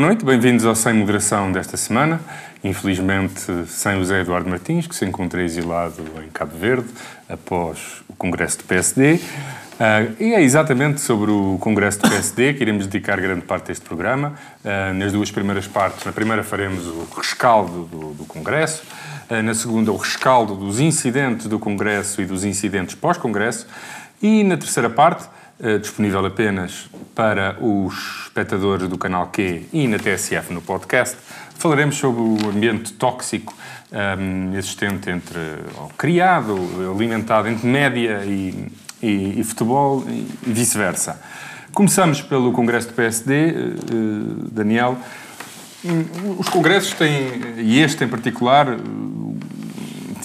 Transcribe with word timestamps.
boa 0.00 0.08
noite, 0.08 0.24
bem-vindos 0.24 0.64
ao 0.64 0.74
Sem 0.74 0.94
Moderação 0.94 1.52
desta 1.52 1.76
semana. 1.76 2.22
Infelizmente, 2.64 3.42
sem 3.66 4.00
o 4.00 4.04
Zé 4.06 4.22
Eduardo 4.22 4.48
Martins, 4.48 4.86
que 4.86 4.94
se 4.94 5.04
encontra 5.04 5.42
exilado 5.42 6.02
em 6.24 6.30
Cabo 6.30 6.56
Verde 6.56 6.88
após 7.28 8.02
o 8.08 8.14
Congresso 8.14 8.56
do 8.56 8.64
PSD. 8.64 9.16
Uh, 9.16 9.20
ah, 9.78 10.06
e 10.18 10.32
é 10.32 10.40
exatamente 10.40 11.02
sobre 11.02 11.30
o 11.30 11.58
Congresso 11.60 11.98
do 11.98 12.08
PSD 12.08 12.54
que 12.54 12.62
iremos 12.62 12.86
dedicar 12.86 13.20
grande 13.20 13.42
parte 13.42 13.66
deste 13.66 13.84
programa. 13.84 14.32
Uh, 14.64 14.94
nas 14.94 15.12
duas 15.12 15.30
primeiras 15.30 15.66
partes, 15.66 16.02
na 16.06 16.12
primeira 16.12 16.42
faremos 16.42 16.86
o 16.86 17.06
rescaldo 17.14 17.84
do, 17.84 18.14
do 18.14 18.24
Congresso, 18.24 18.82
uh, 19.28 19.42
na 19.42 19.52
segunda 19.52 19.92
o 19.92 19.98
rescaldo 19.98 20.54
dos 20.54 20.80
incidentes 20.80 21.46
do 21.46 21.58
Congresso 21.58 22.22
e 22.22 22.24
dos 22.24 22.42
incidentes 22.42 22.94
pós-Congresso, 22.94 23.66
e 24.22 24.44
na 24.44 24.56
terceira 24.56 24.88
parte 24.88 25.28
disponível 25.80 26.24
apenas 26.24 26.88
para 27.14 27.56
os 27.60 28.24
espectadores 28.24 28.88
do 28.88 28.96
canal 28.96 29.26
Q 29.28 29.66
e 29.72 29.86
na 29.86 29.98
TSF 29.98 30.52
no 30.54 30.62
podcast. 30.62 31.16
Falaremos 31.56 31.96
sobre 31.96 32.22
o 32.22 32.48
ambiente 32.48 32.94
tóxico 32.94 33.54
um, 33.92 33.96
ehm, 33.96 34.56
existente 34.56 35.10
entre, 35.10 35.38
ou 35.76 35.88
criado, 35.98 36.56
alimentado 36.90 37.48
entre 37.48 37.66
média 37.66 38.24
e, 38.24 38.72
e, 39.02 39.40
e 39.40 39.44
futebol 39.44 40.02
e, 40.08 40.26
vice-versa. 40.42 41.20
Começamos 41.74 42.22
pelo 42.22 42.52
Congresso 42.52 42.88
do 42.88 42.94
PSD, 42.94 43.32
uh, 43.32 43.52
eh, 43.52 44.48
Daniel. 44.50 44.96
Os 46.38 46.48
congressos 46.48 46.94
têm, 46.94 47.28
e 47.58 47.80
este 47.80 48.04
em 48.04 48.08
particular, 48.08 48.66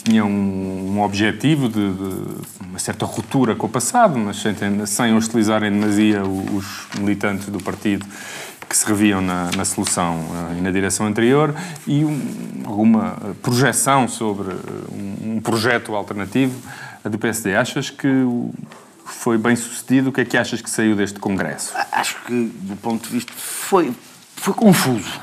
tinham 0.03 0.30
um, 0.30 0.95
um 0.95 1.02
objetivo 1.02 1.67
de, 1.67 1.94
de 1.94 2.55
uma 2.76 2.80
certa 2.80 3.06
ruptura 3.06 3.56
com 3.56 3.68
o 3.68 3.70
passado, 3.70 4.20
mas 4.20 4.36
sem, 4.36 4.54
sem 4.86 5.16
hostilizar 5.16 5.64
em 5.64 5.72
demasia 5.72 6.23
os 6.23 6.88
militantes 7.00 7.48
do 7.48 7.64
partido 7.64 8.06
que 8.67 8.76
se 8.76 8.86
reviam 8.86 9.22
na, 9.22 9.50
na 9.56 9.64
solução 9.64 10.16
uh, 10.16 10.58
e 10.58 10.62
na 10.62 10.72
direção 10.72 11.06
anterior 11.06 11.56
e 11.88 12.04
um, 12.04 12.64
alguma 12.66 13.16
projeção 13.42 14.09
sobre 14.09 14.50
um, 14.92 15.36
um, 15.36 15.42
projeto 15.42 15.95
alternativo 15.95 16.59
do 17.06 17.17
PSD. 17.17 17.56
Achas 17.56 17.90
que 17.90 18.26
foi 19.06 19.38
bem 19.38 19.56
sucedido? 19.56 20.10
O 20.10 20.12
que 20.12 20.20
é 20.20 20.26
que 20.26 20.36
achas 20.36 20.62
que 20.62 20.70
saiu 20.70 20.98
deste 20.98 21.17
Congresso? 21.17 21.73
Acho 21.94 22.17
que, 22.26 22.52
do 22.60 22.76
ponto 22.76 23.08
de 23.08 23.14
vista, 23.14 23.32
foi, 23.34 23.94
foi 24.36 24.54
confuso. 24.54 25.22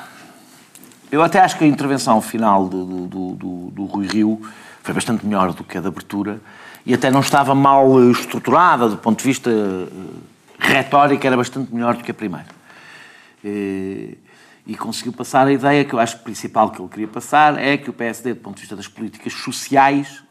Eu 1.11 1.23
até 1.23 1.39
acho 1.39 1.59
que 1.59 1.65
a 1.65 1.67
intervenção 1.67 2.23
final 2.23 2.67
do, 2.67 3.07
do, 3.07 3.35
do, 3.35 3.71
do 3.73 3.85
Rui 3.85 4.07
Rio 4.07 4.41
foi 4.83 4.95
bastante 4.95 5.27
melhor 5.27 5.53
do 5.53 5.63
que 5.63 5.77
a 5.77 5.83
de 5.83 5.87
abertura 5.87 6.41
e 6.85 6.95
até 6.95 7.11
não 7.11 7.21
estava 7.21 7.55
mal 7.55 8.01
eh, 8.01 8.11
estruturada 8.11 8.89
do 8.89 8.97
ponto 8.97 9.19
de 9.19 9.25
vista 9.25 9.51
eh, 9.51 9.87
retórico, 10.59 11.27
era 11.27 11.37
bastante 11.37 11.73
melhor 11.73 11.97
do 11.97 12.03
que 12.03 12.11
a 12.11 12.15
primeira. 12.15 12.47
E, 13.45 14.19
eh, 14.19 14.33
e 14.65 14.77
conseguiu 14.77 15.13
passar 15.13 15.47
a 15.47 15.53
ideia 15.53 15.85
que 15.85 15.93
eu 15.93 15.99
acho 15.99 16.19
que 16.19 16.25
principal 16.25 16.71
que 16.71 16.81
ele 16.81 16.89
queria 16.89 17.09
passar 17.09 17.59
é 17.59 17.77
que 17.77 17.91
o 17.91 17.93
PSD, 17.93 18.35
do 18.35 18.41
ponto 18.41 18.57
de 18.57 18.61
vista 18.61 18.77
das 18.77 18.87
políticas 18.87 19.33
sociais, 19.33 20.23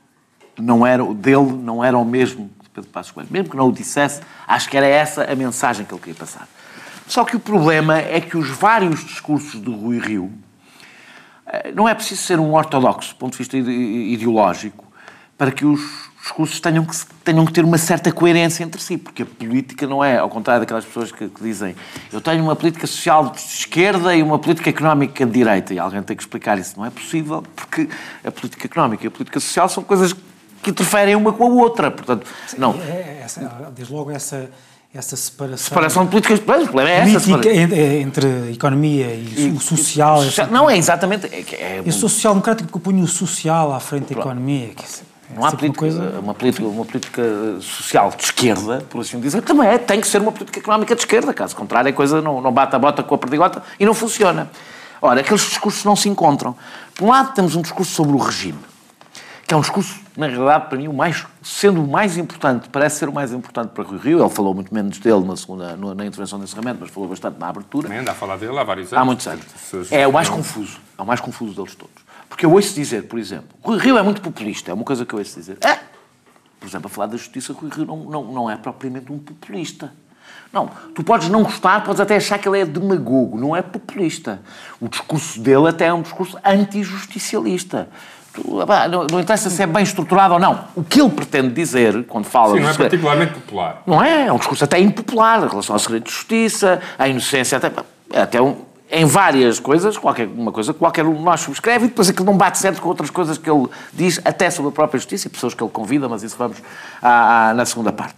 não 0.58 0.86
era, 0.88 1.04
dele 1.14 1.52
não 1.52 1.84
era 1.84 1.98
o 1.98 2.06
mesmo 2.06 2.50
de 2.62 2.70
Pedro 2.70 2.90
Passos 2.90 3.12
Coelho. 3.12 3.30
Mesmo 3.30 3.50
que 3.50 3.58
não 3.58 3.68
o 3.68 3.74
dissesse, 3.74 4.22
acho 4.48 4.70
que 4.70 4.78
era 4.78 4.86
essa 4.86 5.30
a 5.30 5.36
mensagem 5.36 5.86
que 5.86 5.94
ele 5.94 6.00
queria 6.00 6.16
passar. 6.16 6.48
Só 7.08 7.26
que 7.26 7.36
o 7.36 7.40
problema 7.42 7.98
é 7.98 8.22
que 8.22 8.38
os 8.38 8.50
vários 8.50 9.04
discursos 9.04 9.60
do 9.60 9.76
Rui 9.76 10.00
Rio, 10.00 10.32
não 11.76 11.88
é 11.88 11.94
preciso 11.94 12.22
ser 12.22 12.40
um 12.40 12.54
ortodoxo 12.54 13.14
do 13.14 13.18
ponto 13.18 13.34
de 13.34 13.40
vista 13.40 13.58
ideológico 13.58 14.86
para 15.38 15.52
que 15.52 15.66
os 15.66 16.11
discursos 16.22 16.60
tenham 16.60 16.86
que, 16.86 16.96
tenham 17.24 17.46
que 17.46 17.52
ter 17.52 17.66
uma 17.66 17.78
certa 17.78 18.12
coerência 18.12 18.64
entre 18.64 18.82
si, 18.82 18.98
porque 18.98 19.24
a 19.24 19.26
política 19.26 19.88
não 19.88 20.04
é, 20.04 20.18
ao 20.18 20.30
contrário 20.30 20.62
daquelas 20.62 20.86
pessoas 20.86 21.12
que, 21.12 21.28
que, 21.28 21.44
dizem 21.44 21.76
eu 22.14 22.22
tenho 22.22 22.44
uma 22.44 22.56
política 22.56 22.86
social 22.86 23.30
de 23.30 23.40
esquerda 23.40 24.16
e 24.16 24.22
uma 24.22 24.38
política 24.38 24.70
económica 24.70 25.26
de 25.26 25.32
direita, 25.32 25.74
e 25.74 25.80
alguém 25.80 26.02
tem 26.04 26.16
que 26.16 26.24
explicar 26.24 26.60
isso. 26.60 26.76
Não 26.78 26.86
é 26.86 26.90
possível, 26.90 27.44
porque 27.56 27.90
a 28.24 28.32
política 28.32 28.68
económica 28.68 29.04
e 29.04 29.08
a 29.08 29.12
política 29.12 29.40
social 29.40 29.68
são 29.68 29.84
coisas 29.84 30.14
que 30.62 30.70
interferem 30.70 31.16
uma 31.16 31.34
com 31.34 31.44
a 31.44 31.48
outra, 31.48 31.90
portanto, 31.90 32.28
não. 32.58 32.74
É, 32.74 32.92
é, 32.92 33.22
essa, 33.26 33.72
desde 33.76 33.94
logo 33.94 34.12
essa 34.12 34.50
essa 34.94 35.16
separação. 35.16 35.70
Separação 35.70 36.04
de 36.04 36.12
políticas. 36.12 36.40
O 36.40 36.44
problema 36.44 36.90
é 36.90 36.98
essa. 37.00 37.22
Política 37.22 37.50
é 37.50 38.02
entre 38.02 38.52
economia 38.52 39.08
e, 39.08 39.48
e 39.48 39.52
o 39.52 39.60
social. 39.60 40.22
social 40.22 40.48
não, 40.52 40.70
é 40.70 40.78
exatamente. 40.78 41.28
É, 41.28 41.46
é, 41.54 41.84
eu 41.86 41.92
sou 41.94 42.10
social-democrático 42.10 42.68
porque 42.70 42.90
eu 42.90 42.94
ponho 42.94 43.04
o 43.04 43.08
social 43.08 43.74
à 43.74 43.80
frente 43.80 44.14
da 44.14 44.20
economia. 44.20 44.70
Que 44.76 44.84
não 45.36 45.46
há 45.46 45.52
política, 45.52 45.68
uma, 45.68 45.74
coisa... 45.74 46.20
uma, 46.20 46.34
política, 46.34 46.66
uma 46.66 46.86
política 46.86 47.24
social 47.62 48.12
de 48.16 48.24
esquerda, 48.24 48.84
por 48.90 49.02
assim 49.02 49.20
dizer, 49.20 49.42
também 49.42 49.68
é, 49.68 49.78
tem 49.78 50.00
que 50.02 50.08
ser 50.08 50.22
uma 50.22 50.32
política 50.32 50.60
económica 50.60 50.96
de 50.96 51.02
esquerda. 51.02 51.34
Caso 51.34 51.56
contrário, 51.56 51.90
a 51.90 51.94
coisa 51.94 52.22
não, 52.22 52.42
não 52.42 52.52
bate 52.52 52.76
a 52.76 52.80
bota 52.80 53.04
com 53.04 53.16
a 53.16 53.18
perdigota 53.18 53.64
e 53.80 53.86
não 53.86 53.94
funciona. 53.94 54.50
Ora, 55.02 55.22
aqueles 55.22 55.42
discursos 55.42 55.84
não 55.84 55.96
se 55.96 56.08
encontram. 56.10 56.56
Por 56.96 57.06
um 57.06 57.10
lado, 57.10 57.34
temos 57.34 57.56
um 57.56 57.62
discurso 57.62 57.94
sobre 57.94 58.14
o 58.14 58.18
regime 58.18 58.60
que 59.52 59.54
é 59.54 59.58
um 59.58 59.60
discurso, 59.60 60.00
na 60.16 60.28
realidade, 60.28 60.70
para 60.70 60.78
mim, 60.78 60.88
o 60.88 60.94
mais, 60.94 61.26
sendo 61.44 61.84
o 61.84 61.86
mais 61.86 62.18
importante, 62.18 62.70
parece 62.70 63.00
ser 63.00 63.10
o 63.10 63.14
mais 63.14 63.34
importante 63.34 63.72
para 63.72 63.84
Rui 63.84 64.00
Rio. 64.00 64.22
Ele 64.22 64.30
falou 64.30 64.54
muito 64.54 64.74
menos 64.74 64.98
dele 64.98 65.26
na, 65.26 65.36
segunda, 65.36 65.76
na 65.76 66.06
intervenção 66.06 66.40
de 66.40 66.46
encerramento, 66.46 66.78
mas 66.80 66.90
falou 66.90 67.10
bastante 67.10 67.38
na 67.38 67.50
abertura. 67.50 67.84
Também 67.84 68.00
anda 68.00 68.12
a 68.12 68.16
falar 68.16 68.38
dele 68.38 68.58
há 68.58 68.64
vários 68.64 68.94
anos. 68.94 69.02
Há 69.02 69.04
muitos 69.04 69.28
anos. 69.28 69.44
É 69.92 70.08
o 70.08 70.14
mais 70.14 70.30
confuso. 70.30 70.80
É 70.98 71.02
o 71.02 71.06
mais 71.06 71.20
confuso 71.20 71.54
deles 71.54 71.76
todos. 71.76 71.94
Porque 72.32 72.46
eu 72.46 72.54
ouço 72.54 72.74
dizer, 72.74 73.10
por 73.10 73.20
exemplo, 73.20 73.50
Rui 73.62 73.78
Rio 73.78 73.98
é 73.98 74.02
muito 74.02 74.22
populista. 74.22 74.72
É 74.72 74.74
uma 74.74 74.86
coisa 74.86 75.06
que 75.06 75.14
eu 75.14 75.20
ouço 75.20 75.38
dizer. 75.38 75.58
É, 75.60 75.78
por 76.58 76.66
exemplo, 76.66 76.88
a 76.88 76.90
falar 76.90 77.08
da 77.08 77.18
justiça, 77.18 77.52
Rui 77.52 77.70
Rio 77.70 77.86
não, 77.86 77.98
não, 77.98 78.24
não 78.24 78.50
é 78.50 78.56
propriamente 78.56 79.12
um 79.12 79.20
populista. 79.20 79.92
Não, 80.54 80.70
tu 80.96 81.04
podes 81.04 81.28
não 81.28 81.44
gostar, 81.44 81.84
podes 81.84 82.00
até 82.00 82.16
achar 82.16 82.40
que 82.40 82.48
ele 82.48 82.62
é 82.62 82.66
demagogo, 82.66 83.38
não 83.38 83.54
é 83.54 83.62
populista. 83.62 84.42
O 84.80 84.88
discurso 84.88 85.42
dele 85.42 85.68
até 85.68 85.88
é 85.88 85.94
um 85.94 86.02
discurso 86.02 86.40
anti-justicialista 86.44 87.90
não, 88.90 89.08
não 89.12 89.20
interessa 89.20 89.50
se 89.50 89.62
é 89.62 89.68
bem 89.68 89.84
estruturado 89.84 90.36
ou 90.36 90.40
não. 90.40 90.66
O 90.76 90.84
que 90.84 91.02
ele 91.02 91.10
pretende 91.10 91.50
dizer, 91.50 92.06
quando 92.06 92.26
fala... 92.26 92.56
Sim, 92.56 92.62
não 92.62 92.70
é 92.70 92.74
particularmente 92.74 93.34
popular. 93.34 93.84
Não 93.86 94.02
é? 94.02 94.28
É 94.28 94.34
um 94.34 94.38
discurso 94.38 94.64
até 94.64 94.80
impopular 94.80 95.44
em 95.44 95.50
relação 95.50 95.76
ao 95.76 95.80
segredo 95.80 96.06
de 96.06 96.12
justiça, 96.12 96.80
à 96.98 97.08
inocência, 97.08 97.58
até, 97.58 97.72
até 98.14 98.42
um, 98.42 98.58
em 98.92 99.06
várias 99.06 99.60
coisas, 99.60 99.98
qualquer 99.98 100.28
uma 100.28 100.52
coisa 100.52 100.74
qualquer 100.74 101.06
um 101.06 101.16
de 101.16 101.22
nós 101.22 101.40
subscreve, 101.40 101.86
e 101.86 101.88
depois 101.88 102.10
aquilo 102.10 102.26
não 102.26 102.36
bate 102.36 102.58
certo 102.58 102.82
com 102.82 102.90
outras 102.90 103.10
coisas 103.10 103.38
que 103.38 103.50
ele 103.50 103.68
diz, 103.94 104.20
até 104.26 104.50
sobre 104.50 104.70
a 104.70 104.72
própria 104.72 105.00
justiça, 105.00 105.28
e 105.28 105.30
pessoas 105.30 105.54
que 105.54 105.64
ele 105.64 105.72
convida, 105.72 106.10
mas 106.10 106.24
isso 106.24 106.36
vamos 106.38 106.58
à, 107.02 107.50
à, 107.50 107.54
na 107.54 107.66
segunda 107.66 107.94
parte. 107.94 108.18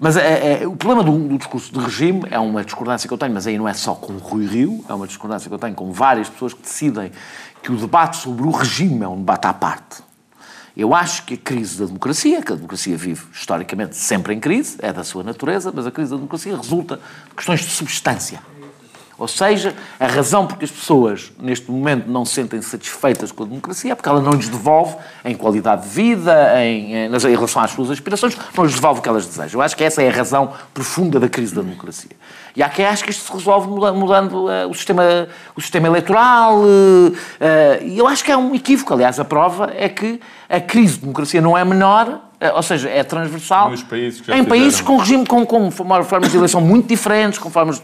Mas 0.00 0.16
é, 0.16 0.62
é, 0.62 0.66
o 0.66 0.76
problema 0.76 1.04
do, 1.04 1.16
do, 1.28 1.38
discurso 1.38 1.72
de 1.72 1.78
regime 1.78 2.22
é 2.30 2.38
uma 2.38 2.64
discordância 2.64 3.06
que 3.06 3.14
eu 3.14 3.18
tenho, 3.18 3.32
mas 3.32 3.46
aí 3.46 3.56
não 3.56 3.68
é 3.68 3.74
só 3.74 3.94
com 3.94 4.12
o 4.12 4.18
Rui 4.18 4.46
Rio, 4.46 4.84
é 4.88 4.94
uma 4.94 5.06
discordância 5.06 5.48
que 5.48 5.54
eu 5.54 5.58
tenho 5.58 5.74
com 5.74 5.92
várias 5.92 6.28
pessoas 6.28 6.52
que 6.52 6.62
decidem 6.62 7.12
que 7.62 7.70
o 7.70 7.76
debate 7.76 8.16
sobre 8.16 8.46
o 8.46 8.50
regime 8.50 9.04
é 9.04 9.08
um 9.08 9.18
debate 9.18 9.46
à 9.46 9.52
parte. 9.52 10.02
Eu 10.76 10.94
acho 10.94 11.24
que 11.24 11.34
a 11.34 11.36
crise 11.36 11.80
da 11.80 11.86
democracia, 11.86 12.40
que 12.40 12.52
a 12.52 12.54
democracia 12.56 12.96
vive 12.96 13.24
historicamente 13.32 13.96
sempre 13.96 14.32
em 14.34 14.38
crise, 14.38 14.76
é 14.80 14.92
da 14.92 15.02
sua 15.02 15.24
natureza, 15.24 15.72
mas 15.74 15.84
a 15.84 15.90
crise 15.90 16.10
da 16.10 16.16
democracia 16.16 16.56
resulta 16.56 17.00
de 17.28 17.34
questões 17.34 17.60
de 17.60 17.70
substância. 17.70 18.40
Ou 19.18 19.26
seja, 19.26 19.74
a 19.98 20.06
razão 20.06 20.46
porque 20.46 20.64
as 20.64 20.70
pessoas 20.70 21.32
neste 21.40 21.68
momento 21.68 22.08
não 22.08 22.24
se 22.24 22.34
sentem 22.34 22.62
satisfeitas 22.62 23.32
com 23.32 23.42
a 23.42 23.46
democracia 23.46 23.90
é 23.90 23.94
porque 23.96 24.08
ela 24.08 24.20
não 24.20 24.32
lhes 24.32 24.48
devolve 24.48 24.96
em 25.24 25.34
qualidade 25.34 25.82
de 25.82 25.88
vida, 25.88 26.62
em, 26.62 26.94
em, 26.94 27.06
em 27.06 27.34
relação 27.34 27.60
às 27.60 27.72
suas 27.72 27.90
aspirações, 27.90 28.36
não 28.56 28.64
lhes 28.64 28.74
devolve 28.74 29.00
o 29.00 29.02
que 29.02 29.08
elas 29.08 29.26
desejam. 29.26 29.60
Eu 29.60 29.64
acho 29.64 29.76
que 29.76 29.82
essa 29.82 30.00
é 30.02 30.08
a 30.08 30.12
razão 30.12 30.52
profunda 30.72 31.18
da 31.18 31.28
crise 31.28 31.52
da 31.52 31.62
democracia. 31.62 32.12
E 32.54 32.62
há 32.62 32.68
quem 32.68 32.84
acha 32.84 33.04
que 33.04 33.10
isto 33.10 33.24
se 33.24 33.32
resolve 33.32 33.68
mudando, 33.68 34.46
uh, 34.46 34.68
o, 34.68 34.74
sistema, 34.74 35.28
o 35.56 35.60
sistema 35.60 35.88
eleitoral. 35.88 36.58
Uh, 36.58 37.08
uh, 37.08 37.14
e 37.84 37.98
eu 37.98 38.06
acho 38.06 38.24
que 38.24 38.30
é 38.30 38.36
um 38.36 38.54
equívoco. 38.54 38.94
Aliás, 38.94 39.18
a 39.18 39.24
prova 39.24 39.72
é 39.76 39.88
que 39.88 40.20
a 40.48 40.60
crise 40.60 40.94
de 40.94 41.00
democracia 41.00 41.40
não 41.40 41.58
é 41.58 41.64
menor, 41.64 42.20
ou 42.54 42.62
seja, 42.62 42.88
é 42.88 43.02
transversal. 43.02 43.72
Países 43.88 44.28
em 44.28 44.44
países 44.44 44.80
com 44.80 44.96
regime, 44.96 45.26
com, 45.26 45.44
com 45.44 45.70
formas 45.70 46.30
de 46.30 46.36
eleição 46.36 46.60
muito 46.60 46.86
diferentes, 46.88 47.38
com 47.38 47.50
formas 47.50 47.82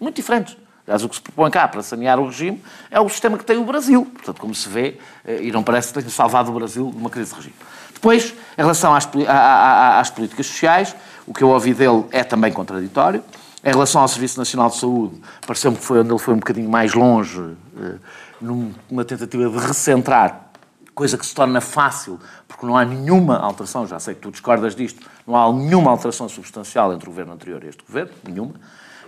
muito 0.00 0.16
diferentes. 0.16 0.56
Aliás, 0.86 1.02
o 1.02 1.08
que 1.08 1.16
se 1.16 1.20
propõe 1.22 1.50
cá 1.50 1.66
para 1.66 1.82
sanear 1.82 2.20
o 2.20 2.26
regime 2.26 2.62
é 2.90 3.00
o 3.00 3.08
sistema 3.08 3.36
que 3.36 3.44
tem 3.44 3.56
o 3.58 3.64
Brasil. 3.64 4.04
Portanto, 4.04 4.40
como 4.40 4.54
se 4.54 4.68
vê, 4.68 4.98
eh, 5.24 5.42
e 5.42 5.52
não 5.52 5.62
parece 5.62 5.88
que 5.88 5.94
tenha 5.94 6.10
salvado 6.10 6.50
o 6.50 6.54
Brasil 6.54 6.90
de 6.90 6.96
uma 6.96 7.10
crise 7.10 7.30
de 7.30 7.36
regime. 7.36 7.56
Depois, 7.92 8.34
em 8.56 8.62
relação 8.62 8.94
às, 8.94 9.08
às 9.28 10.10
políticas 10.10 10.46
sociais, 10.46 10.94
o 11.26 11.34
que 11.34 11.42
eu 11.42 11.48
ouvi 11.48 11.74
dele 11.74 12.04
é 12.12 12.22
também 12.22 12.52
contraditório. 12.52 13.22
Em 13.64 13.70
relação 13.70 14.00
ao 14.00 14.06
Serviço 14.06 14.38
Nacional 14.38 14.68
de 14.70 14.76
Saúde, 14.76 15.20
pareceu-me 15.44 15.76
que 15.76 15.84
foi 15.84 15.98
onde 15.98 16.10
ele 16.10 16.18
foi 16.18 16.34
um 16.34 16.38
bocadinho 16.38 16.70
mais 16.70 16.94
longe, 16.94 17.56
eh, 17.80 17.94
numa 18.40 19.04
tentativa 19.04 19.48
de 19.48 19.66
recentrar, 19.66 20.50
coisa 20.94 21.18
que 21.18 21.26
se 21.26 21.34
torna 21.34 21.60
fácil, 21.60 22.20
porque 22.46 22.64
não 22.64 22.76
há 22.76 22.84
nenhuma 22.84 23.38
alteração, 23.38 23.86
já 23.86 23.98
sei 23.98 24.14
que 24.14 24.20
tu 24.20 24.30
discordas 24.30 24.76
disto, 24.76 25.04
não 25.26 25.36
há 25.36 25.52
nenhuma 25.52 25.90
alteração 25.90 26.28
substancial 26.28 26.92
entre 26.92 27.08
o 27.08 27.10
governo 27.10 27.32
anterior 27.32 27.64
e 27.64 27.68
este 27.68 27.82
governo, 27.84 28.12
nenhuma, 28.24 28.54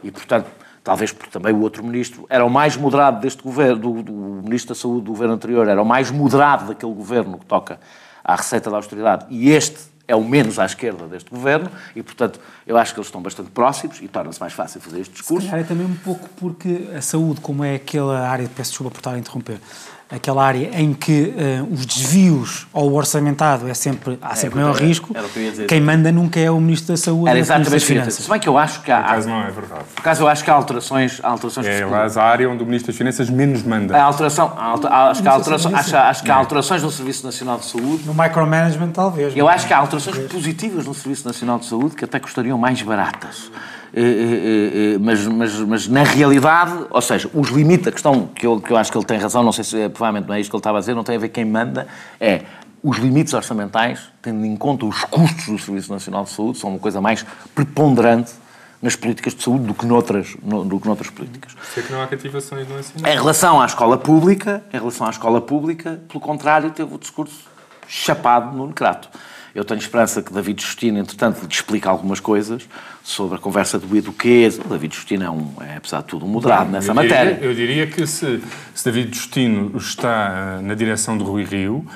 e, 0.02 0.10
portanto, 0.10 0.50
talvez 0.88 1.12
porque 1.12 1.30
também 1.30 1.52
o 1.52 1.60
outro 1.60 1.84
ministro 1.84 2.24
era 2.30 2.42
o 2.42 2.48
mais 2.48 2.74
moderado 2.74 3.20
deste 3.20 3.42
governo, 3.42 3.76
do, 3.76 4.02
do, 4.02 4.12
ministro 4.42 4.70
da 4.70 4.74
Saúde 4.74 5.04
do 5.04 5.12
governo 5.12 5.34
anterior, 5.34 5.68
era 5.68 5.82
o 5.82 5.84
mais 5.84 6.10
moderado 6.10 6.68
daquele 6.68 6.94
governo 6.94 7.38
que 7.38 7.44
toca 7.44 7.78
à 8.24 8.34
receita 8.34 8.70
da 8.70 8.76
austeridade, 8.76 9.26
e 9.28 9.50
este 9.50 9.78
é 10.06 10.16
o 10.16 10.24
menos 10.24 10.58
à 10.58 10.64
esquerda 10.64 11.06
deste 11.06 11.28
governo 11.28 11.70
e, 11.94 12.02
portanto, 12.02 12.40
eu 12.66 12.78
acho 12.78 12.94
que 12.94 13.00
eles 13.00 13.08
estão 13.08 13.20
bastante 13.20 13.50
próximos 13.50 14.00
e 14.00 14.08
torna-se 14.08 14.40
mais 14.40 14.54
fácil 14.54 14.80
fazer 14.80 15.00
este 15.00 15.12
discurso. 15.12 15.44
Se 15.44 15.50
calhar 15.50 15.66
é 15.66 15.68
também 15.68 15.86
um 15.86 15.96
pouco 15.96 16.26
porque 16.38 16.88
a 16.96 17.02
saúde, 17.02 17.42
como 17.42 17.62
é 17.62 17.74
aquela 17.74 18.26
área, 18.26 18.48
peço 18.48 18.70
desculpa 18.70 18.90
por 18.90 19.00
estar 19.00 19.12
a 19.12 19.18
interromper, 19.18 19.60
aquela 20.10 20.44
área 20.44 20.70
em 20.72 20.94
que 20.94 21.34
uh, 21.34 21.72
os 21.72 21.84
desvios 21.84 22.66
ao 22.72 22.92
orçamentado 22.92 23.68
é 23.68 23.74
sempre, 23.74 24.18
há 24.22 24.34
sempre 24.34 24.58
é, 24.58 24.62
maior 24.62 24.76
risco, 24.76 25.14
que 25.14 25.66
quem 25.66 25.80
manda 25.80 26.10
nunca 26.10 26.40
é 26.40 26.50
o 26.50 26.58
Ministro 26.60 26.94
da 26.94 26.96
Saúde 26.96 27.28
era 27.28 27.38
exatamente 27.38 27.70
das 27.70 27.84
Finanças. 27.84 28.24
Se 28.24 28.30
bem 28.30 28.40
que 28.40 28.48
eu 28.48 28.56
acho 28.56 28.82
que 28.82 28.90
há... 28.90 29.02
Por 29.02 29.10
acaso 29.10 29.28
não 29.28 29.42
é 29.42 29.50
verdade. 29.50 29.84
Por 29.94 30.00
acaso 30.00 30.22
eu 30.22 30.28
acho 30.28 30.44
que 30.44 30.50
há 30.50 30.54
alterações... 30.54 31.20
Há 31.22 31.28
alterações 31.28 31.66
é, 31.66 31.82
aliás, 31.82 32.16
a 32.16 32.24
área 32.24 32.48
onde 32.48 32.62
o 32.62 32.66
Ministro 32.66 32.92
das 32.92 32.96
Finanças 32.96 33.28
menos 33.28 33.62
manda. 33.62 33.96
A 33.96 34.02
alteração, 34.02 34.52
a, 34.56 35.10
acho 35.10 35.22
que 35.22 35.28
há 35.28 35.32
alterações, 35.32 35.74
acho, 35.74 35.96
acho 35.96 36.22
que 36.22 36.30
há 36.30 36.34
alterações 36.36 36.82
no 36.82 36.90
Serviço 36.90 37.26
Nacional 37.26 37.58
de 37.58 37.66
Saúde. 37.66 38.04
No 38.06 38.14
micromanagement, 38.14 38.90
talvez. 38.90 39.36
Eu 39.36 39.48
acho 39.48 39.66
que 39.66 39.74
há 39.74 39.78
alterações 39.78 40.18
positivas 40.32 40.86
no 40.86 40.94
Serviço 40.94 41.26
Nacional 41.26 41.58
de 41.58 41.66
Saúde 41.66 41.94
que 41.94 42.04
até 42.04 42.18
custariam 42.18 42.56
mais 42.56 42.80
baratas. 42.80 43.50
Eh, 43.94 44.00
eh, 44.00 44.94
eh, 44.94 44.98
mas, 44.98 45.26
mas, 45.26 45.60
mas 45.60 45.88
na 45.88 46.02
realidade, 46.02 46.86
ou 46.90 47.00
seja, 47.00 47.30
os 47.32 47.48
limites, 47.48 47.86
a 47.86 47.92
questão 47.92 48.26
que 48.26 48.46
eu, 48.46 48.60
que 48.60 48.70
eu 48.70 48.76
acho 48.76 48.92
que 48.92 48.98
ele 48.98 49.04
tem 49.04 49.18
razão, 49.18 49.42
não 49.42 49.52
sei 49.52 49.64
se 49.64 49.80
é, 49.80 49.88
provavelmente 49.88 50.28
não 50.28 50.34
é 50.34 50.40
isto 50.40 50.50
que 50.50 50.56
ele 50.56 50.60
estava 50.60 50.78
a 50.78 50.80
dizer, 50.80 50.94
não 50.94 51.04
tem 51.04 51.16
a 51.16 51.18
ver 51.18 51.28
quem 51.30 51.44
manda, 51.44 51.86
é 52.20 52.42
os 52.82 52.98
limites 52.98 53.32
orçamentais, 53.34 54.00
tendo 54.22 54.44
em 54.44 54.56
conta 54.56 54.86
os 54.86 55.02
custos 55.04 55.46
do 55.46 55.58
Serviço 55.58 55.90
Nacional 55.90 56.24
de 56.24 56.30
Saúde, 56.30 56.58
são 56.58 56.70
uma 56.70 56.78
coisa 56.78 57.00
mais 57.00 57.24
preponderante 57.54 58.32
nas 58.80 58.94
políticas 58.94 59.34
de 59.34 59.42
saúde 59.42 59.64
do 59.64 59.74
que 59.74 59.84
noutras, 59.84 60.36
no, 60.42 60.64
do 60.64 60.78
que 60.78 60.86
noutras 60.86 61.10
políticas. 61.10 61.52
Sei 61.74 61.82
que 61.82 61.92
não 61.92 62.00
há 62.00 62.06
cativações 62.06 62.68
no 62.68 62.78
ensino. 62.78 63.06
Em 63.06 63.14
relação 63.14 63.60
à 63.60 63.66
escola 63.66 63.98
pública, 63.98 64.62
em 64.72 64.78
relação 64.78 65.06
à 65.06 65.10
escola 65.10 65.40
pública, 65.40 66.00
pelo 66.08 66.20
contrário, 66.20 66.70
teve 66.70 66.94
o 66.94 66.98
discurso 66.98 67.48
chapado 67.88 68.56
no 68.56 68.68
necrato. 68.68 69.08
Eu 69.54 69.64
tenho 69.64 69.78
esperança 69.78 70.22
que 70.22 70.32
David 70.32 70.62
Justino, 70.62 70.98
entretanto, 70.98 71.40
lhe 71.40 71.52
explique 71.52 71.88
algumas 71.88 72.20
coisas 72.20 72.68
sobre 73.02 73.36
a 73.36 73.40
conversa 73.40 73.78
do 73.78 73.96
Eduquês. 73.96 74.58
O 74.58 74.68
David 74.68 74.94
Justino 74.94 75.24
é, 75.24 75.30
um, 75.30 75.52
é, 75.60 75.76
apesar 75.76 76.00
de 76.00 76.08
tudo, 76.08 76.26
um 76.26 76.28
moderado 76.28 76.70
nessa 76.70 76.90
eu 76.90 76.94
matéria. 76.94 77.34
Diria, 77.34 77.48
eu 77.48 77.54
diria 77.54 77.86
que 77.86 78.06
se, 78.06 78.42
se 78.74 78.84
David 78.84 79.16
Justino 79.16 79.76
está 79.76 80.60
na 80.62 80.74
direção 80.74 81.16
de 81.16 81.24
Rui 81.24 81.44
Rio, 81.44 81.86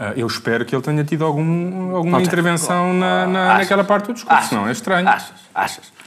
eh, 0.00 0.14
eu 0.16 0.26
espero 0.26 0.64
que 0.64 0.74
ele 0.74 0.82
tenha 0.82 1.04
tido 1.04 1.24
algum, 1.24 1.94
alguma 1.94 2.22
intervenção 2.22 2.94
na, 2.94 3.26
na, 3.26 3.58
naquela 3.58 3.84
parte 3.84 4.06
do 4.06 4.14
discurso, 4.14 4.36
achas, 4.36 4.52
não 4.52 4.66
é 4.66 4.72
estranho. 4.72 5.06
Achas, 5.06 5.34
achas. 5.54 6.00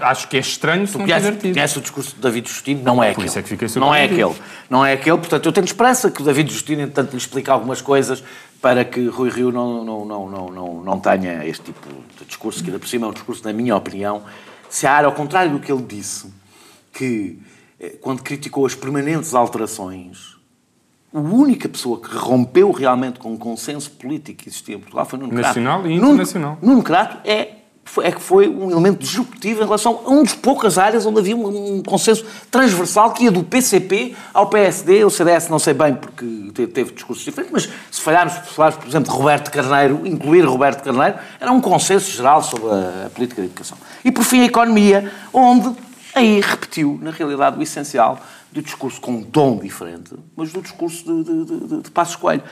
Acho 0.00 0.28
que 0.28 0.36
é 0.38 0.40
estranho 0.40 0.86
se 0.86 0.96
não 0.96 1.06
tiver 1.06 1.36
tido. 1.36 1.52
Conhece 1.52 1.78
o 1.78 1.80
discurso 1.82 2.14
de 2.14 2.22
David 2.22 2.48
Justino? 2.48 2.82
Não 2.82 3.02
é 3.02 3.12
Por 3.12 3.24
aquele. 3.26 3.66
Isso 3.66 3.78
é 3.78 3.80
não 3.80 3.94
é 3.94 4.04
aquele. 4.04 4.34
Não 4.70 4.86
é 4.86 4.92
aquele. 4.94 5.18
Portanto, 5.18 5.44
eu 5.44 5.52
tenho 5.52 5.64
esperança 5.66 6.10
que 6.10 6.22
o 6.22 6.24
David 6.24 6.50
Justino, 6.50 6.80
entanto, 6.80 7.12
lhe 7.12 7.18
explique 7.18 7.50
algumas 7.50 7.82
coisas 7.82 8.24
para 8.60 8.84
que 8.84 9.06
Rui 9.06 9.30
Rio 9.30 9.50
não, 9.50 9.84
não, 9.84 10.04
não, 10.04 10.28
não, 10.28 10.50
não, 10.50 10.82
não 10.82 11.00
tenha 11.00 11.44
este 11.46 11.64
tipo 11.64 11.88
de 12.18 12.24
discurso, 12.24 12.62
que 12.62 12.68
ainda 12.68 12.78
por 12.78 12.88
cima 12.88 13.06
é 13.06 13.10
um 13.10 13.12
discurso, 13.12 13.42
na 13.44 13.52
minha 13.52 13.74
opinião, 13.74 14.22
se 14.68 14.86
há, 14.86 15.04
ao 15.04 15.12
contrário 15.12 15.52
do 15.52 15.60
que 15.60 15.72
ele 15.72 15.82
disse, 15.82 16.32
que 16.92 17.38
eh, 17.78 17.96
quando 18.00 18.22
criticou 18.22 18.66
as 18.66 18.74
permanentes 18.74 19.34
alterações, 19.34 20.36
a 21.12 21.18
única 21.18 21.68
pessoa 21.68 22.00
que 22.00 22.14
rompeu 22.14 22.70
realmente 22.70 23.18
com 23.18 23.34
o 23.34 23.38
consenso 23.38 23.90
político 23.92 24.42
que 24.42 24.48
existia 24.48 24.76
em 24.76 24.78
Portugal 24.78 25.04
foi 25.06 25.18
Nuno 25.18 25.32
Crato. 25.32 25.46
Nacional 25.46 25.86
e 25.86 25.94
internacional. 25.94 26.58
Nuno, 26.60 26.72
Nuno 26.74 26.82
Crato 26.84 27.18
é 27.28 27.59
é 28.02 28.12
que 28.12 28.20
foi 28.20 28.48
um 28.48 28.70
elemento 28.70 29.00
disruptivo 29.00 29.62
em 29.62 29.64
relação 29.64 30.00
a 30.04 30.10
uma 30.10 30.22
das 30.22 30.34
poucas 30.34 30.78
áreas 30.78 31.04
onde 31.06 31.18
havia 31.18 31.36
um, 31.36 31.78
um, 31.78 31.82
consenso 31.82 32.24
transversal 32.50 33.12
que 33.12 33.24
ia 33.24 33.32
do 33.32 33.42
PCP 33.42 34.14
ao 34.32 34.46
PSD, 34.46 35.04
o 35.04 35.10
CDS 35.10 35.48
não 35.48 35.58
sei 35.58 35.74
bem 35.74 35.94
porque 35.94 36.24
teve, 36.54 36.92
discursos 36.92 37.24
diferentes, 37.24 37.52
mas 37.52 37.68
se 37.90 38.00
falharmos, 38.00 38.34
falarmos, 38.50 38.78
por 38.78 38.88
exemplo, 38.88 39.12
de 39.12 39.18
Roberto 39.18 39.50
Carneiro, 39.50 40.06
incluir 40.06 40.42
Roberto 40.42 40.84
Carneiro, 40.84 41.18
era 41.40 41.50
um 41.50 41.60
consenso 41.60 42.10
geral 42.10 42.42
sobre 42.42 42.68
a, 42.70 43.06
a 43.06 43.10
política 43.10 43.42
de 43.42 43.48
educação. 43.48 43.76
E 44.04 44.12
por 44.12 44.24
fim 44.24 44.42
a 44.42 44.44
economia, 44.44 45.10
onde 45.32 45.74
aí 46.14 46.40
repetiu, 46.40 46.98
na 47.02 47.10
realidade, 47.10 47.58
o 47.58 47.62
essencial 47.62 48.20
do 48.52 48.62
discurso 48.62 49.00
com 49.00 49.12
um 49.12 49.22
tom 49.22 49.58
diferente, 49.58 50.14
mas 50.36 50.52
do 50.52 50.62
discurso 50.62 51.04
de, 51.04 51.24
de, 51.24 51.44
de, 51.44 51.82
de 51.82 51.90
Passos 51.90 52.16
Coelho. 52.16 52.42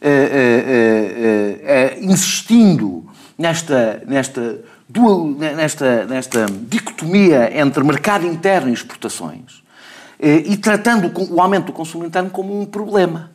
É, 0.00 1.58
é, 1.64 1.98
é, 1.98 2.04
insistindo 2.04 3.04
nesta, 3.36 4.00
nesta 4.06 4.60
nesta, 5.54 6.04
nesta 6.06 6.46
dicotomia 6.46 7.58
entre 7.60 7.84
mercado 7.84 8.26
interno 8.26 8.70
e 8.70 8.72
exportações 8.72 9.62
eh, 10.18 10.42
e 10.46 10.56
tratando 10.56 11.12
o 11.30 11.40
aumento 11.40 11.66
do 11.66 11.72
consumo 11.72 12.06
interno 12.06 12.30
como 12.30 12.58
um 12.58 12.64
problema. 12.64 13.30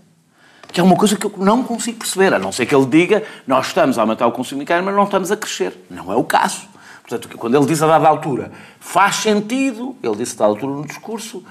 Que 0.71 0.79
é 0.79 0.83
uma 0.83 0.95
coisa 0.95 1.15
que 1.15 1.25
eu 1.25 1.33
não 1.37 1.63
consigo 1.63 1.99
perceber, 1.99 2.33
a 2.33 2.39
não 2.39 2.51
ser 2.51 2.65
que 2.65 2.73
ele 2.73 2.87
diga 2.87 3.23
nós 3.45 3.67
estamos 3.67 3.99
a 3.99 4.01
aumentar 4.01 4.25
o 4.25 4.31
consumo 4.31 4.63
interno, 4.63 4.83
mas 4.83 4.95
não 4.95 5.03
estamos 5.03 5.31
a 5.31 5.37
crescer. 5.37 5.85
Não 5.89 6.11
é 6.11 6.15
o 6.15 6.23
caso. 6.23 6.67
Portanto, 7.07 7.37
quando 7.37 7.55
ele 7.55 7.65
diz 7.65 7.83
a 7.83 7.87
dada 7.87 8.07
altura 8.07 8.51
faz 8.79 9.17
sentido, 9.17 9.95
ele 10.01 10.15
disse 10.15 10.33
a 10.35 10.39
dada 10.39 10.51
altura 10.51 10.73
no 10.73 10.87
discurso, 10.87 11.43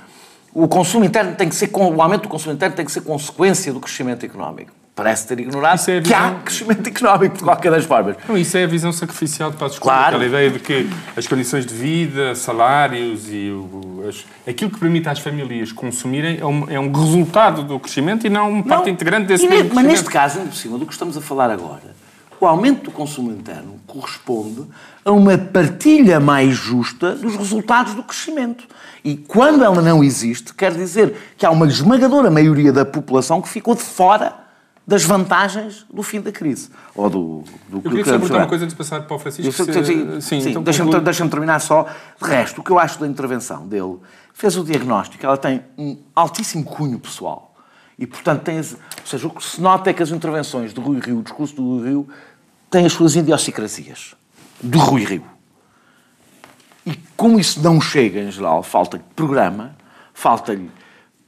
o 0.52 0.66
consumo 0.66 1.04
interno 1.04 1.37
tem 1.37 1.49
que 1.49 1.54
ser, 1.54 1.70
o 1.72 2.02
aumento 2.02 2.22
do 2.22 2.28
consumo 2.28 2.54
interno 2.54 2.75
tem 2.75 2.84
que 2.84 2.90
ser 2.90 3.02
consequência 3.02 3.72
do 3.72 3.78
crescimento 3.78 4.26
económico 4.26 4.81
parece 5.02 5.26
ter 5.26 5.40
ignorado 5.40 5.81
é 5.90 6.00
visão... 6.00 6.02
que 6.02 6.14
há 6.14 6.31
crescimento 6.44 6.87
económico 6.87 7.37
de 7.37 7.43
qualquer 7.43 7.72
das 7.72 7.84
formas. 7.84 8.16
Não, 8.28 8.38
isso 8.38 8.56
é 8.56 8.64
a 8.64 8.66
visão 8.69 8.93
sacrificial 8.93 9.50
de 9.50 9.56
Passos 9.56 9.78
claro. 9.78 10.16
aquela 10.16 10.25
ideia 10.25 10.50
de 10.50 10.60
que 10.60 10.88
as 11.16 11.26
condições 11.26 11.66
de 11.66 11.75
vida, 11.75 12.37
salários 12.37 13.28
e 13.28 13.50
o, 13.50 14.04
as, 14.08 14.25
aquilo 14.49 14.70
que 14.70 14.78
permite 14.78 15.08
às 15.08 15.19
famílias 15.19 15.72
consumirem 15.72 16.38
é 16.38 16.46
um, 16.46 16.70
é 16.70 16.78
um 16.78 16.93
resultado 16.93 17.64
do 17.64 17.81
crescimento 17.81 18.26
e 18.26 18.31
não 18.31 18.50
uma 18.50 18.62
parte 18.62 18.87
não, 18.87 18.93
integrante 18.93 19.26
desse 19.26 19.46
mesmo 19.46 19.75
Mas 19.75 19.84
neste 19.84 20.08
caso, 20.08 20.40
por 20.40 20.54
cima 20.54 20.78
do 20.78 20.87
que 20.87 20.93
estamos 20.93 21.16
a 21.16 21.20
falar 21.20 21.50
agora, 21.50 22.02
o 22.40 22.46
aumento 22.46 22.84
do 22.84 22.90
consumo 22.93 23.32
interno 23.32 23.81
corresponde 23.87 24.66
a 25.04 25.10
uma 25.10 25.37
partilha 25.37 26.20
mais 26.20 26.54
justa 26.54 27.14
dos 27.14 27.34
resultados 27.34 27.94
do 27.94 28.04
crescimento. 28.04 28.64
E 29.04 29.16
quando 29.16 29.64
ela 29.64 29.82
não 29.82 30.02
existe, 30.02 30.54
quer 30.54 30.72
dizer 30.72 31.16
que 31.37 31.44
há 31.44 31.50
uma 31.50 31.66
esmagadora 31.66 32.31
maioria 32.31 32.72
da 32.72 32.84
população 32.84 33.43
que 33.43 33.49
ficou 33.49 33.75
de 33.75 33.82
fora 33.82 34.43
das 34.87 35.05
vantagens 35.05 35.87
do 35.93 36.02
fim 36.02 36.20
da 36.20 36.32
crise. 36.32 36.69
Ou 36.94 37.08
do, 37.08 37.44
do 37.69 37.79
eu 37.79 37.82
queria 37.82 38.05
só 38.05 38.11
perguntar 38.12 38.38
uma 38.38 38.46
coisa 38.49 38.64
antes 38.64 38.75
de 38.75 38.79
passar 38.79 39.02
para 39.02 39.17
o 39.17 39.19
Francisco. 39.19 39.52
sim, 39.52 39.73
sim, 39.73 40.20
sim, 40.20 40.40
sim 40.40 40.50
então 40.50 40.62
deixa-me 40.62 41.00
deixa 41.00 41.29
terminar 41.29 41.61
só. 41.61 41.87
De 42.20 42.29
resto, 42.29 42.61
o 42.61 42.64
que 42.64 42.70
eu 42.70 42.79
acho 42.79 42.99
da 42.99 43.06
intervenção 43.06 43.67
dele, 43.67 43.99
fez 44.34 44.56
o 44.56 44.64
diagnóstico, 44.64 45.25
ela 45.25 45.37
tem 45.37 45.62
um 45.79 45.96
altíssimo 46.14 46.64
cunho 46.64 46.99
pessoal. 46.99 47.55
E, 47.99 48.06
portanto, 48.06 48.43
tem, 48.43 48.58
ou 48.58 48.64
seja, 49.05 49.26
o 49.26 49.31
que 49.31 49.44
se 49.44 49.61
nota 49.61 49.90
é 49.90 49.93
que 49.93 50.02
as 50.02 50.11
intervenções 50.11 50.75
de 50.75 50.81
Rui 50.81 50.99
Rio, 50.99 51.20
o 51.20 51.23
discurso 51.23 51.55
do 51.55 51.62
Rui 51.62 51.88
Rio, 51.88 52.08
têm 52.70 52.85
as 52.85 52.93
suas 52.93 53.14
idiosincrasias. 53.14 54.14
De 54.61 54.78
Rui 54.78 55.04
Rio. 55.04 55.25
E 56.85 56.99
como 57.16 57.38
isso 57.38 57.62
não 57.62 57.80
chega, 57.80 58.21
em 58.21 58.30
geral, 58.30 58.62
falta-lhe 58.62 59.04
programa, 59.14 59.76
falta-lhe 60.12 60.68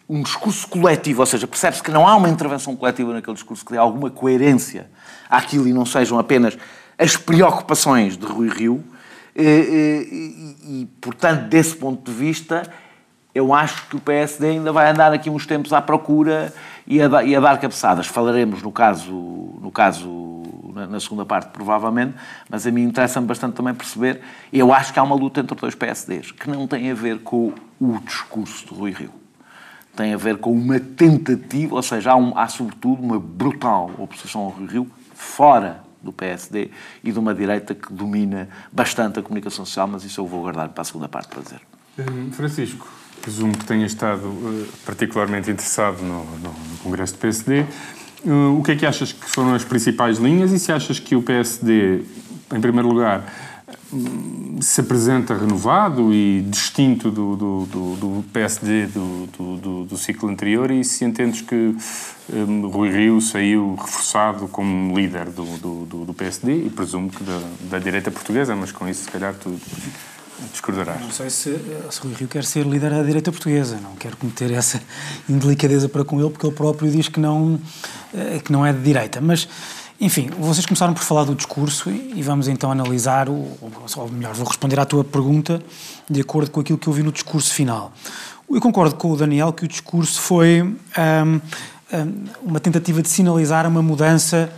um 0.09 0.23
discurso 0.23 0.69
coletivo, 0.69 1.21
ou 1.21 1.27
seja, 1.27 1.47
percebe-se 1.47 1.83
que 1.83 1.91
não 1.91 2.07
há 2.07 2.15
uma 2.15 2.29
intervenção 2.29 2.77
coletiva 2.77 3.13
naquele 3.13 3.35
discurso 3.35 3.65
que 3.65 3.73
dê 3.73 3.79
alguma 3.79 4.11
coerência 4.11 4.91
àquilo 5.29 5.67
e 5.67 5.73
não 5.73 5.87
sejam 5.87 6.19
apenas 6.19 6.57
as 6.99 7.17
preocupações 7.17 8.17
de 8.17 8.27
Rui 8.27 8.49
Rio. 8.49 8.85
E, 9.35 9.43
e, 9.43 10.83
e, 10.83 10.87
portanto, 11.01 11.49
desse 11.49 11.75
ponto 11.75 12.11
de 12.11 12.17
vista, 12.17 12.71
eu 13.35 13.53
acho 13.53 13.89
que 13.89 13.97
o 13.97 14.01
PSD 14.01 14.51
ainda 14.51 14.73
vai 14.73 14.91
andar 14.91 15.13
aqui 15.13 15.31
uns 15.31 15.47
tempos 15.47 15.73
à 15.73 15.81
procura 15.81 16.53
e 16.87 17.01
a, 17.01 17.25
e 17.25 17.35
a 17.35 17.41
dar 17.41 17.59
cabeçadas. 17.59 18.07
Falaremos 18.07 18.63
no 18.63 18.71
caso, 18.71 19.13
no 19.13 19.73
caso 19.73 20.43
na, 20.73 20.87
na 20.87 21.01
segunda 21.01 21.25
parte, 21.25 21.49
provavelmente, 21.49 22.15
mas 22.49 22.67
a 22.67 22.71
mim 22.71 22.83
interessa-me 22.83 23.27
bastante 23.27 23.55
também 23.55 23.75
perceber. 23.75 24.21
Eu 24.53 24.73
acho 24.73 24.93
que 24.93 24.99
há 24.99 25.03
uma 25.03 25.17
luta 25.17 25.41
entre 25.41 25.57
dois 25.57 25.75
PSDs 25.75 26.31
que 26.31 26.49
não 26.49 26.69
tem 26.69 26.91
a 26.91 26.95
ver 26.95 27.21
com 27.21 27.55
o 27.81 27.99
discurso 28.05 28.67
de 28.67 28.75
Rui 28.75 28.93
Rio 28.93 29.24
tem 29.97 30.13
a 30.13 30.17
ver 30.17 30.39
com 30.39 30.53
uma 30.53 30.81
tentativa, 30.81 31.75
ou 31.75 31.83
seja, 31.83 32.13
há, 32.13 32.17
um, 32.17 32.37
há 32.37 32.49
sobretudo 32.49 33.03
uma 33.03 33.19
brutal 33.19 33.91
oposição 33.99 34.43
ao 34.43 34.51
Rio 34.51 34.67
Rio 34.67 34.91
fora 35.15 35.81
do 36.03 36.13
PSD 36.13 36.71
e 37.03 37.11
de 37.11 37.19
uma 37.19 37.35
direita 37.35 37.75
que 37.75 37.93
domina 37.93 38.49
bastante 38.71 39.19
a 39.19 39.23
comunicação 39.23 39.65
social, 39.65 39.89
mas 39.89 40.05
isso 40.05 40.21
eu 40.21 40.27
vou 40.27 40.43
guardar 40.43 40.69
para 40.69 40.83
a 40.83 40.85
segunda 40.85 41.09
parte 41.09 41.29
para 41.29 41.43
dizer. 41.43 41.61
Hum, 41.99 42.31
Francisco, 42.33 42.87
presumo 43.23 43.57
que 43.57 43.65
tenha 43.65 43.87
estado 43.87 44.27
uh, 44.27 44.69
particularmente 44.85 45.51
interessado 45.51 46.03
no, 46.03 46.25
no, 46.25 46.39
no, 46.39 46.79
Congresso 46.83 47.15
do 47.15 47.21
PSD. 47.21 47.65
Uh, 48.25 48.59
o 48.59 48.63
que 48.63 48.73
é 48.73 48.77
que 48.77 48.87
achas 48.87 49.13
que 49.13 49.25
foram 49.25 49.55
as 49.55 49.65
principais 49.65 50.19
linhas 50.19 50.53
e 50.53 50.59
se 50.59 50.73
achas 50.73 50.99
que 50.99 51.17
o 51.17 51.23
PSD, 51.23 52.03
em 52.53 52.61
primeiro 52.61 52.89
lugar, 52.89 53.25
se 54.65 54.81
apresenta 54.81 55.37
renovado 55.37 56.13
e 56.13 56.41
distinto 56.49 57.11
do, 57.11 57.37
do, 57.37 57.67
do, 57.67 57.97
do 57.97 58.25
PSD 58.33 58.87
do, 58.87 59.85
do, 59.85 59.97
ciclo 59.99 60.31
anterior 60.31 60.71
e 60.71 60.83
se 60.83 61.05
entendes 61.05 61.43
que 61.43 61.77
um, 62.33 62.67
Rui 62.69 62.91
Rio 62.91 63.21
saiu 63.21 63.75
reforçado 63.75 64.49
como 64.49 64.99
líder 64.99 65.27
do, 65.27 66.15
PSD 66.17 66.65
e 66.67 66.71
presumo 66.71 67.11
que 67.11 67.23
da, 67.23 67.43
da 67.73 67.79
direita 67.79 68.11
portuguesa, 68.11 68.57
mas 68.57 68.73
com 68.73 68.89
isso 68.89 69.05
se 69.05 69.11
calhar 69.11 69.35
tu 69.35 69.55
discordarás. 70.51 71.01
Não 71.01 71.11
sei 71.11 71.29
se, 71.29 71.59
se 71.91 72.01
Rui 72.01 72.15
Rio 72.15 72.29
quer 72.29 72.45
ser 72.45 72.67
líder 72.67 72.91
da 72.91 73.03
direita 73.03 73.31
portuguesa, 73.31 73.79
não 73.83 73.95
quero 73.97 74.17
cometer 74.17 74.51
essa 74.51 74.81
indelicadeza 75.29 75.91
para 75.91 76.05
com 76.05 76.19
ele 76.21 76.31
porque 76.31 76.47
ele 76.47 76.55
próprio 76.55 76.91
diz 76.91 77.09
que 77.09 77.21
não, 77.21 77.61
eh, 78.15 78.41
que 78.43 78.51
não 78.51 78.65
é 78.65 78.73
de 78.73 78.81
direita, 78.81 79.21
mas 79.21 79.47
Enfim, 80.01 80.29
vocês 80.39 80.67
começaram 80.67 80.93
por 80.93 81.03
falar 81.03 81.25
do 81.25 81.35
discurso 81.35 81.89
e 81.91 82.21
vamos 82.23 82.49
então 82.49 82.71
analisar, 82.71 83.29
o, 83.29 83.33
ou 83.97 84.09
melhor, 84.11 84.35
vou 84.35 84.47
responder 84.47 84.79
à 84.81 84.85
tua 84.85 85.05
pergunta 85.05 85.63
de 86.11 86.21
acordo 86.21 86.51
com 86.51 86.61
aquilo 86.61 86.79
que 86.79 86.89
eu 86.89 86.93
vi 86.93 87.03
no 87.03 87.13
discurso 87.13 87.55
final. 87.55 87.93
Eu 88.51 88.61
concordo 88.61 88.97
com 88.97 89.13
o 89.13 89.17
Daniel 89.17 89.53
que 89.53 89.65
o 89.65 89.69
discurso 89.69 90.21
foi 90.21 90.63
um, 90.63 90.77
um, 90.97 91.41
uma 92.43 92.61
tentativa 92.61 93.01
de 93.01 93.09
sinalizar 93.09 93.67
uma 93.67 93.83
mudança 93.83 94.53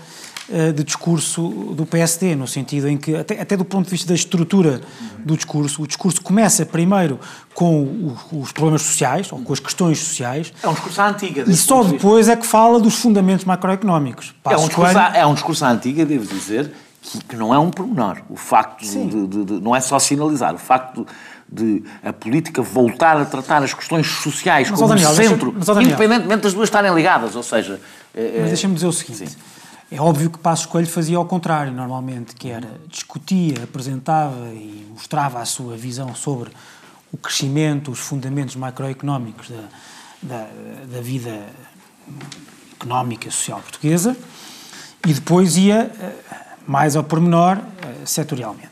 de 0.49 0.85
discurso 0.85 1.75
do 1.75 1.85
PSD, 1.85 2.37
no 2.37 2.47
sentido 2.47 2.89
em 2.89 2.97
que, 2.97 3.17
até, 3.17 3.41
até, 3.41 3.57
do 3.57 3.65
ponto 3.65 3.87
de 3.87 3.91
vista 3.91 4.07
da 4.07 4.15
estrutura 4.15 4.81
do 5.19 5.37
discurso, 5.37 5.83
o 5.83 5.87
discurso 5.87 6.21
começa 6.23 6.65
primeiro 6.65 7.19
com 7.53 7.83
o, 7.83 8.17
os 8.41 8.53
problemas 8.53 8.83
sociais, 8.83 9.33
ou 9.33 9.41
com 9.41 9.53
as 9.53 9.59
questões 9.59 9.99
sociais. 9.99 10.53
É 10.63 10.69
um 10.69 10.73
discurso 10.73 11.01
à 11.01 11.09
antiga. 11.09 11.45
E 11.47 11.57
só 11.57 11.83
depois 11.83 12.29
é 12.29 12.37
que 12.37 12.47
fala 12.47 12.79
dos 12.79 12.95
fundamentos 12.95 13.45
macroeconómicos. 13.45 14.35
É 14.45 14.57
um, 14.57 14.67
discurso, 14.67 14.99
é 14.99 15.27
um 15.27 15.35
discurso 15.35 15.65
à 15.65 15.71
antiga, 15.71 16.07
devo 16.07 16.27
dizer, 16.27 16.73
que, 17.03 17.19
que 17.25 17.37
não 17.37 17.53
é 17.53 17.59
um 17.59 17.71
pormenor. 17.71 18.19
O 18.31 18.37
facto 18.37 18.83
de, 18.83 19.27
de, 19.27 19.45
de, 19.45 19.53
não 19.61 19.75
é 19.75 19.81
só 19.81 19.99
sinalizar, 19.99 20.55
o 20.55 20.59
facto 20.59 21.05
de 21.05 21.37
de 21.49 21.85
a 22.05 22.13
política 22.13 22.61
voltar 22.61 23.17
a 23.17 23.25
tratar 23.25 23.63
as 23.63 23.73
questões 23.73 24.07
sociais 24.07 24.69
mas, 24.69 24.79
como 24.79 24.89
Daniel, 24.89 25.15
centro, 25.15 25.55
mas, 25.57 25.67
Daniel, 25.67 25.91
independentemente 25.91 26.43
das 26.43 26.53
duas 26.53 26.69
estarem 26.69 26.93
ligadas, 26.93 27.37
ou 27.37 27.43
seja... 27.43 27.81
É, 28.13 28.39
mas 28.41 28.49
deixa-me 28.49 28.75
dizer 28.75 28.87
o 28.87 28.93
seguinte, 28.93 29.29
sim. 29.29 29.37
É 29.91 30.01
óbvio 30.01 30.31
que 30.31 30.39
Passos 30.39 30.67
Coelho 30.67 30.89
fazia 30.89 31.17
ao 31.17 31.25
contrário, 31.25 31.73
normalmente, 31.73 32.35
que 32.35 32.51
era 32.51 32.69
discutia, 32.89 33.63
apresentava 33.63 34.49
e 34.53 34.87
mostrava 34.91 35.41
a 35.41 35.45
sua 35.45 35.77
visão 35.77 36.15
sobre 36.15 36.51
o 37.13 37.17
crescimento, 37.17 37.91
os 37.91 38.01
fundamentos 38.01 38.57
macroeconómicos 38.57 39.49
da, 39.49 39.65
da, 40.23 40.49
da 40.93 41.01
vida 41.01 41.47
económica 42.75 43.29
e 43.29 43.31
social 43.31 43.61
portuguesa 43.61 44.17
e 45.07 45.15
depois 45.15 45.57
ia 45.57 45.93
eh, 46.01 46.13
mais 46.67 46.97
ao 46.97 47.05
pormenor 47.05 47.59
eh, 47.59 48.05
setorialmente. 48.05 48.71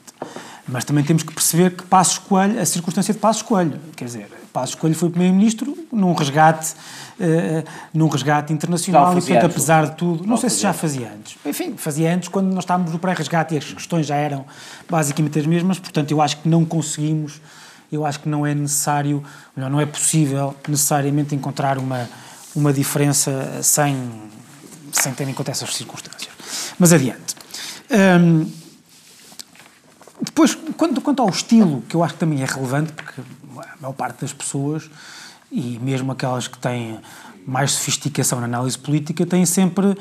Mas 0.66 0.84
também 0.84 1.04
temos 1.04 1.22
que 1.22 1.32
perceber 1.32 1.76
que 1.76 1.84
Passos 1.84 2.18
Coelho, 2.18 2.60
a 2.60 2.66
circunstância 2.66 3.14
de 3.14 3.20
Passos 3.20 3.42
Coelho, 3.42 3.78
quer 3.94 4.06
dizer, 4.06 4.28
Passos 4.52 4.74
Coelho 4.74 4.96
foi 4.96 5.10
primeiro-ministro 5.10 5.76
num 5.92 6.12
resgate, 6.12 6.74
uh, 7.18 7.70
num 7.92 8.08
resgate 8.08 8.52
internacional 8.52 9.12
e, 9.12 9.20
portanto, 9.20 9.46
apesar 9.46 9.86
de 9.86 9.96
tudo, 9.96 10.26
não 10.26 10.36
sei 10.36 10.50
se 10.50 10.60
já 10.60 10.72
fazia 10.72 11.12
antes. 11.12 11.36
Enfim, 11.44 11.74
fazia 11.76 12.14
antes 12.14 12.28
quando 12.28 12.52
nós 12.52 12.64
estávamos 12.64 12.92
no 12.92 12.98
pré-resgate 12.98 13.54
e 13.54 13.58
as 13.58 13.64
questões 13.64 14.06
já 14.06 14.16
eram 14.16 14.44
basicamente 14.88 15.38
as 15.38 15.46
mesmas, 15.46 15.78
portanto, 15.78 16.10
eu 16.10 16.20
acho 16.20 16.38
que 16.38 16.48
não 16.48 16.64
conseguimos, 16.64 17.40
eu 17.90 18.04
acho 18.04 18.20
que 18.20 18.28
não 18.28 18.46
é 18.46 18.54
necessário, 18.54 19.22
melhor, 19.56 19.70
não 19.70 19.80
é 19.80 19.86
possível 19.86 20.54
necessariamente 20.68 21.34
encontrar 21.34 21.78
uma, 21.78 22.08
uma 22.54 22.72
diferença 22.72 23.60
sem, 23.62 23.96
sem 24.92 25.12
ter 25.12 25.28
em 25.28 25.34
conta 25.34 25.50
essas 25.50 25.74
circunstâncias. 25.74 26.32
Mas 26.78 26.92
adiante. 26.92 27.34
Um, 27.90 28.64
depois, 30.20 30.56
quanto, 30.76 31.00
quanto 31.00 31.22
ao 31.22 31.28
estilo, 31.28 31.82
que 31.88 31.94
eu 31.94 32.02
acho 32.02 32.14
que 32.14 32.20
também 32.20 32.42
é 32.42 32.46
relevante, 32.46 32.92
porque 32.92 33.20
a 33.20 33.80
maior 33.80 33.92
parte 33.92 34.22
das 34.22 34.32
pessoas, 34.32 34.90
e 35.54 35.78
mesmo 35.80 36.10
aquelas 36.10 36.48
que 36.48 36.58
têm 36.58 36.98
mais 37.46 37.72
sofisticação 37.72 38.40
na 38.40 38.46
análise 38.46 38.76
política, 38.76 39.24
têm 39.24 39.46
sempre, 39.46 39.96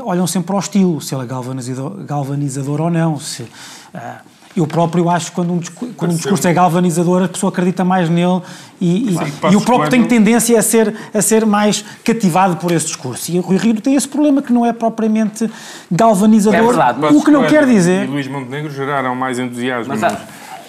olham 0.00 0.26
sempre 0.26 0.52
ao 0.52 0.58
estilo, 0.58 1.00
se 1.00 1.14
ele 1.14 1.22
é 1.22 1.26
galvanizador, 1.26 1.90
galvanizador 2.04 2.80
ou 2.80 2.90
não, 2.90 3.18
se... 3.18 3.42
Uh, 3.42 4.28
eu 4.56 4.66
próprio 4.66 5.08
acho 5.08 5.26
que 5.26 5.32
quando 5.32 5.52
um, 5.52 5.60
quando 5.96 6.12
um 6.12 6.16
discurso 6.16 6.48
é 6.48 6.52
galvanizador, 6.52 7.22
a 7.22 7.28
pessoa 7.28 7.50
acredita 7.52 7.84
mais 7.84 8.08
nele 8.08 8.42
e, 8.80 9.10
e, 9.10 9.16
e 9.52 9.56
o 9.56 9.60
próprio 9.60 9.88
tem 9.88 10.04
tendência 10.04 10.58
a 10.58 10.62
ser, 10.62 10.92
a 11.14 11.22
ser 11.22 11.46
mais 11.46 11.84
cativado 12.02 12.56
por 12.56 12.72
esse 12.72 12.86
discurso. 12.86 13.30
E 13.30 13.38
o 13.38 13.42
Rui 13.42 13.56
Rio 13.56 13.80
tem 13.80 13.94
esse 13.94 14.08
problema 14.08 14.42
que 14.42 14.52
não 14.52 14.66
é 14.66 14.72
propriamente 14.72 15.48
galvanizador, 15.90 16.58
é 16.58 16.62
verdade, 16.62 17.14
o 17.14 17.22
que 17.22 17.30
não 17.30 17.46
quer 17.46 17.66
dizer... 17.66 18.04
E 18.04 18.06
Luís 18.08 18.26
Montenegro 18.26 18.72
geraram 18.72 19.14
mais 19.14 19.38
entusiasmo 19.38 19.94
mas, 19.96 20.12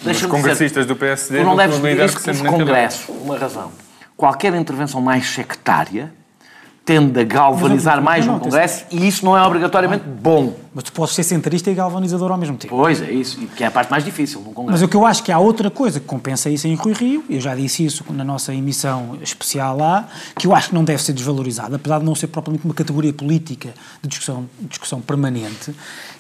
nos, 0.04 0.22
nos 0.22 0.26
congressistas 0.28 0.86
dizer, 0.86 0.94
do 0.94 0.96
PSD 0.96 1.44
não 1.44 1.56
deves 1.56 1.82
dizer 1.82 2.14
que 2.14 2.30
os 2.30 2.42
congressos, 2.42 3.10
uma 3.24 3.38
razão, 3.40 3.72
qualquer 4.20 4.54
intervenção 4.54 5.00
mais 5.00 5.30
sectária 5.30 6.12
tende 6.84 7.20
a 7.20 7.24
galvanizar 7.24 8.02
mais 8.02 8.26
no 8.26 8.38
Congresso 8.40 8.84
e 8.92 9.08
isso 9.08 9.24
não 9.24 9.38
é 9.38 9.42
obrigatoriamente 9.46 10.04
bom. 10.04 10.56
Mas 10.74 10.84
tu 10.84 10.92
podes 10.92 11.16
ser 11.16 11.24
centrista 11.24 11.72
e 11.72 11.74
galvanizador 11.74 12.30
ao 12.32 12.38
mesmo 12.38 12.58
tempo. 12.58 12.76
Pois 12.76 13.02
é, 13.02 13.12
isso, 13.12 13.38
que 13.56 13.64
é 13.64 13.68
a 13.68 13.72
parte 13.72 13.90
mais 13.90 14.04
difícil 14.04 14.42
no 14.42 14.52
Congresso. 14.52 14.72
Mas 14.72 14.82
o 14.82 14.88
que 14.88 14.98
eu 14.98 15.06
acho 15.06 15.24
que 15.24 15.32
há 15.32 15.40
outra 15.40 15.70
coisa 15.70 16.00
que 16.00 16.06
compensa 16.06 16.50
isso 16.50 16.68
em 16.68 16.76
Rui 16.76 16.94
Rio, 16.94 17.24
eu 17.30 17.40
já 17.40 17.56
disse 17.56 17.86
isso 17.86 18.04
na 18.10 18.24
nossa 18.24 18.54
emissão 18.54 19.18
especial 19.22 19.78
lá, 19.78 20.10
que 20.36 20.48
eu 20.48 20.56
acho 20.56 20.70
que 20.70 20.76
não 20.76 20.84
deve 20.84 21.02
ser 21.02 21.14
desvalorizado, 21.14 21.76
apesar 21.76 22.00
de 22.00 22.06
não 22.06 22.16
ser 22.16 22.28
propriamente 22.28 22.66
uma 22.66 22.74
categoria 22.74 23.14
política 23.14 23.70
de 24.02 24.10
discussão, 24.10 24.50
discussão 24.62 25.00
permanente, 25.00 25.74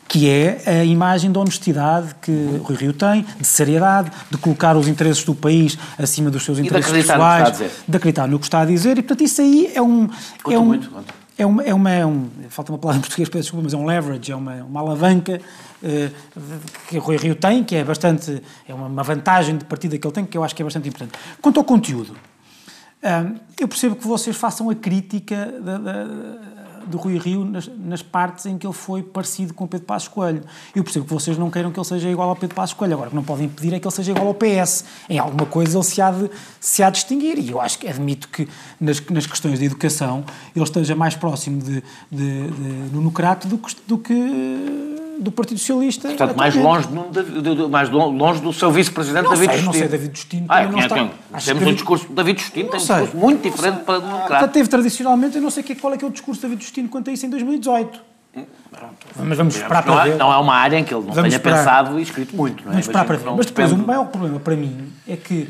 que 0.09 0.27
é 0.27 0.63
a 0.65 0.83
imagem 0.83 1.31
de 1.31 1.37
honestidade 1.37 2.15
que 2.19 2.31
Rui 2.63 2.75
Rio 2.75 2.93
tem, 2.93 3.23
de 3.39 3.45
seriedade, 3.45 4.11
de 4.29 4.37
colocar 4.39 4.75
os 4.75 4.87
interesses 4.87 5.23
do 5.23 5.35
país 5.35 5.77
acima 5.99 6.31
dos 6.31 6.43
seus 6.43 6.57
interesses 6.57 6.91
de 6.91 7.03
pessoais, 7.03 7.61
de 7.87 7.95
acreditar 7.95 8.27
no 8.27 8.39
que 8.39 8.45
está 8.45 8.61
a 8.61 8.65
dizer, 8.65 8.97
e 8.97 9.03
portanto 9.03 9.23
isso 9.23 9.39
aí 9.39 9.71
é 9.73 9.81
um... 9.81 10.07
Conto 10.07 10.51
é 10.51 10.59
um 10.59 10.65
muito, 10.65 10.89
conto. 10.89 11.13
É 11.37 11.45
uma, 11.45 11.63
é 11.63 11.73
uma, 11.73 11.89
é 11.91 12.05
um, 12.05 12.27
falta 12.49 12.71
uma 12.71 12.79
palavra 12.79 12.97
em 12.97 13.01
português, 13.01 13.29
peço 13.29 13.43
desculpa, 13.43 13.63
mas 13.63 13.73
é 13.73 13.77
um 13.77 13.85
leverage, 13.85 14.31
é 14.31 14.35
uma, 14.35 14.55
uma 14.55 14.79
alavanca 14.79 15.39
uh, 15.81 16.59
que 16.89 16.97
o 16.97 17.01
Rui 17.01 17.15
Rio 17.15 17.35
tem, 17.35 17.63
que 17.63 17.75
é 17.75 17.83
bastante, 17.83 18.41
é 18.67 18.73
uma, 18.73 19.03
vantagem 19.03 19.57
de 19.57 19.63
partida 19.63 19.97
que 19.97 20.05
ele 20.05 20.13
tem, 20.13 20.25
que 20.25 20.37
eu 20.37 20.43
acho 20.43 20.55
que 20.55 20.61
é 20.61 20.65
bastante 20.65 20.89
importante. 20.89 21.13
Quanto 21.39 21.59
ao 21.59 21.63
conteúdo, 21.63 22.09
uh, 22.11 23.39
eu 23.57 23.67
percebo 23.67 23.95
que 23.95 24.07
vocês 24.07 24.35
façam 24.35 24.71
a 24.71 24.75
crítica 24.75 25.53
da, 25.61 25.77
da 25.77 26.07
do 26.87 26.97
Rui 26.97 27.17
Rio 27.17 27.45
nas, 27.45 27.67
nas, 27.67 28.01
partes 28.01 28.45
em 28.45 28.57
que 28.57 28.65
ele 28.65 28.73
foi 28.73 29.03
parecido 29.03 29.53
com 29.53 29.65
o 29.65 29.67
Pedro 29.67 29.85
Passos 29.85 30.07
Coelho. 30.07 30.43
Eu 30.75 30.83
percebo 30.83 31.05
que 31.05 31.13
vocês 31.13 31.37
não 31.37 31.49
queiram 31.49 31.71
que 31.71 31.79
ele 31.79 31.85
seja 31.85 32.09
igual 32.09 32.29
ao 32.29 32.35
Pedro 32.35 32.55
Passos 32.55 32.73
Coelho, 32.73 32.93
agora 32.93 33.07
o 33.07 33.11
que 33.11 33.15
não 33.15 33.23
podem 33.23 33.47
pedir 33.47 33.73
é 33.73 33.79
que 33.79 33.87
ele 33.87 33.95
seja 33.95 34.11
igual 34.11 34.27
ao 34.27 34.33
PS. 34.33 34.85
Em 35.09 35.19
alguma 35.19 35.45
coisa 35.45 35.77
ele 35.77 35.83
se 35.83 36.01
há 36.01 36.11
de, 36.11 36.29
se 36.59 36.83
há 36.83 36.89
de 36.89 36.95
distinguir 36.95 37.39
e 37.39 37.49
eu 37.49 37.61
acho 37.61 37.79
que 37.79 37.87
admito 37.87 38.27
que 38.29 38.47
nas, 38.79 39.01
nas 39.07 39.25
questões 39.25 39.59
de 39.59 39.65
educação 39.65 40.23
ele 40.55 40.63
esteja 40.63 40.95
mais 40.95 41.15
próximo 41.15 41.61
de, 41.61 41.83
de, 42.11 42.47
de 42.51 42.93
Nuno 42.93 43.11
Crato 43.11 43.47
do 43.47 43.57
que, 43.57 43.75
do 43.87 43.97
que 43.97 44.98
do 45.19 45.31
Partido 45.31 45.59
Socialista. 45.59 46.07
Portanto, 46.07 46.37
mais 46.37 46.55
longe, 46.55 46.87
do, 46.87 47.69
mais 47.69 47.89
longe 47.89 48.41
do 48.41 48.53
seu 48.53 48.71
vice-presidente 48.71 49.29
David 49.29 49.51
sei, 49.51 49.57
Justino. 49.57 49.65
Não 49.65 49.73
sei, 49.73 49.87
David 49.87 50.17
Justino. 50.17 50.45
Ah, 50.47 50.63
não 50.65 50.79
está... 50.79 51.09
Temos 51.45 51.63
um 51.63 51.73
discurso 51.73 52.07
de 52.07 52.13
David 52.13 52.41
Justino, 52.41 52.69
tem 52.69 52.79
um 52.79 52.83
discurso 52.83 53.17
muito 53.17 53.49
diferente 53.49 53.83
para 53.83 53.99
democrata. 53.99 54.47
Teve 54.47 54.69
tradicionalmente, 54.69 55.35
eu 55.35 55.41
não 55.41 55.49
sei 55.49 55.63
qual 55.63 55.93
é 55.93 55.97
que 55.97 56.05
é 56.05 56.07
o 56.07 56.11
discurso 56.11 56.41
de 56.41 56.47
David 56.47 56.63
Justino 56.63 56.89
quanto 56.89 57.09
a 57.09 57.13
isso 57.13 57.25
em 57.25 57.29
2018. 57.29 58.09
Pronto. 58.71 59.07
Mas 59.17 59.37
vamos 59.37 59.55
esperar 59.55 59.83
para 59.83 59.95
não 59.95 60.03
ver. 60.03 60.11
É, 60.11 60.17
não 60.17 60.31
é 60.31 60.37
uma 60.37 60.55
área 60.55 60.77
em 60.77 60.83
que 60.83 60.93
ele 60.93 61.05
não 61.05 61.13
vamos 61.13 61.29
tenha 61.29 61.37
esperar. 61.37 61.57
pensado 61.57 61.99
e 61.99 62.03
escrito 62.03 62.35
muito, 62.35 62.63
não 62.63 62.71
é? 62.71 62.73
Vamos 62.73 62.85
esperar 62.85 63.05
para 63.05 63.17
ver. 63.17 63.25
Mas 63.25 63.45
depois, 63.47 63.69
depende... 63.69 63.83
o 63.83 63.87
maior 63.87 64.05
problema 64.05 64.39
para 64.39 64.55
mim 64.55 64.91
é 65.07 65.17
que 65.17 65.49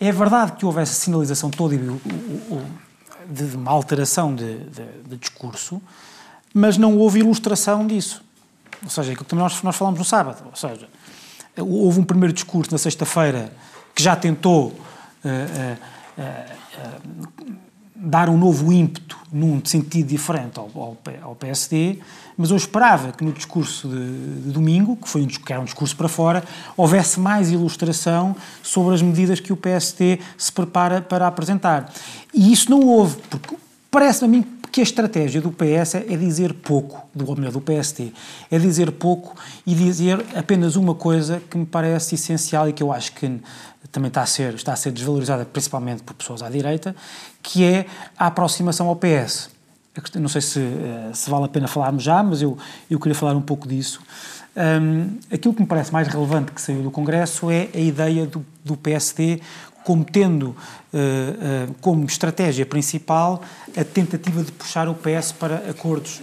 é 0.00 0.12
verdade 0.12 0.52
que 0.52 0.64
houve 0.64 0.80
essa 0.80 0.94
sinalização 0.94 1.50
toda 1.50 1.76
de, 1.76 3.56
uma 3.56 3.70
alteração 3.70 4.34
de, 4.34 4.58
de, 4.58 4.84
de 5.08 5.16
discurso, 5.16 5.82
mas 6.54 6.76
não 6.76 6.96
houve 6.96 7.20
ilustração 7.20 7.86
disso. 7.86 8.22
Ou 8.84 8.90
seja, 8.90 9.12
aquilo 9.12 9.24
que 9.26 9.34
nós, 9.34 9.62
nós 9.62 9.76
falamos 9.76 9.98
no 9.98 10.04
sábado. 10.04 10.42
Ou 10.46 10.56
seja, 10.56 10.88
houve 11.58 12.00
um 12.00 12.04
primeiro 12.04 12.32
discurso 12.32 12.72
na 12.72 12.78
sexta-feira 12.78 13.52
que 13.94 14.02
já 14.02 14.16
tentou 14.16 14.68
uh, 14.68 14.74
uh, 15.28 15.78
uh, 16.18 17.52
dar 17.94 18.28
um 18.28 18.36
novo 18.36 18.72
ímpeto 18.72 19.16
num 19.32 19.64
sentido 19.64 20.08
diferente 20.08 20.58
ao, 20.58 20.70
ao, 20.74 20.98
ao, 21.22 21.34
PSD, 21.36 22.00
mas 22.36 22.50
eu 22.50 22.56
esperava 22.56 23.12
que 23.12 23.24
no 23.24 23.32
discurso 23.32 23.88
de, 23.88 24.40
de 24.40 24.50
domingo, 24.50 24.96
que, 24.96 25.08
foi 25.08 25.22
um, 25.22 25.26
que 25.26 25.52
era 25.52 25.60
um 25.60 25.64
discurso 25.64 25.96
para 25.96 26.08
fora, 26.08 26.42
houvesse 26.76 27.20
mais 27.20 27.50
ilustração 27.50 28.34
sobre 28.62 28.94
as 28.94 29.02
medidas 29.02 29.38
que 29.38 29.52
o 29.52 29.56
PSD 29.56 30.18
se 30.36 30.50
prepara 30.50 31.00
para 31.00 31.26
apresentar. 31.26 31.92
E 32.34 32.52
isso 32.52 32.70
não 32.70 32.80
houve, 32.80 33.16
porque 33.30 33.56
parece 33.90 34.24
a 34.24 34.28
mim 34.28 34.44
que 34.72 34.80
a 34.80 34.82
estratégia 34.82 35.38
do 35.38 35.52
PS 35.52 35.96
é 35.96 36.16
dizer 36.16 36.54
pouco, 36.54 37.06
do, 37.14 37.36
melhor, 37.36 37.52
do 37.52 37.60
PST, 37.60 38.10
é 38.50 38.58
dizer 38.58 38.90
pouco 38.92 39.36
e 39.66 39.74
dizer 39.74 40.24
apenas 40.34 40.76
uma 40.76 40.94
coisa 40.94 41.42
que 41.50 41.58
me 41.58 41.66
parece 41.66 42.14
essencial 42.14 42.70
e 42.70 42.72
que 42.72 42.82
eu 42.82 42.90
acho 42.90 43.12
que 43.12 43.38
também 43.92 44.08
está 44.08 44.22
a 44.22 44.26
ser, 44.26 44.54
está 44.54 44.72
a 44.72 44.76
ser 44.76 44.90
desvalorizada 44.90 45.44
principalmente 45.44 46.02
por 46.02 46.14
pessoas 46.14 46.42
à 46.42 46.48
direita, 46.48 46.96
que 47.42 47.62
é 47.62 47.84
a 48.16 48.28
aproximação 48.28 48.88
ao 48.88 48.96
PS. 48.96 49.50
Não 50.14 50.28
sei 50.28 50.40
se, 50.40 50.60
eh, 50.60 51.10
se 51.12 51.28
vale 51.28 51.44
a 51.44 51.48
pena 51.48 51.68
falarmos 51.68 52.02
já, 52.02 52.22
mas 52.22 52.40
eu, 52.40 52.56
eu 52.90 52.98
queria 52.98 53.14
falar 53.14 53.36
um 53.36 53.42
pouco 53.42 53.68
disso. 53.68 54.00
Um, 54.54 55.18
aquilo 55.30 55.52
que 55.54 55.60
me 55.60 55.66
parece 55.66 55.92
mais 55.92 56.08
relevante 56.08 56.52
que 56.52 56.60
saiu 56.60 56.82
do 56.82 56.90
Congresso 56.90 57.50
é 57.50 57.68
a 57.74 57.78
ideia 57.78 58.26
do, 58.26 58.44
do 58.64 58.76
PSD 58.76 59.40
como 59.84 60.04
tendo 60.04 60.50
uh, 60.50 60.54
uh, 60.54 61.74
como 61.80 62.04
estratégia 62.04 62.64
principal 62.64 63.42
a 63.76 63.84
tentativa 63.84 64.42
de 64.42 64.52
puxar 64.52 64.88
o 64.88 64.94
PS 64.94 65.32
para 65.32 65.56
acordos 65.70 66.18
uh, 66.20 66.22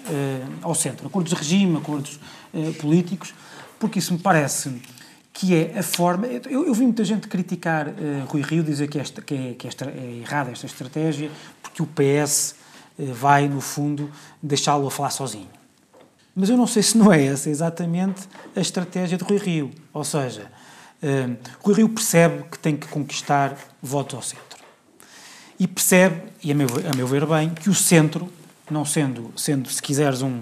ao 0.61 0.75
centro, 0.75 1.07
acordos 1.07 1.31
de 1.31 1.37
regime, 1.37 1.77
acordos 1.77 2.19
políticos, 2.79 3.33
porque 3.77 3.99
isso 3.99 4.11
me 4.11 4.19
parece 4.19 4.81
que 5.31 5.53
é 5.53 5.77
a 5.77 5.83
forma. 5.83 6.25
Eu, 6.25 6.65
eu 6.65 6.73
vi 6.73 6.81
muita 6.81 7.05
gente 7.05 7.27
criticar 7.27 7.93
Rui 8.27 8.41
Rio, 8.41 8.63
dizer 8.63 8.87
que, 8.87 8.97
esta, 8.97 9.21
que, 9.21 9.35
é, 9.35 9.53
que 9.53 9.67
esta, 9.67 9.85
é 9.85 10.19
errada 10.19 10.49
esta 10.49 10.65
estratégia, 10.65 11.29
porque 11.61 11.83
o 11.83 11.85
PS 11.85 12.55
vai, 12.97 13.47
no 13.47 13.61
fundo, 13.61 14.09
deixá-lo 14.41 14.87
a 14.87 14.91
falar 14.91 15.11
sozinho. 15.11 15.47
Mas 16.35 16.49
eu 16.49 16.57
não 16.57 16.65
sei 16.65 16.81
se 16.81 16.97
não 16.97 17.13
é 17.13 17.23
essa 17.23 17.49
exatamente 17.49 18.27
a 18.55 18.59
estratégia 18.59 19.15
de 19.17 19.23
Rui 19.23 19.37
Rio. 19.37 19.71
Ou 19.93 20.03
seja, 20.03 20.51
uh, 21.03 21.37
Rui 21.61 21.75
Rio 21.75 21.89
percebe 21.89 22.43
que 22.51 22.59
tem 22.59 22.75
que 22.75 22.87
conquistar 22.87 23.55
votos 23.81 24.15
ao 24.15 24.21
centro. 24.21 24.59
E 25.59 25.67
percebe, 25.67 26.23
e 26.43 26.51
a 26.51 26.55
meu, 26.55 26.67
a 26.91 26.95
meu 26.95 27.05
ver 27.05 27.25
bem, 27.25 27.49
que 27.49 27.69
o 27.69 27.75
centro, 27.75 28.29
não 28.71 28.85
sendo, 28.85 29.31
sendo, 29.35 29.69
se 29.69 29.81
quiseres, 29.81 30.21
um 30.21 30.39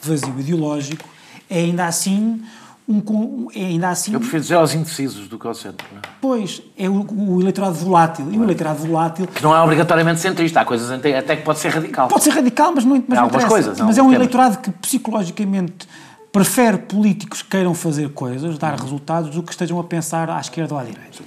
vazio 0.00 0.38
ideológico, 0.38 1.08
é 1.50 1.58
ainda 1.58 1.86
assim 1.86 2.42
um, 2.88 3.48
é 3.54 3.66
ainda 3.66 3.90
assim... 3.90 4.14
Eu 4.14 4.20
prefiro 4.20 4.40
dizer 4.40 4.54
aos 4.54 4.72
indecisos 4.72 5.28
do 5.28 5.38
que 5.38 5.46
ao 5.46 5.52
centro. 5.52 5.86
Não? 5.92 5.98
É? 5.98 6.02
Pois, 6.22 6.62
é 6.76 6.88
o, 6.88 7.06
o 7.06 7.40
eleitorado 7.40 7.74
volátil. 7.74 8.32
E 8.32 8.38
o 8.38 8.42
eleitorado 8.42 8.78
volátil... 8.78 9.26
Que 9.26 9.42
não 9.42 9.54
é 9.54 9.60
obrigatoriamente 9.60 10.20
centrista. 10.20 10.62
Há 10.62 10.64
coisas 10.64 10.90
até 10.90 11.36
que 11.36 11.42
pode 11.42 11.58
ser 11.58 11.68
radical. 11.68 12.08
Pode 12.08 12.24
ser 12.24 12.30
radical, 12.30 12.72
mas 12.74 12.86
não, 12.86 13.04
mas 13.06 13.18
não 13.18 13.24
algumas 13.24 13.44
coisas. 13.44 13.78
Mas 13.78 13.98
é 13.98 14.02
um 14.02 14.10
eleitorado 14.10 14.56
que 14.58 14.70
psicologicamente 14.70 15.86
prefere 16.32 16.78
políticos 16.78 17.42
que 17.42 17.48
queiram 17.48 17.74
fazer 17.74 18.10
coisas, 18.10 18.58
dar 18.58 18.78
resultados, 18.78 19.30
do 19.30 19.42
que 19.42 19.52
estejam 19.52 19.78
a 19.78 19.84
pensar 19.84 20.30
à 20.30 20.40
esquerda 20.40 20.74
ou 20.74 20.80
à 20.80 20.84
direita. 20.84 21.22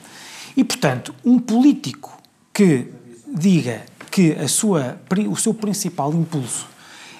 E, 0.55 0.63
portanto, 0.63 1.13
um 1.23 1.39
político 1.39 2.17
que 2.53 2.87
diga 3.33 3.81
que 4.09 4.33
a 4.33 4.47
sua, 4.47 4.99
o 5.29 5.35
seu 5.35 5.53
principal 5.53 6.13
impulso 6.13 6.67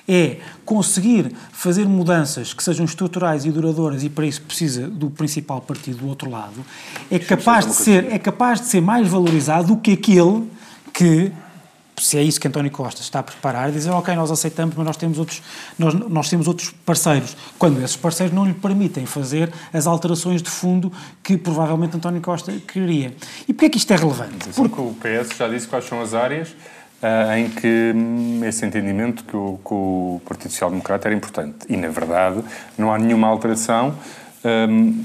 é 0.08 0.38
conseguir 0.66 1.32
fazer 1.52 1.88
mudanças 1.88 2.54
que 2.54 2.64
sejam 2.64 2.86
estruturais 2.86 3.46
e 3.46 3.52
duradouras 3.52 4.04
e 4.04 4.10
para 4.10 4.26
isso 4.26 4.42
precisa 4.42 4.88
do 4.88 5.10
principal 5.10 5.62
partido 5.62 6.00
do 6.00 6.08
outro 6.08 6.30
lado, 6.30 6.66
é 7.10 7.18
capaz 7.18 7.66
de 7.66 7.74
ser, 7.74 8.12
é 8.12 8.20
capaz 8.20 8.60
de 8.60 8.68
ser 8.68 8.82
mais 8.82 9.08
valorizado 9.08 9.68
do 9.68 9.78
que 9.78 9.94
aquele 9.94 10.50
que 10.94 11.32
se 12.02 12.18
é 12.18 12.24
isso 12.24 12.40
que 12.40 12.48
António 12.48 12.72
Costa 12.72 13.02
está 13.02 13.20
a 13.20 13.24
preparar, 13.24 13.72
dizer, 13.72 13.92
ok, 13.92 14.16
nós 14.16 14.32
aceitamos, 14.32 14.76
mas 14.76 14.86
nós 14.86 14.98
temos 14.98 15.20
outros, 15.20 15.42
nós, 15.78 15.94
nós 15.94 16.30
temos 16.30 16.48
outros 16.48 16.72
parceiros, 16.86 17.36
quando 17.58 17.82
esses 17.84 17.96
parceiros 17.96 18.34
não 18.34 18.46
lhe 18.46 18.54
permitem 18.54 19.06
fazer 19.06 19.52
as 19.72 19.88
alterações 19.88 20.42
de 20.42 20.50
fundo 20.50 20.92
que 21.22 21.38
provavelmente 21.38 21.96
António 21.96 22.22
Costa 22.22 22.52
queria. 22.68 23.14
E 23.48 23.54
porquê 23.54 23.66
é 23.66 23.70
que 23.70 23.78
isto 23.78 23.92
é 23.94 23.96
relevante? 23.96 24.50
Porque 24.56 24.82
o 24.82 24.96
PS 24.96 25.38
já 25.38 25.48
disse 25.48 25.68
quais 25.68 25.86
são 25.86 26.02
as 26.02 26.14
áreas 26.14 26.50
uh, 27.02 27.38
em 27.38 27.50
que 27.50 27.94
hum, 27.96 28.42
esse 28.46 28.66
entendimento 28.66 29.24
que 29.24 29.36
o, 29.36 29.60
que 29.64 29.74
o 29.74 30.22
Partido 30.26 30.52
Social 30.52 30.70
Democrata 30.70 31.08
era 31.08 31.16
importante. 31.16 31.58
E, 31.68 31.76
na 31.76 31.90
verdade, 31.90 32.44
não 32.78 32.94
há 32.94 32.98
nenhuma 32.98 33.28
alteração 33.28 33.96
um, 34.44 35.04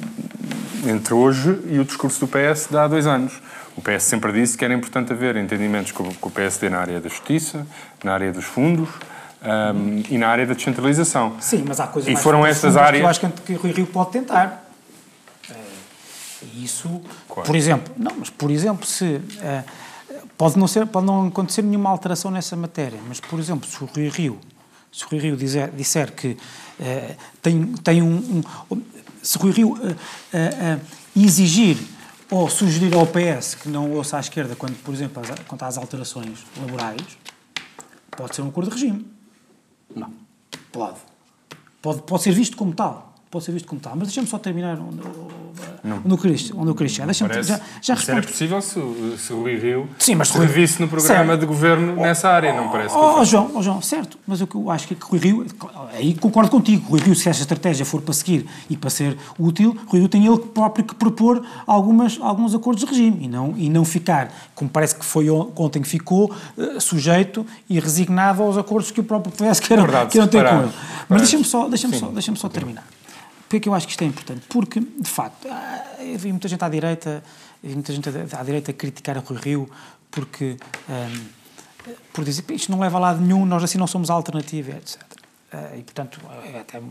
entre 0.88 1.14
hoje 1.14 1.58
e 1.66 1.78
o 1.78 1.84
discurso 1.84 2.20
do 2.20 2.28
PS 2.28 2.68
de 2.70 2.76
há 2.76 2.86
dois 2.86 3.06
anos. 3.06 3.40
O 3.76 3.82
PS 3.82 4.04
sempre 4.04 4.32
disse 4.32 4.56
que 4.56 4.64
era 4.64 4.72
importante 4.72 5.12
haver 5.12 5.36
entendimentos 5.36 5.92
com, 5.92 6.12
com 6.14 6.28
o 6.28 6.32
PSD 6.32 6.70
na 6.70 6.78
área 6.78 7.00
da 7.00 7.08
justiça, 7.08 7.66
na 8.02 8.14
área 8.14 8.32
dos 8.32 8.44
fundos, 8.44 8.88
um, 9.42 10.02
e 10.08 10.16
na 10.16 10.28
área 10.28 10.46
da 10.46 10.54
descentralização. 10.54 11.36
Sim, 11.40 11.64
mas 11.66 11.78
há 11.78 11.86
coisas 11.86 12.10
e 12.10 12.16
foram 12.16 12.44
estas 12.44 12.76
áreas 12.76 13.00
que 13.00 13.04
eu 13.04 13.28
acho 13.28 13.38
que 13.42 13.52
o 13.52 13.58
Rui 13.58 13.72
Rio 13.72 13.86
pode 13.86 14.10
tentar. 14.10 14.66
Eh, 15.50 15.54
e 16.54 16.64
isso, 16.64 17.02
por 17.28 17.54
exemplo, 17.54 17.92
não, 17.96 18.12
mas 18.18 18.30
por 18.30 18.50
exemplo, 18.50 18.86
se 18.86 19.04
uh, 19.04 19.64
Pode 20.36 20.58
não, 20.58 20.68
ser, 20.68 20.86
pode 20.86 21.06
não 21.06 21.28
acontecer 21.28 21.62
nenhuma 21.62 21.88
alteração 21.88 22.30
nessa 22.30 22.54
matéria, 22.54 22.98
mas, 23.08 23.20
por 23.20 23.40
exemplo, 23.40 23.66
se 23.68 23.82
o 23.82 23.86
Rui 23.86 24.08
Rio, 24.08 24.38
se 24.92 25.04
o 25.04 25.08
Rui 25.08 25.18
Rio 25.18 25.36
dizer, 25.36 25.70
disser 25.70 26.12
que 26.12 26.36
eh, 26.78 27.16
tem, 27.40 27.64
tem 27.82 28.02
um, 28.02 28.42
um, 28.70 28.82
Se 29.22 29.38
o 29.38 29.40
Rui 29.40 29.52
Rio 29.52 29.78
exigir 31.16 31.78
ou 32.30 32.48
sugerir 32.50 32.94
ao 32.94 33.06
PS 33.06 33.54
que 33.54 33.68
não 33.68 33.92
ouça 33.92 34.16
à 34.16 34.20
esquerda 34.20 34.54
quando, 34.56 34.76
por 34.82 34.92
exemplo, 34.92 35.22
as, 35.22 35.30
quanto 35.46 35.62
às 35.64 35.78
alterações 35.78 36.44
laborais, 36.60 37.18
pode 38.10 38.34
ser 38.34 38.42
um 38.42 38.48
acordo 38.48 38.70
de 38.70 38.74
regime. 38.74 39.06
Não. 39.94 40.12
Pode. 40.72 40.98
Pode, 41.80 42.02
pode 42.02 42.22
ser 42.22 42.32
visto 42.32 42.56
como 42.56 42.74
tal 42.74 43.15
pode 43.30 43.44
ser 43.44 43.52
visto 43.52 43.66
como 43.66 43.80
tal. 43.80 43.94
Mas 43.96 44.08
deixa-me 44.08 44.26
só 44.26 44.38
terminar 44.38 44.78
onde, 44.78 45.00
onde 46.04 46.10
eu 46.10 46.18
queria 46.18 46.36
onde 46.54 46.68
eu 46.68 46.74
queria 46.74 46.92
chegar. 46.92 47.12
já, 47.12 47.60
já 47.82 47.94
respondo. 47.94 48.18
Era 48.18 48.26
possível 48.26 48.62
se, 48.62 48.80
se 49.18 49.32
o 49.32 49.40
Rui 49.40 49.58
Rio 49.58 49.88
Sim, 49.98 50.14
mas 50.14 50.28
se 50.28 50.38
revisse 50.38 50.80
no 50.80 50.88
programa 50.88 51.26
certo. 51.26 51.40
de 51.40 51.46
governo 51.46 51.96
nessa 51.96 52.28
área, 52.28 52.54
não 52.54 52.70
parece? 52.70 52.94
Oh, 52.94 53.20
oh, 53.20 53.24
João, 53.24 53.50
oh, 53.54 53.62
João, 53.62 53.82
certo, 53.82 54.18
mas 54.26 54.40
o 54.40 54.46
que 54.46 54.54
eu 54.54 54.70
acho 54.70 54.88
que, 54.88 54.94
que 54.94 55.04
o 55.04 55.08
Rui 55.08 55.18
Rio, 55.18 55.46
aí 55.92 56.14
concordo 56.14 56.50
contigo, 56.50 56.90
Rui 56.90 57.00
Rio, 57.00 57.14
se 57.14 57.28
essa 57.28 57.40
estratégia 57.40 57.84
for 57.84 58.00
para 58.00 58.14
seguir 58.14 58.46
e 58.70 58.76
para 58.76 58.90
ser 58.90 59.16
útil, 59.38 59.76
Rui 59.86 60.00
Rio 60.00 60.08
tem 60.08 60.26
ele 60.26 60.38
próprio 60.38 60.84
que 60.84 60.94
propor 60.94 61.44
algumas, 61.66 62.18
alguns 62.20 62.54
acordos 62.54 62.84
de 62.84 62.90
regime 62.90 63.24
e 63.24 63.28
não, 63.28 63.54
e 63.56 63.68
não 63.68 63.84
ficar, 63.84 64.32
como 64.54 64.70
parece 64.70 64.94
que 64.94 65.04
foi 65.04 65.28
ontem 65.30 65.82
que 65.82 65.88
ficou, 65.88 66.32
uh, 66.56 66.80
sujeito 66.80 67.46
e 67.68 67.78
resignado 67.80 68.42
aos 68.42 68.56
acordos 68.56 68.90
que 68.90 69.00
o 69.00 69.04
próprio 69.04 69.32
PS 69.32 69.60
quer, 69.60 69.80
Verdade, 69.80 70.10
ter 70.10 70.28
com 70.28 70.62
ele. 70.62 70.72
Mas 71.08 71.22
deixa-me 71.22 71.44
só, 71.44 71.68
deixa 71.68 71.88
só, 71.92 72.06
deixa 72.08 72.34
só 72.36 72.48
terminar. 72.48 72.84
Porquê 73.48 73.60
que 73.60 73.68
eu 73.68 73.74
acho 73.74 73.86
que 73.86 73.92
isto 73.92 74.02
é 74.02 74.06
importante? 74.06 74.44
Porque, 74.48 74.80
de 74.80 75.08
facto, 75.08 75.46
ah, 75.48 75.96
vi 76.18 76.32
muita 76.32 76.48
gente 76.48 76.64
à 76.64 76.68
direita, 76.68 77.22
muita 77.62 77.92
gente 77.92 78.08
à 78.08 78.42
direita 78.42 78.72
criticar 78.72 79.16
a 79.16 79.20
Rui 79.20 79.38
Rio 79.38 79.70
porque, 80.10 80.56
um, 80.88 81.26
por 82.12 82.24
dizer, 82.24 82.44
isto 82.50 82.72
não 82.72 82.80
leva 82.80 82.96
a 82.96 83.00
lado 83.00 83.20
nenhum, 83.20 83.46
nós 83.46 83.62
assim 83.62 83.78
não 83.78 83.86
somos 83.86 84.10
alternativa, 84.10 84.72
etc. 84.72 85.00
Uh, 85.52 85.78
e, 85.78 85.82
portanto, 85.82 86.20
é 86.52 86.58
até 86.58 86.82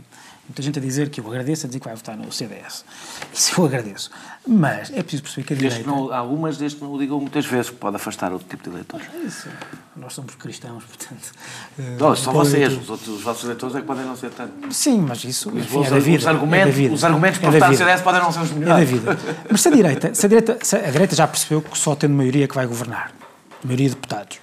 muita 0.48 0.62
gente 0.62 0.80
a 0.80 0.82
dizer 0.82 1.10
que 1.10 1.20
eu 1.20 1.28
agradeço, 1.28 1.66
a 1.66 1.68
dizer 1.68 1.80
que 1.80 1.86
vai 1.86 1.96
votar 1.96 2.16
no 2.16 2.32
CDS. 2.32 2.86
Isso 3.34 3.60
eu 3.60 3.66
agradeço. 3.66 4.12
Mas 4.48 4.92
é 4.92 5.02
preciso 5.02 5.24
perceber 5.24 5.48
que 5.48 5.54
a 5.54 5.58
desde 5.58 5.80
direita... 5.80 6.00
Não, 6.00 6.14
algumas, 6.14 6.58
desde 6.58 6.78
que 6.78 6.84
não 6.84 6.94
o 6.94 7.00
digam 7.00 7.20
muitas 7.20 7.46
vezes, 7.46 7.72
pode 7.72 7.96
afastar 7.96 8.32
outro 8.32 8.48
tipo 8.48 8.64
de 8.64 8.70
eleitores. 8.70 9.08
É 9.14 9.18
isso. 9.26 9.50
Nós 9.96 10.14
somos 10.14 10.36
cristãos, 10.36 10.84
portanto... 10.86 11.32
Não, 12.00 12.16
são 12.16 12.34
vocês, 12.34 12.74
os, 12.74 12.90
outros, 12.90 13.08
os 13.08 13.22
vossos 13.22 13.44
eleitores 13.44 13.76
é 13.76 13.82
que 13.82 13.88
podem 13.88 14.06
não 14.06 14.16
ser 14.16 14.30
tanto. 14.30 14.74
Sim, 14.74 15.02
mas 15.08 15.24
isso 15.24 15.50
enfim, 15.50 15.84
é 15.84 15.90
da 15.90 16.00
vida. 16.00 16.18
Os 16.20 16.28
argumentos, 16.28 16.68
é 16.68 16.72
vida. 16.72 16.94
Os 16.94 17.04
argumentos 17.04 17.40
para 17.40 17.50
é 17.50 17.52
votar 17.52 17.72
no 17.72 17.78
CDS 17.78 18.02
podem 18.02 18.22
não 18.22 18.32
ser 18.32 18.42
os 18.42 18.52
melhores. 18.52 18.90
É 18.90 18.94
da 19.00 19.14
vida. 19.14 19.18
Mas 19.50 19.62
se 19.62 19.68
a 19.68 19.72
direita, 19.72 20.14
se 20.14 20.26
a 20.26 20.30
direita, 20.30 20.58
se 20.62 20.76
a 20.76 20.92
direita 20.92 21.16
já 21.16 21.28
percebeu 21.28 21.62
que 21.62 21.78
só 21.78 21.96
tendo 21.96 22.14
maioria 22.14 22.48
que 22.48 22.56
vai 22.56 22.68
governar, 22.68 23.12
maioria 23.64 23.90
de 23.90 23.96
deputados, 23.96 24.40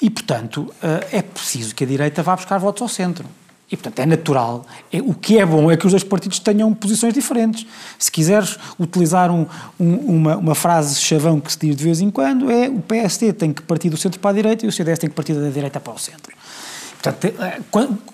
e, 0.00 0.08
portanto, 0.08 0.72
eh, 0.82 1.18
é 1.18 1.22
preciso 1.22 1.74
que 1.74 1.84
a 1.84 1.86
direita 1.86 2.22
vá 2.22 2.34
buscar 2.34 2.58
votos 2.58 2.80
ao 2.80 2.88
centro. 2.88 3.26
E, 3.70 3.76
portanto, 3.76 4.00
é 4.00 4.06
natural. 4.06 4.66
É, 4.92 5.00
o 5.00 5.14
que 5.14 5.38
é 5.38 5.46
bom 5.46 5.70
é 5.70 5.76
que 5.76 5.86
os 5.86 5.92
dois 5.92 6.02
partidos 6.02 6.40
tenham 6.40 6.74
posições 6.74 7.14
diferentes. 7.14 7.64
Se 7.98 8.10
quiseres 8.10 8.58
utilizar 8.78 9.30
um, 9.30 9.46
um, 9.78 9.94
uma, 9.94 10.36
uma, 10.36 10.54
frase 10.56 11.00
chavão 11.00 11.38
que 11.40 11.52
se 11.52 11.58
diz 11.58 11.76
de 11.76 11.84
vez 11.84 12.00
em 12.00 12.10
quando, 12.10 12.50
é 12.50 12.68
o 12.68 12.80
PSD 12.80 13.32
tem 13.32 13.52
que 13.52 13.62
partir 13.62 13.88
do 13.88 13.96
centro 13.96 14.18
para 14.18 14.30
a 14.30 14.34
direita 14.34 14.66
e 14.66 14.68
o 14.68 14.72
CDS 14.72 14.98
tem 14.98 15.08
que 15.08 15.14
partir 15.14 15.34
da 15.34 15.48
direita 15.50 15.78
para 15.78 15.92
o 15.92 15.98
centro. 15.98 16.32
Portanto, 17.02 17.34
é, 17.40 17.60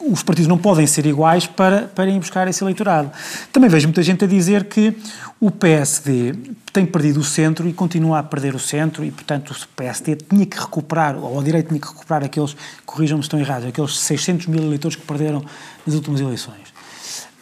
os 0.00 0.22
partidos 0.22 0.46
não 0.48 0.56
podem 0.56 0.86
ser 0.86 1.06
iguais 1.06 1.46
para, 1.46 1.82
para 1.88 2.08
ir 2.08 2.18
buscar 2.20 2.46
esse 2.46 2.62
eleitorado. 2.62 3.10
Também 3.52 3.68
vejo 3.68 3.88
muita 3.88 4.02
gente 4.02 4.24
a 4.24 4.28
dizer 4.28 4.64
que 4.64 4.96
o 5.40 5.50
PSD 5.50 6.34
tem 6.72 6.86
perdido 6.86 7.18
o 7.18 7.24
centro 7.24 7.68
e 7.68 7.72
continua 7.72 8.20
a 8.20 8.22
perder 8.22 8.54
o 8.54 8.60
centro 8.60 9.04
e, 9.04 9.10
portanto, 9.10 9.50
o 9.50 9.68
PSD 9.74 10.16
tinha 10.16 10.46
que 10.46 10.58
recuperar, 10.58 11.16
ou 11.16 11.40
a 11.40 11.42
direita 11.42 11.68
tinha 11.68 11.80
que 11.80 11.88
recuperar 11.88 12.24
aqueles, 12.24 12.56
corrijam-me 12.84 13.22
se 13.22 13.26
estão 13.26 13.40
errados, 13.40 13.66
aqueles 13.66 13.98
600 13.98 14.46
mil 14.46 14.62
eleitores 14.62 14.96
que 14.96 15.04
perderam 15.04 15.44
nas 15.84 15.94
últimas 15.94 16.20
eleições. 16.20 16.76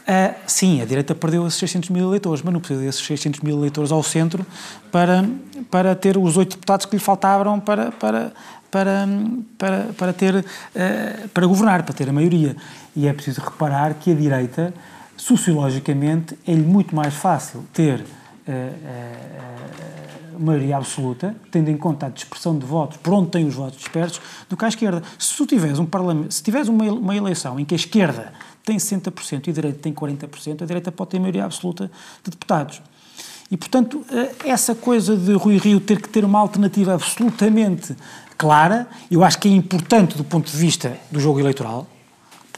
Uh, 0.04 0.34
sim, 0.46 0.82
a 0.82 0.84
direita 0.84 1.14
perdeu 1.14 1.46
esses 1.46 1.58
600 1.58 1.90
mil 1.90 2.08
eleitores, 2.08 2.42
mas 2.42 2.52
não 2.52 2.60
precisa 2.60 2.80
desses 2.80 3.04
600 3.06 3.40
mil 3.40 3.56
eleitores 3.56 3.90
ao 3.90 4.02
centro 4.02 4.46
para, 4.92 5.24
para 5.70 5.94
ter 5.94 6.18
os 6.18 6.36
oito 6.36 6.56
deputados 6.56 6.84
que 6.84 6.94
lhe 6.94 7.02
faltavam 7.02 7.58
para, 7.58 7.90
para, 7.90 8.32
para, 8.74 9.08
para, 9.56 9.84
para, 9.96 10.12
ter, 10.12 10.34
uh, 10.34 11.28
para 11.28 11.46
governar, 11.46 11.84
para 11.84 11.94
ter 11.94 12.08
a 12.08 12.12
maioria. 12.12 12.56
E 12.96 13.06
é 13.06 13.12
preciso 13.12 13.40
reparar 13.40 13.94
que 13.94 14.10
a 14.10 14.14
direita, 14.14 14.74
sociologicamente, 15.16 16.36
é-lhe 16.44 16.64
muito 16.64 16.92
mais 16.92 17.14
fácil 17.14 17.64
ter 17.72 18.00
uh, 18.00 18.04
uh, 18.48 20.40
maioria 20.40 20.76
absoluta, 20.76 21.36
tendo 21.52 21.70
em 21.70 21.76
conta 21.76 22.06
a 22.06 22.08
dispersão 22.08 22.58
de 22.58 22.66
votos, 22.66 22.96
por 22.96 23.14
onde 23.14 23.30
tem 23.30 23.46
os 23.46 23.54
votos 23.54 23.78
dispersos, 23.78 24.20
do 24.50 24.56
que 24.56 24.64
à 24.64 24.68
esquerda. 24.68 25.04
Se 25.20 25.36
tu 25.36 25.46
tiveres 25.46 25.78
um 25.78 25.86
parlamento, 25.86 26.34
se 26.34 26.42
tiveres 26.42 26.66
uma 26.66 27.16
eleição 27.16 27.60
em 27.60 27.64
que 27.64 27.74
a 27.74 27.76
esquerda 27.76 28.32
tem 28.64 28.76
60% 28.76 29.46
e 29.46 29.50
a 29.50 29.52
direita 29.52 29.78
tem 29.78 29.94
40%, 29.94 30.62
a 30.62 30.66
direita 30.66 30.90
pode 30.90 31.10
ter 31.10 31.20
maioria 31.20 31.44
absoluta 31.44 31.88
de 32.24 32.30
deputados. 32.32 32.82
E, 33.50 33.56
portanto, 33.56 34.04
essa 34.44 34.74
coisa 34.74 35.16
de 35.16 35.32
Rui 35.34 35.58
Rio 35.58 35.78
ter 35.78 36.00
que 36.00 36.08
ter 36.08 36.24
uma 36.24 36.38
alternativa 36.38 36.94
absolutamente 36.94 37.94
clara, 38.36 38.88
eu 39.10 39.22
acho 39.22 39.38
que 39.38 39.48
é 39.48 39.52
importante 39.52 40.16
do 40.16 40.24
ponto 40.24 40.50
de 40.50 40.56
vista 40.56 40.96
do 41.10 41.20
jogo 41.20 41.40
eleitoral, 41.40 41.86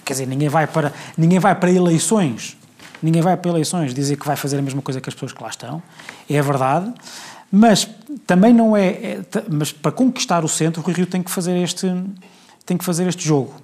quer 0.05 0.14
dizer, 0.14 0.27
ninguém 0.27 0.49
vai 0.49 0.66
para, 0.66 0.92
ninguém 1.16 1.38
vai 1.38 1.55
para 1.55 1.70
eleições, 1.70 2.57
ninguém 3.03 3.20
vai 3.20 3.37
para 3.37 3.51
eleições 3.51 3.92
dizer 3.92 4.16
que 4.16 4.27
vai 4.27 4.37
fazer 4.37 4.59
a 4.59 4.62
mesma 4.62 4.81
coisa 4.81 5.01
que 5.01 5.09
as 5.09 5.14
pessoas 5.14 5.33
que 5.33 5.42
lá 5.42 5.51
estão, 5.51 5.83
é 6.31 6.40
verdade, 6.40 6.92
mas 7.51 7.88
também 8.27 8.55
não 8.55 8.77
é, 8.77 8.87
é 8.88 9.20
mas 9.51 9.72
para 9.72 9.92
conquistar 9.92 10.44
o 10.44 10.49
centro, 10.49 10.81
o 10.81 10.85
Rui 10.85 10.94
Rio 10.94 11.07
tem 11.07 11.22
que 11.22 11.31
fazer 11.31 11.57
este, 11.59 11.92
tem 12.64 12.77
que 12.77 12.85
fazer 12.85 13.07
este 13.07 13.27
jogo, 13.27 13.55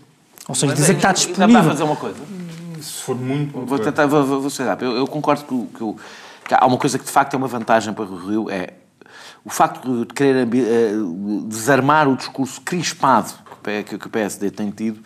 ou 0.48 0.54
seja, 0.54 0.68
mas 0.68 0.78
dizer 0.78 0.92
é, 0.92 0.94
que 0.94 0.98
está 0.98 1.12
disponível. 1.12 1.46
Dá 1.46 1.60
para 1.60 1.70
fazer 1.70 1.82
uma 1.84 1.96
coisa? 1.96 2.18
Se 2.80 3.02
for 3.02 3.16
muito... 3.16 3.58
Vou 3.64 3.78
tentar, 3.78 4.06
vou, 4.06 4.26
vou, 4.26 4.40
vou 4.40 4.50
ser 4.50 4.64
rápido. 4.64 4.90
Eu, 4.90 4.96
eu 4.98 5.06
concordo 5.06 5.44
que, 5.44 5.54
que, 5.78 5.78
que, 5.78 6.02
há 6.50 6.66
uma 6.66 6.78
coisa 6.78 6.98
que 6.98 7.04
de 7.04 7.10
facto 7.10 7.34
é 7.34 7.36
uma 7.36 7.48
vantagem 7.48 7.92
para 7.92 8.04
o 8.04 8.16
Rio, 8.16 8.50
é 8.50 8.74
o 9.44 9.50
facto 9.50 10.04
de 10.04 10.06
querer 10.14 10.46
uh, 10.46 11.42
desarmar 11.46 12.08
o 12.08 12.16
discurso 12.16 12.60
crispado 12.60 13.32
que, 13.88 13.94
o 13.94 14.10
PSD 14.10 14.50
tem 14.50 14.70
tido 14.70 15.00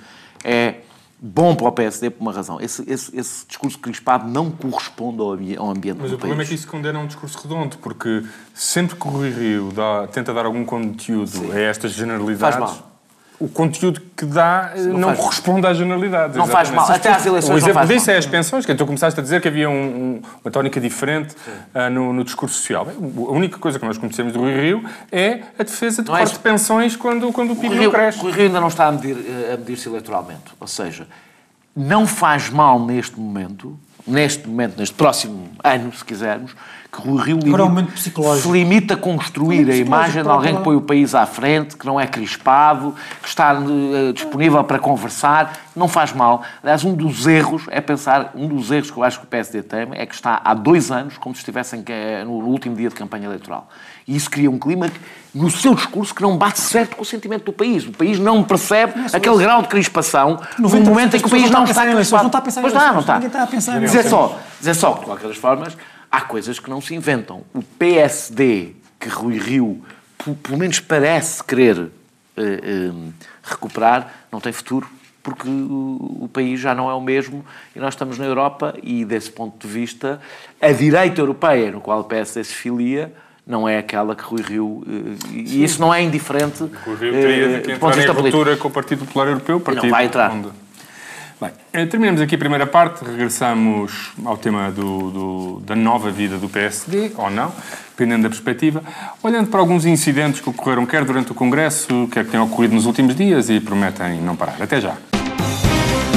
é 0.44 0.80
bom 1.18 1.54
para 1.54 1.68
o 1.68 1.72
PSD 1.72 2.10
por 2.10 2.20
uma 2.22 2.32
razão. 2.32 2.60
Esse, 2.60 2.82
esse, 2.90 3.16
esse 3.18 3.46
discurso 3.46 3.78
crispado 3.78 4.28
não 4.28 4.50
corresponde 4.50 5.20
ao, 5.20 5.32
ambi 5.32 5.56
ao 5.56 5.70
ambiente 5.70 5.98
Mas 6.00 6.10
do 6.10 6.16
o 6.16 6.18
problema 6.18 6.38
país. 6.38 6.48
é 6.48 6.50
que 6.50 6.54
isso 6.54 6.68
condena 6.68 6.98
um 6.98 7.06
discurso 7.06 7.38
redondo, 7.42 7.78
porque 7.78 8.22
sempre 8.54 8.96
que 8.96 9.08
o 9.08 9.10
Rui 9.10 9.30
Rio 9.30 9.72
dá, 9.72 10.06
tenta 10.06 10.32
dar 10.32 10.46
algum 10.46 10.64
conteúdo 10.64 11.28
Sim. 11.28 11.52
a 11.52 11.60
estas 11.60 11.92
generalidades... 11.92 12.58
Faz 12.58 12.58
mal 12.58 12.95
o 13.38 13.48
conteúdo 13.48 14.00
que 14.16 14.24
dá 14.24 14.72
eh, 14.74 14.80
não, 14.80 14.98
não 14.98 15.16
corresponde 15.16 15.66
às 15.66 15.76
generalidades. 15.76 16.36
Não 16.36 16.46
faz 16.46 16.70
mal, 16.70 16.90
até 16.90 17.10
às 17.10 17.26
eleições. 17.26 17.54
O 17.54 17.58
exemplo 17.58 17.86
disso 17.86 18.10
é 18.10 18.16
as 18.16 18.26
pensões, 18.26 18.64
que 18.64 18.74
tu 18.74 18.86
começaste 18.86 19.18
a 19.20 19.22
dizer 19.22 19.40
que 19.42 19.48
havia 19.48 19.68
um, 19.68 19.72
um, 19.72 20.22
uma 20.42 20.50
tónica 20.50 20.80
diferente 20.80 21.34
uh, 21.74 21.90
no, 21.90 22.12
no, 22.12 22.24
discurso 22.24 22.56
social. 22.56 22.86
Bem, 22.86 22.96
a 22.96 23.30
única 23.30 23.58
coisa 23.58 23.78
que 23.78 23.84
nós 23.84 23.98
conhecemos 23.98 24.32
do 24.32 24.40
Rui 24.40 24.54
Rio 24.54 24.84
é 25.12 25.40
a 25.58 25.62
defesa 25.62 26.02
de 26.02 26.08
corte 26.08 26.30
é 26.30 26.32
de 26.32 26.38
pensões 26.38 26.96
quando, 26.96 27.30
quando 27.32 27.52
o 27.52 27.56
PIB 27.56 27.68
o 27.68 27.78
Rio, 27.78 27.84
não 27.84 27.90
cresce. 27.90 28.18
O 28.18 28.22
Rui 28.22 28.32
Rio 28.32 28.46
ainda 28.46 28.60
não 28.60 28.68
está 28.68 28.86
a 28.86 28.92
medir-se 28.92 29.52
a 29.52 29.56
medir 29.56 29.86
eleitoralmente. 29.86 30.44
Ou 30.58 30.66
seja, 30.66 31.06
não 31.74 32.06
faz 32.06 32.48
mal 32.48 32.80
neste 32.80 33.20
momento, 33.20 33.78
neste 34.06 34.48
momento, 34.48 34.78
neste 34.78 34.94
próximo 34.94 35.50
ano, 35.62 35.92
se 35.92 36.04
quisermos, 36.04 36.56
que 37.02 37.08
o 37.08 37.16
Rio 37.16 37.38
limita, 37.38 37.96
se 37.96 38.48
limita 38.48 38.94
a 38.94 38.96
construir 38.96 39.70
a 39.70 39.76
imagem 39.76 40.22
de 40.22 40.28
alguém 40.28 40.56
que 40.56 40.62
põe 40.62 40.76
o 40.76 40.80
país 40.80 41.14
à 41.14 41.26
frente, 41.26 41.76
que 41.76 41.84
não 41.84 42.00
é 42.00 42.06
crispado, 42.06 42.94
que 43.22 43.28
está 43.28 43.54
uh, 43.54 44.12
disponível 44.12 44.62
para 44.64 44.78
conversar, 44.78 45.52
não 45.74 45.88
faz 45.88 46.12
mal. 46.12 46.42
Aliás, 46.62 46.84
um 46.84 46.94
dos 46.94 47.26
erros 47.26 47.64
é 47.70 47.80
pensar, 47.80 48.32
um 48.34 48.48
dos 48.48 48.70
erros 48.70 48.90
que 48.90 48.96
eu 48.96 49.04
acho 49.04 49.20
que 49.20 49.26
o 49.26 49.28
PSD 49.28 49.62
tem 49.62 49.88
é 49.92 50.06
que 50.06 50.14
está 50.14 50.40
há 50.42 50.54
dois 50.54 50.90
anos 50.90 51.18
como 51.18 51.34
se 51.34 51.40
estivessem 51.40 51.84
no 52.24 52.32
último 52.32 52.74
dia 52.74 52.88
de 52.88 52.94
campanha 52.94 53.26
eleitoral. 53.26 53.68
E 54.08 54.14
isso 54.14 54.30
cria 54.30 54.48
um 54.48 54.58
clima 54.58 54.88
que, 54.88 55.00
no 55.34 55.50
seu 55.50 55.74
discurso 55.74 56.14
que 56.14 56.22
não 56.22 56.38
bate 56.38 56.60
certo 56.60 56.96
com 56.96 57.02
o 57.02 57.04
sentimento 57.04 57.44
do 57.44 57.52
país. 57.52 57.84
O 57.86 57.92
país 57.92 58.18
não 58.18 58.42
percebe 58.44 58.98
não 58.98 59.06
aquele 59.06 59.36
grau 59.38 59.62
de 59.62 59.68
crispação 59.68 60.40
no 60.58 60.68
momento 60.68 61.16
em 61.16 61.20
que 61.20 61.26
o 61.26 61.30
país 61.30 61.50
não 61.50 61.64
está, 61.64 61.82
a 61.82 61.86
pensar 61.86 62.18
Não 62.18 62.26
está 62.26 62.38
a 62.38 62.42
pensar 62.42 62.60
pois 62.60 62.72
não, 62.72 62.92
não 62.92 63.00
está. 63.00 63.14
Ninguém 63.14 63.26
está 63.26 63.42
a 63.42 63.46
pensar 63.46 63.80
dizer 63.80 64.04
só, 64.04 64.38
dizer 64.58 64.74
só 64.74 64.92
que, 64.92 65.00
de 65.00 65.06
qualquer 65.06 65.28
das 65.28 65.36
formas, 65.36 65.76
há 66.16 66.22
coisas 66.22 66.58
que 66.58 66.70
não 66.70 66.80
se 66.80 66.94
inventam. 66.94 67.42
O 67.52 67.62
PSD, 67.62 68.72
que 68.98 69.08
Rui 69.08 69.38
Rio, 69.38 69.82
pelo 70.42 70.56
menos 70.56 70.80
parece 70.80 71.44
querer 71.44 71.78
uh, 71.78 71.88
uh, 71.88 73.12
recuperar, 73.42 74.26
não 74.32 74.40
tem 74.40 74.50
futuro, 74.50 74.88
porque 75.22 75.46
o, 75.46 76.22
o, 76.22 76.30
país 76.32 76.58
já 76.58 76.74
não 76.74 76.88
é 76.88 76.94
o 76.94 77.00
mesmo 77.00 77.44
e 77.74 77.78
nós 77.78 77.92
estamos 77.92 78.16
na 78.16 78.24
Europa 78.24 78.74
e, 78.82 79.04
desse 79.04 79.30
ponto 79.30 79.66
de 79.66 79.72
vista, 79.72 80.20
a 80.60 80.72
direita 80.72 81.20
europeia, 81.20 81.70
no 81.70 81.80
qual 81.82 82.00
o 82.00 82.04
PSD 82.04 82.44
se 82.44 82.54
filia, 82.54 83.12
não 83.46 83.68
é 83.68 83.76
aquela 83.78 84.16
que 84.16 84.22
Rui 84.22 84.40
Rio. 84.40 84.82
Uh, 84.86 85.16
e 85.32 85.62
isso 85.62 85.80
não 85.80 85.92
é 85.92 86.02
indiferente. 86.02 86.60
Rui 86.86 86.96
Rio 86.96 87.12
teria 87.12 87.60
que 87.60 87.72
entrar 87.72 87.98
em 87.98 88.06
ruptura 88.06 88.56
com 88.56 88.68
o 88.68 88.70
Partido 88.70 89.04
Popular 89.04 89.28
Europeu. 89.28 89.60
Partido 89.60 89.82
não 89.82 89.90
vai 89.90 90.06
entrar. 90.06 90.30
Onde... 90.30 90.48
Bem, 91.38 91.50
eh, 91.70 91.84
terminamos 91.84 92.22
aqui 92.22 92.34
a 92.34 92.38
primeira 92.38 92.66
parte, 92.66 93.04
regressamos 93.04 94.10
ao 94.24 94.38
tema 94.38 94.70
do, 94.70 95.10
do, 95.10 95.62
da 95.66 95.76
nova 95.76 96.10
vida 96.10 96.38
do 96.38 96.48
PSD, 96.48 97.12
ou 97.14 97.28
não, 97.28 97.52
dependendo 97.90 98.22
da 98.22 98.30
perspectiva, 98.30 98.82
olhando 99.22 99.50
para 99.50 99.60
alguns 99.60 99.84
incidentes 99.84 100.40
que 100.40 100.48
ocorreram 100.48 100.86
quer 100.86 101.04
durante 101.04 101.32
o 101.32 101.34
Congresso, 101.34 102.08
quer 102.10 102.24
que 102.24 102.30
tenham 102.30 102.46
ocorrido 102.46 102.74
nos 102.74 102.86
últimos 102.86 103.14
dias 103.14 103.50
e 103.50 103.60
prometem 103.60 104.18
não 104.22 104.34
parar. 104.34 104.56
Até 104.62 104.80
já 104.80 104.96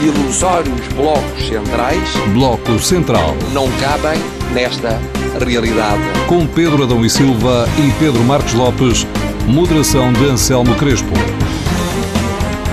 ilusórios 0.00 0.86
blocos 0.94 1.48
centrais. 1.48 2.16
Bloco 2.32 2.78
Central. 2.78 3.34
Não 3.52 3.68
cabem 3.80 4.20
nesta 4.52 5.00
realidade. 5.44 6.00
Com 6.28 6.46
Pedro 6.46 6.84
Adão 6.84 7.04
e 7.04 7.10
Silva 7.10 7.66
e 7.76 7.90
Pedro 7.98 8.22
Marcos 8.22 8.54
Lopes, 8.54 9.04
moderação 9.48 10.12
de 10.12 10.24
Anselmo 10.24 10.76
Crespo. 10.76 11.12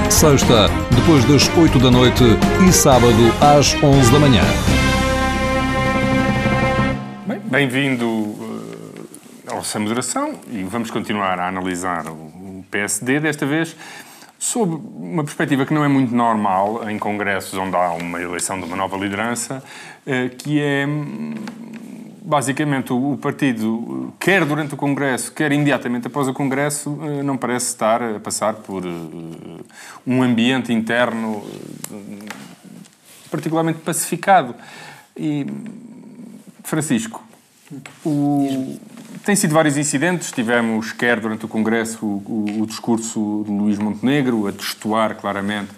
Sexta, 0.07 0.67
depois 0.95 1.25
das 1.25 1.49
8 1.57 1.79
da 1.79 1.89
noite 1.89 2.23
e 2.67 2.71
sábado 2.71 3.33
às 3.41 3.73
11 3.83 4.11
da 4.11 4.19
manhã. 4.19 4.43
Bem-vindo 7.45 8.05
uh, 8.05 9.07
ao 9.47 9.63
Sem 9.63 9.81
Moderação 9.81 10.35
e 10.51 10.61
vamos 10.63 10.91
continuar 10.91 11.39
a 11.39 11.47
analisar 11.47 12.05
o 12.07 12.63
PSD, 12.69 13.19
desta 13.19 13.47
vez 13.47 13.75
sob 14.37 14.75
uma 14.97 15.23
perspectiva 15.23 15.65
que 15.65 15.73
não 15.73 15.83
é 15.83 15.87
muito 15.87 16.13
normal 16.13 16.89
em 16.89 16.99
congressos 16.99 17.57
onde 17.57 17.75
há 17.75 17.91
uma 17.91 18.21
eleição 18.21 18.59
de 18.59 18.65
uma 18.65 18.75
nova 18.75 18.97
liderança, 18.97 19.63
eh, 20.05 20.29
que 20.29 20.61
é 20.61 20.85
basicamente 22.21 22.91
o 22.91 23.17
partido, 23.21 24.13
quer 24.19 24.43
durante 24.45 24.73
o 24.73 24.77
Congresso, 24.77 25.31
quer 25.31 25.51
imediatamente 25.51 26.07
após 26.07 26.27
o 26.27 26.33
Congresso, 26.33 26.99
eh, 27.01 27.23
não 27.23 27.37
parece 27.37 27.67
estar 27.67 28.01
a 28.01 28.19
passar 28.19 28.55
por 28.55 28.85
eh, 28.85 28.89
um 30.05 30.21
ambiente 30.21 30.73
interno 30.73 31.43
particularmente 33.29 33.79
pacificado. 33.79 34.55
E, 35.15 35.45
Francisco, 36.63 37.23
o, 38.03 38.77
tem 39.25 39.35
sido 39.35 39.53
vários 39.53 39.75
incidentes. 39.75 40.31
Tivemos, 40.31 40.91
quer 40.93 41.19
durante 41.19 41.45
o 41.45 41.47
Congresso, 41.47 42.05
o, 42.05 42.61
o, 42.61 42.65
discurso 42.67 43.43
de 43.45 43.51
Luís 43.51 43.79
Montenegro, 43.79 44.47
a 44.47 44.51
testuar 44.51 45.15
claramente 45.15 45.71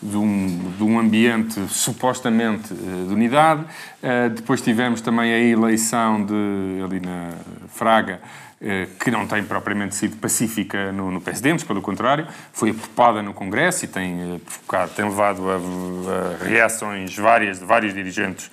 de 0.00 0.16
um, 0.16 0.72
de 0.76 0.84
um 0.84 0.98
ambiente 0.98 1.60
supostamente 1.68 2.72
uh, 2.72 3.06
de 3.08 3.12
unidade. 3.12 3.62
Uh, 3.62 4.30
depois 4.30 4.60
tivemos 4.62 5.00
também 5.00 5.32
a 5.32 5.40
eleição 5.40 6.24
de, 6.24 6.82
ali 6.84 7.00
na 7.00 7.30
Fraga, 7.68 8.20
uh, 8.60 8.98
que 9.02 9.10
não 9.10 9.26
tem 9.26 9.42
propriamente 9.42 9.96
sido 9.96 10.16
pacífica 10.16 10.92
no, 10.92 11.10
no 11.10 11.20
PSD, 11.20 11.52
mas 11.52 11.64
pelo 11.64 11.82
contrário, 11.82 12.28
foi 12.52 12.70
apropada 12.70 13.20
no 13.22 13.34
Congresso 13.34 13.86
e 13.86 13.88
tem, 13.88 14.40
provocado, 14.44 14.92
tem 14.94 15.04
levado 15.04 15.42
a, 15.50 15.56
a 15.56 16.44
reações 16.44 17.16
várias 17.16 17.58
de 17.58 17.64
vários 17.64 17.92
dirigentes 17.92 18.48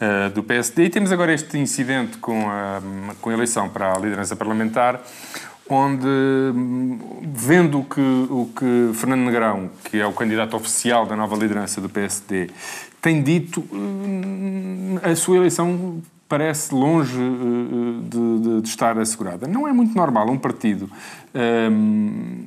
uh, 0.00 0.30
do 0.30 0.42
PSD. 0.42 0.84
E 0.84 0.90
temos 0.90 1.12
agora 1.12 1.32
este 1.32 1.58
incidente 1.58 2.18
com 2.18 2.48
a, 2.48 2.80
com 3.20 3.30
a 3.30 3.32
eleição 3.32 3.68
para 3.68 3.94
a 3.94 3.98
liderança 3.98 4.34
parlamentar, 4.36 5.00
onde, 5.68 6.06
vendo 7.34 7.80
o 7.80 7.84
que, 7.84 8.00
o 8.00 8.50
que 8.56 8.90
Fernando 8.94 9.20
Negrão, 9.20 9.70
que 9.84 9.98
é 10.00 10.06
o 10.06 10.12
candidato 10.12 10.56
oficial 10.56 11.04
da 11.04 11.14
nova 11.14 11.36
liderança 11.36 11.80
do 11.80 11.88
PSD, 11.88 12.50
tem 13.02 13.22
dito, 13.22 13.62
eh, 15.02 15.10
a 15.10 15.14
sua 15.14 15.36
eleição 15.36 16.02
parece 16.26 16.74
longe 16.74 17.18
eh, 17.18 18.08
de, 18.08 18.38
de, 18.40 18.60
de, 18.62 18.68
estar 18.68 18.98
assegurada. 18.98 19.46
Não 19.46 19.68
é 19.68 19.72
muito 19.72 19.94
normal 19.94 20.30
um 20.30 20.38
partido, 20.38 20.90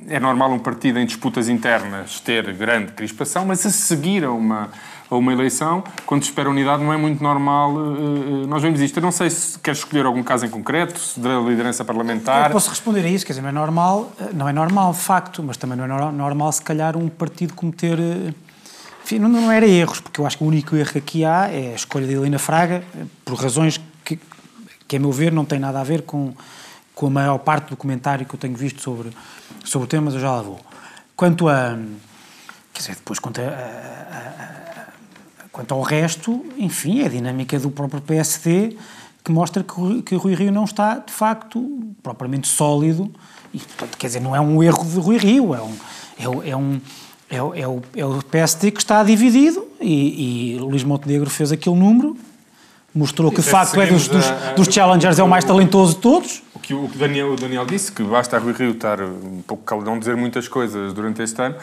é 0.08 0.20
normal 0.20 0.52
um 0.52 0.58
partido 0.58 0.98
em 0.98 1.06
disputas 1.06 1.48
internas 1.48 2.20
ter 2.20 2.52
grande 2.52 2.92
crispação, 2.92 3.46
mas 3.46 3.64
a 3.64 3.70
seguir 3.70 4.24
a 4.24 4.32
uma 4.32 4.70
a 5.12 5.16
uma 5.18 5.32
eleição, 5.32 5.84
quando 6.06 6.22
se 6.22 6.30
espera 6.30 6.48
unidade, 6.48 6.82
não 6.82 6.92
é 6.92 6.96
muito 6.96 7.22
normal. 7.22 7.74
Uh, 7.74 8.46
nós 8.46 8.62
vemos 8.62 8.80
isto. 8.80 8.96
Eu 8.96 9.02
não 9.02 9.12
sei 9.12 9.28
se 9.28 9.58
quer 9.58 9.72
escolher 9.72 10.06
algum 10.06 10.22
caso 10.22 10.46
em 10.46 10.48
concreto, 10.48 10.98
da 11.18 11.38
liderança 11.40 11.84
parlamentar. 11.84 12.46
Eu 12.46 12.52
posso 12.52 12.70
responder 12.70 13.04
a 13.04 13.08
isso, 13.08 13.26
quer 13.26 13.32
dizer, 13.32 13.42
não 13.42 13.50
é 13.50 13.52
normal, 13.52 14.10
eh, 14.18 14.30
não 14.32 14.48
é 14.48 14.52
normal, 14.52 14.94
facto, 14.94 15.42
mas 15.42 15.58
também 15.58 15.76
não 15.76 15.84
é 15.84 16.12
normal, 16.12 16.50
se 16.50 16.62
calhar, 16.62 16.96
um 16.96 17.08
partido 17.08 17.52
cometer. 17.52 17.98
Enfim, 19.04 19.18
não, 19.18 19.28
não 19.28 19.52
era 19.52 19.66
erros, 19.66 20.00
porque 20.00 20.18
eu 20.18 20.26
acho 20.26 20.38
que 20.38 20.44
o 20.44 20.46
único 20.46 20.74
erro 20.76 20.92
que 20.92 20.98
aqui 20.98 21.24
há 21.24 21.48
é 21.48 21.72
a 21.72 21.74
escolha 21.74 22.06
de 22.06 22.14
Helena 22.14 22.38
Fraga, 22.38 22.82
por 23.24 23.34
razões 23.34 23.78
que, 24.02 24.18
que, 24.88 24.96
a 24.96 24.98
meu 24.98 25.12
ver, 25.12 25.30
não 25.30 25.44
tem 25.44 25.58
nada 25.58 25.78
a 25.78 25.84
ver 25.84 26.02
com, 26.02 26.32
com 26.94 27.06
a 27.08 27.10
maior 27.10 27.38
parte 27.38 27.68
do 27.68 27.76
comentário 27.76 28.24
que 28.24 28.34
eu 28.34 28.38
tenho 28.38 28.54
visto 28.54 28.80
sobre, 28.80 29.10
sobre 29.62 29.84
o 29.84 29.88
tema, 29.88 30.06
mas 30.06 30.14
eu 30.14 30.20
já 30.20 30.30
lá 30.30 30.40
vou. 30.40 30.60
Quanto 31.14 31.48
a. 31.48 31.78
Quer 32.72 32.80
dizer, 32.80 32.94
depois, 32.94 33.18
quanto 33.18 33.42
a, 33.42 33.44
a 33.44 33.92
Quanto 35.52 35.74
ao 35.74 35.82
resto, 35.82 36.44
enfim, 36.56 37.02
é 37.02 37.06
a 37.06 37.08
dinâmica 37.10 37.58
do 37.58 37.70
próprio 37.70 38.00
PSD 38.00 38.74
que 39.22 39.30
mostra 39.30 39.62
que, 39.62 40.02
que 40.02 40.14
Rui 40.16 40.34
Rio 40.34 40.50
não 40.50 40.64
está, 40.64 40.94
de 40.98 41.12
facto, 41.12 41.94
propriamente 42.02 42.48
sólido 42.48 43.12
e, 43.52 43.58
portanto, 43.58 43.96
quer 43.98 44.06
dizer, 44.06 44.20
não 44.20 44.34
é 44.34 44.40
um 44.40 44.62
erro 44.62 44.84
de 44.84 44.98
Rui 44.98 45.18
Rio, 45.18 45.54
é 45.54 45.62
um, 45.62 45.76
é, 46.18 46.50
é 46.50 46.56
um, 46.56 46.80
é, 47.30 47.36
é, 47.36 47.68
o, 47.68 47.82
é 47.94 48.04
o 48.04 48.22
PSD 48.22 48.70
que 48.70 48.80
está 48.80 49.04
dividido 49.04 49.64
e, 49.80 50.54
e 50.54 50.58
Luís 50.58 50.82
Montenegro 50.82 51.28
fez 51.28 51.52
aquele 51.52 51.76
número, 51.76 52.16
mostrou 52.94 53.30
que, 53.30 53.42
de 53.42 53.48
facto, 53.48 53.80
é 53.80 53.86
dos, 53.86 54.08
dos, 54.08 54.24
dos 54.56 54.74
challengers 54.74 55.18
é 55.18 55.22
o 55.22 55.28
mais 55.28 55.44
talentoso 55.44 55.94
de 55.94 56.00
todos. 56.00 56.42
O 56.54 56.58
que 56.58 56.74
o 56.74 56.88
Daniel, 56.88 57.32
o 57.32 57.36
Daniel 57.36 57.66
disse, 57.66 57.92
que 57.92 58.02
basta 58.02 58.36
a 58.36 58.40
Rui 58.40 58.54
Rio 58.54 58.70
estar 58.72 59.00
um 59.00 59.42
pouco 59.46 59.62
calão 59.64 59.98
dizer 59.98 60.16
muitas 60.16 60.48
coisas 60.48 60.92
durante 60.92 61.22
este 61.22 61.40
ano 61.40 61.56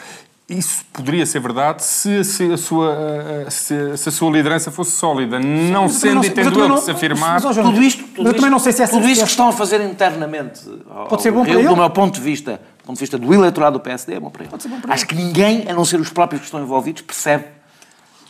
isso 0.58 0.84
poderia 0.92 1.24
ser 1.24 1.40
verdade 1.40 1.82
se, 1.84 2.24
se, 2.24 2.52
a, 2.52 2.56
sua, 2.56 3.46
se, 3.48 3.96
se 3.96 4.08
a 4.08 4.12
sua 4.12 4.30
liderança 4.30 4.70
fosse 4.70 4.92
sólida. 4.92 5.38
Não 5.38 5.84
eu 5.84 5.88
sendo 5.88 6.24
e 6.24 6.30
tendo 6.30 6.58
eu 6.58 6.64
ele 6.66 6.74
que 6.74 6.80
se 6.80 6.90
afirmar. 6.90 7.40
mas, 7.40 7.56
Tudo 7.56 7.82
isto, 7.82 8.04
tudo 8.08 8.28
eu 8.28 8.34
também 8.34 8.50
não 8.50 8.58
sei 8.58 8.72
se 8.72 8.82
essa 8.82 8.92
tudo 8.92 9.08
isto 9.08 9.22
que 9.24 9.30
estão 9.30 9.48
a 9.48 9.52
fazer 9.52 9.80
internamente, 9.80 10.60
ao- 10.90 11.06
Pode 11.06 11.22
ser 11.22 11.30
bom 11.30 11.42
para 11.42 11.52
Rio, 11.52 11.60
ele? 11.60 11.68
do 11.68 11.76
meu 11.76 11.90
ponto 11.90 12.14
de 12.14 12.20
vista, 12.20 12.60
do 12.78 12.84
ponto 12.84 12.96
de 12.96 13.00
vista 13.00 13.16
do 13.18 13.32
eleitorado 13.32 13.78
do 13.78 13.82
PSD, 13.82 14.14
é 14.14 14.20
bom 14.20 14.30
para 14.30 14.42
ele. 14.42 14.50
Pode 14.50 14.62
ser 14.62 14.68
bom 14.68 14.80
para 14.80 14.92
Acho 14.92 15.06
que 15.06 15.14
ninguém, 15.14 15.68
a 15.68 15.72
não 15.72 15.84
ser 15.84 16.00
os 16.00 16.10
próprios 16.10 16.40
que 16.40 16.46
estão 16.46 16.60
envolvidos, 16.60 17.02
percebe. 17.02 17.44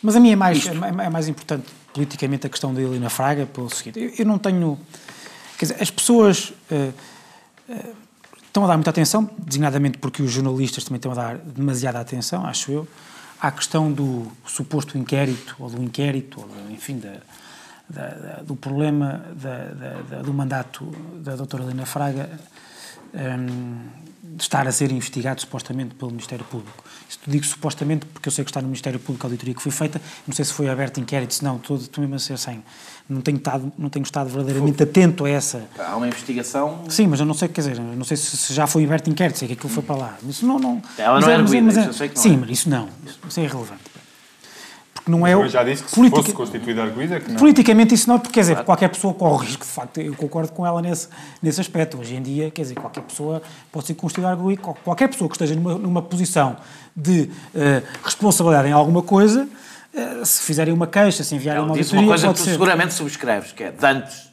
Mas 0.03 0.15
a 0.17 0.21
mim 0.21 0.31
é 0.33 0.37
mais, 0.37 0.67
é, 0.67 0.71
é 1.05 1.09
mais 1.11 1.29
importante 1.29 1.65
politicamente 1.93 2.47
a 2.47 2.51
questão 2.51 2.73
da 2.73 2.81
Helena 2.81 3.11
Fraga, 3.11 3.47
pelo 3.47 3.69
seguinte, 3.69 3.99
eu, 3.99 4.13
eu 4.21 4.25
não 4.27 4.39
tenho... 4.39 4.79
Quer 5.59 5.65
dizer, 5.67 5.77
as 5.83 5.91
pessoas 5.91 6.53
eh, 6.71 6.91
eh, 7.69 7.85
estão 8.51 8.65
a 8.65 8.67
dar 8.67 8.77
muita 8.77 8.91
atenção, 8.91 9.31
designadamente 9.39 9.99
porque 9.99 10.23
os 10.23 10.31
jornalistas 10.31 10.85
também 10.85 10.97
estão 10.97 11.13
a 11.13 11.15
dar 11.15 11.39
demasiada 11.39 12.01
atenção, 12.01 12.45
acho 12.45 12.71
eu, 12.73 12.89
à 13.41 13.51
questão 13.51 13.91
do 13.91 14.27
suposto 14.45 14.99
inquérito, 14.99 15.55
ou 15.59 15.71
do 15.71 15.83
inquérito, 15.83 16.41
ou 16.41 16.47
do, 16.47 16.73
enfim, 16.73 16.99
da, 16.99 17.15
da- 17.89 18.09
da- 18.15 18.43
do 18.43 18.55
problema 18.57 19.25
do 20.25 20.33
mandato 20.35 20.85
da 21.23 21.37
doutora 21.37 21.63
Helena 21.65 21.87
Fraga 21.87 22.29
hum, 23.15 23.79
estar 24.39 24.67
a 24.67 24.73
ser 24.73 24.91
investigado 24.93 25.41
supostamente 25.41 25.95
pelo 25.95 26.11
Ministério 26.11 26.45
Público. 26.45 26.85
Isto 27.09 27.31
digo 27.31 27.45
supostamente 27.45 28.07
porque 28.07 28.29
eu 28.29 28.33
sei 28.33 28.45
que 28.45 28.51
está 28.51 28.61
no 28.61 28.69
Ministério 28.69 28.99
Público 28.99 29.27
a 29.27 29.29
auditoria 29.29 29.55
que 29.55 29.63
foi 29.63 29.73
feita, 29.73 30.01
não 30.27 30.35
sei 30.35 30.45
se 30.45 30.53
foi 30.53 30.69
aberto 30.69 31.01
inquérito, 31.01 31.35
se 31.35 31.45
não, 31.45 31.57
estou, 31.57 31.77
estou 31.77 32.03
mesmo 32.03 32.17
a 32.17 32.19
ser 32.19 32.39
sem. 32.39 32.63
Não 33.09 33.21
tenho 33.21 33.39
estado, 33.39 33.73
não 33.77 33.89
tenho 33.89 34.05
estado 34.05 34.29
verdadeiramente 34.31 34.83
atento 34.83 35.25
a 35.25 35.31
essa. 35.31 35.69
Há 35.79 35.97
uma 35.97 36.07
investigação. 36.07 36.85
Sim, 36.89 37.09
mas 37.09 37.19
eu 37.19 37.27
não 37.27 37.35
sei, 37.35 37.49
quer 37.49 37.63
dizer, 37.63 37.81
não 37.81 38.05
sei 38.05 38.17
se 38.17 38.37
se 38.37 38.55
já 38.55 38.67
foi 38.67 38.85
aberto 38.85 39.11
inquérito, 39.11 39.39
sei 39.39 39.49
que 39.49 39.55
aquilo 39.55 39.69
foi 39.69 39.83
para 39.83 39.97
lá. 39.97 40.19
Isso 40.29 40.47
não, 40.47 40.59
não, 40.59 40.81
Ela 40.97 41.15
mas 41.15 41.25
não 41.25 41.33
é 41.33 41.39
mas 41.39 41.43
arguida, 41.43 41.67
mas 41.67 41.77
isso 41.77 41.89
eu 41.89 41.93
sei 41.93 42.09
que 42.09 42.17
não 42.17 42.23
Sim, 42.23 42.35
é. 42.35 42.37
mas 42.37 42.51
isso 42.51 42.71
não, 42.71 42.89
isso, 43.05 43.19
isso 43.29 43.41
é 43.41 43.45
irrelevante. 43.45 43.90
Porque 45.05 45.11
não 45.11 45.27
é 45.27 45.37
o. 45.37 45.43
Eu 45.43 45.49
já 45.49 45.65
disse 45.65 45.83
que 45.83 45.91
se 45.91 45.97
politica- 45.97 46.23
fosse 46.23 46.35
constituída 46.35 46.83
arguida, 46.83 47.19
que 47.21 47.31
não. 47.31 47.39
Politicamente 47.39 47.95
isso 47.95 48.09
não, 48.09 48.19
porque 48.19 48.35
quer 48.35 48.41
dizer, 48.41 48.63
qualquer 48.65 48.89
pessoa 48.89 49.15
corre 49.15 49.47
risco, 49.47 49.65
de 49.65 49.71
facto, 49.71 49.99
eu 50.01 50.15
concordo 50.15 50.53
com 50.53 50.67
ela 50.67 50.81
nesse, 50.83 51.09
nesse 51.43 51.61
aspecto. 51.61 51.99
Hoje 51.99 52.15
em 52.15 52.23
dia, 52.23 52.51
quer 52.51 52.63
dizer, 52.63 52.75
qualquer 52.75 53.03
pessoa 53.03 53.43
pode 53.73 53.87
ser 53.87 53.95
constituída 53.95 54.31
arguído, 54.31 54.61
qual- 54.63 54.77
qualquer 54.85 55.09
pessoa 55.09 55.29
que 55.29 55.35
esteja 55.37 55.55
numa, 55.55 55.75
numa 55.75 56.03
posição 56.03 56.57
de 56.95 57.31
eh, 57.55 57.83
responsabilidade 58.05 58.69
em 58.69 58.73
alguma 58.73 59.03
coisa, 59.03 59.49
eh, 59.95 60.25
se 60.25 60.43
fizerem 60.43 60.73
uma 60.75 60.87
queixa, 60.87 61.25
se 61.25 61.35
enviarem 61.35 61.63
uma 61.63 61.73
disse 61.75 61.95
auditoria, 61.95 62.01
uma 62.03 62.09
coisa 62.09 62.29
que 62.29 62.35
tu 62.35 62.45
ser. 62.45 62.51
seguramente 62.53 62.95
subscreves, 62.95 63.53
que 63.53 63.65
é 63.65 63.71
de 63.71 63.87
antes 63.87 64.30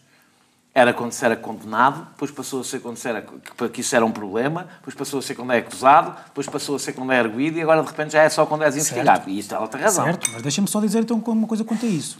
era 0.77 0.93
quando 0.93 1.11
se 1.11 1.25
era 1.25 1.35
condenado, 1.35 2.07
depois 2.11 2.29
passou 2.29 2.61
a 2.61 2.63
ser 2.63 2.79
quando 2.81 2.97
se 2.97 3.09
era, 3.09 3.23
que, 3.23 3.69
que 3.69 3.81
isso 3.81 3.95
era 3.95 4.05
um 4.05 4.11
problema, 4.11 4.67
depois 4.77 4.95
passou 4.95 5.17
a 5.17 5.21
ser 5.23 5.33
quando 5.33 5.51
é 5.51 5.57
acusado, 5.57 6.15
depois 6.27 6.45
passou 6.47 6.75
a 6.75 6.79
ser 6.79 6.93
quando 6.93 7.11
é 7.11 7.17
arguído 7.17 7.57
e 7.57 7.63
agora 7.63 7.81
de 7.81 7.87
repente 7.87 8.11
já 8.11 8.21
é 8.21 8.29
só 8.29 8.45
quando 8.45 8.63
és 8.63 8.75
investigado. 8.75 9.27
E 9.27 9.39
isso 9.39 9.55
ela 9.55 9.67
tem 9.67 9.81
razão. 9.81 10.05
Certo, 10.05 10.29
mas 10.31 10.43
deixa-me 10.43 10.67
só 10.67 10.79
dizer 10.79 10.99
então 10.99 11.17
uma 11.25 11.47
coisa 11.47 11.63
quanto 11.63 11.83
a 11.83 11.89
isso. 11.89 12.19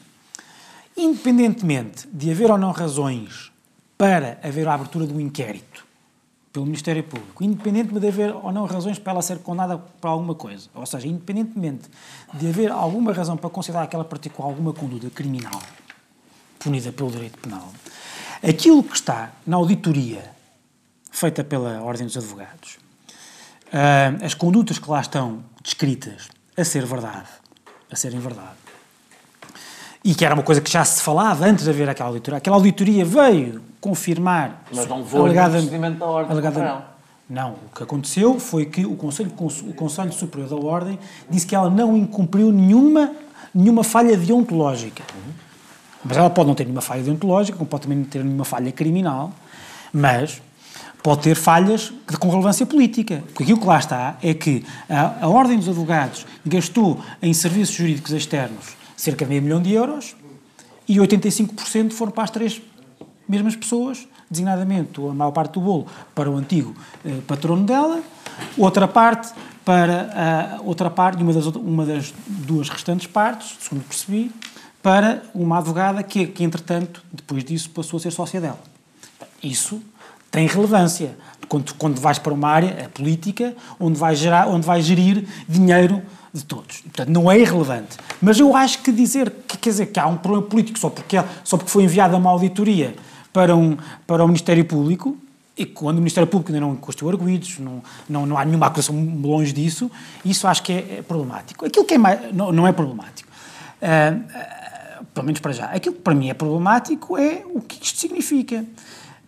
Independentemente 0.98 2.08
de 2.12 2.32
haver 2.32 2.50
ou 2.50 2.58
não 2.58 2.72
razões 2.72 3.52
para 3.96 4.40
haver 4.42 4.68
a 4.68 4.74
abertura 4.74 5.06
do 5.06 5.22
inquérito 5.22 5.86
pelo 6.52 6.66
Ministério 6.66 7.04
Público, 7.04 7.44
independentemente 7.44 8.00
de 8.00 8.08
haver 8.08 8.36
ou 8.36 8.52
não 8.52 8.66
razões 8.66 8.98
para 8.98 9.14
ela 9.14 9.22
ser 9.22 9.38
condenada 9.38 9.78
por 9.78 10.08
alguma 10.08 10.34
coisa, 10.34 10.68
ou 10.74 10.86
seja, 10.88 11.08
independentemente 11.08 11.88
de 12.34 12.50
haver 12.50 12.72
alguma 12.72 13.14
razão 13.14 13.38
para 13.38 13.52
considerar 13.52 13.84
aquela 13.84 14.04
particular 14.04 14.50
alguma 14.50 14.74
conduta 14.74 15.12
criminal 15.12 15.62
punida 16.60 16.92
pelo 16.92 17.12
direito 17.12 17.38
penal, 17.40 17.72
aquilo 18.48 18.84
que 18.84 18.96
está 18.96 19.32
na 19.46 19.58
auditoria 19.58 20.24
feita 21.12 21.44
pela 21.44 21.82
Ordem 21.82 22.06
dos 22.06 22.18
Advogados, 22.18 22.78
ah, 23.74 24.14
as 24.26 24.34
condutas 24.34 24.78
que 24.80 24.90
lá 24.90 25.02
estão 25.02 25.44
descritas 25.64 26.30
a 26.58 26.64
ser 26.64 26.86
verdade, 26.86 27.28
a 27.92 27.96
serem 27.96 28.20
verdade, 28.20 28.58
e 30.04 30.16
que 30.16 30.24
era 30.26 30.34
uma 30.34 30.44
coisa 30.44 30.62
que 30.62 30.72
já 30.72 30.86
se 30.86 31.02
falava 31.02 31.46
antes 31.46 31.64
de 31.66 31.70
haver 31.70 31.90
aquela 31.90 32.10
auditoria. 32.10 32.38
Aquela 32.38 32.56
auditoria 32.56 33.04
veio 33.04 33.62
confirmar. 33.82 34.64
Mas 34.74 34.88
não 34.88 35.06
foi 35.06 35.20
no 35.20 35.26
procedimento 35.60 36.00
da 36.00 36.06
ordem 36.06 36.32
alegada- 36.32 36.60
ela. 36.62 36.98
Não, 37.30 37.52
o 37.54 37.76
que 37.76 37.84
aconteceu 37.84 38.40
foi 38.40 38.66
que 38.68 38.86
o 38.86 38.96
Conselho, 38.96 39.30
Cons- 39.32 39.62
o 39.62 39.74
Conselho 39.74 40.14
Superior 40.14 40.48
da 40.50 40.56
Ordem 40.56 40.98
disse 41.30 41.46
que 41.46 41.54
ela 41.54 41.70
não 41.70 41.98
incumpriu 41.98 42.54
nenhuma, 42.54 43.12
nenhuma 43.54 43.84
falha 43.84 44.16
deontológica. 44.16 45.04
Mas 46.04 46.18
ela 46.18 46.30
pode 46.30 46.48
não 46.48 46.56
ter 46.56 46.64
nenhuma 46.64 46.82
falha 46.82 47.04
deontológica, 47.04 47.58
como 47.58 47.70
pode 47.70 47.84
também 47.84 47.98
não 47.98 48.06
ter 48.06 48.24
nenhuma 48.24 48.46
falha 48.46 48.72
criminal, 48.72 49.34
mas 49.92 50.42
pode 51.04 51.22
ter 51.22 51.36
falhas 51.36 51.94
com 52.20 52.30
relevância 52.30 52.66
política. 52.66 53.24
Porque 53.28 53.44
aquilo 53.44 53.60
que 53.60 53.66
lá 53.66 53.80
está 53.80 54.18
é 54.22 54.34
que 54.34 54.66
a, 54.90 55.26
a 55.26 55.28
Ordem 55.28 55.58
dos 55.58 55.68
Advogados 55.68 56.26
gastou 56.46 57.02
em 57.22 57.34
serviços 57.34 57.76
jurídicos 57.76 58.12
externos 58.12 58.78
cerca 58.98 59.24
de 59.24 59.30
meio 59.30 59.44
milhão 59.44 59.62
de 59.62 59.72
euros 59.72 60.16
e 60.90 60.98
85% 60.98 61.92
foram 61.92 62.12
para 62.12 62.24
as 62.24 62.32
três 62.32 62.62
mesmas 63.30 63.56
pessoas, 63.56 64.08
designadamente 64.30 65.00
a 65.00 65.14
maior 65.14 65.32
parte 65.32 65.54
do 65.54 65.62
bolo 65.62 65.88
para 66.16 66.30
o 66.30 66.36
antigo 66.36 66.76
eh, 67.06 67.20
patrono 67.28 67.64
dela, 67.64 68.02
outra 68.58 68.88
parte 68.88 69.34
para 69.64 70.58
a 70.58 70.62
outra 70.62 70.90
parte, 70.90 71.20
e 71.20 71.24
uma 71.24 71.34
das, 71.34 71.46
uma 71.48 71.86
das 71.86 72.14
duas 72.26 72.70
restantes 72.70 73.06
partes, 73.06 73.58
segundo 73.60 73.84
percebi, 73.84 74.32
para 74.88 75.22
uma 75.36 75.58
advogada 75.58 76.02
que, 76.02 76.28
que, 76.28 76.46
entretanto, 76.46 77.04
depois 77.12 77.44
disso, 77.44 77.70
passou 77.72 77.98
a 77.98 78.00
ser 78.00 78.10
sócia 78.10 78.40
dela. 78.40 78.58
Isso 79.44 79.82
tem 80.32 80.48
relevância. 80.48 81.14
Quando, 81.50 81.74
quando 81.74 82.00
vais 82.00 82.18
para 82.18 82.34
uma 82.34 82.48
área, 82.48 82.86
a 82.86 82.90
política, 82.90 83.54
onde 83.78 84.00
vais, 84.00 84.18
gerar, 84.18 84.48
onde 84.48 84.66
vais 84.66 84.86
gerir 84.86 85.28
dinheiro 85.46 86.02
de 86.34 86.46
todos. 86.46 86.80
Portanto, 86.80 87.10
não 87.10 87.30
é 87.30 87.38
irrelevante. 87.38 87.98
Mas 88.22 88.40
eu 88.40 88.56
acho 88.56 88.82
que 88.82 88.90
dizer 88.94 89.30
que, 89.46 89.58
quer 89.58 89.72
dizer, 89.72 89.88
que 89.88 90.00
há 90.00 90.08
um 90.08 90.16
problema 90.16 90.48
político 90.48 90.80
só 90.80 90.90
porque, 90.90 91.18
só 91.44 91.58
porque 91.58 91.70
foi 91.70 91.84
enviada 91.84 92.16
uma 92.16 92.30
auditoria 92.30 92.96
para, 93.34 93.54
um, 93.58 93.76
para 94.06 94.24
o 94.24 94.28
Ministério 94.28 94.64
Público, 94.64 95.18
e 95.58 95.66
quando 95.66 95.98
o 95.98 96.00
Ministério 96.00 96.30
Público 96.30 96.50
ainda 96.54 96.66
não 96.66 96.78
constituiu 96.78 97.10
arguídos, 97.10 97.60
não, 97.60 97.84
não, 98.08 98.26
não 98.26 98.38
há 98.38 98.46
nenhuma 98.46 98.68
acusação 98.68 98.96
longe 99.22 99.52
disso, 99.52 99.92
isso 100.24 100.48
acho 100.48 100.64
que 100.64 100.72
é, 100.72 100.98
é 101.00 101.02
problemático. 101.02 101.66
Aquilo 101.66 101.84
que 101.84 101.96
é 101.96 101.98
mais, 101.98 102.34
não, 102.34 102.54
não 102.54 102.66
é 102.66 102.72
problemático. 102.72 103.28
Ah, 103.82 104.57
pelo 105.14 105.26
menos 105.26 105.40
para 105.40 105.52
já. 105.52 105.66
Aquilo 105.66 105.96
que 105.96 106.02
para 106.02 106.16
mim 106.16 106.30
é 106.30 106.34
problemático 106.34 107.18
é 107.18 107.44
o 107.54 107.62
que 107.62 107.84
isto 107.84 108.00
significa. 108.00 108.66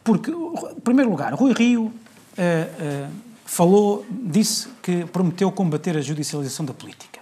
Porque, 0.03 0.31
em 0.31 0.81
primeiro 0.81 1.09
lugar, 1.09 1.33
Rui 1.33 1.53
Rio 1.53 1.93
ah, 2.37 2.41
ah, 2.41 3.09
falou, 3.45 4.05
disse 4.09 4.67
que 4.81 5.05
prometeu 5.05 5.51
combater 5.51 5.97
a 5.97 6.01
judicialização 6.01 6.65
da 6.65 6.73
política 6.73 7.19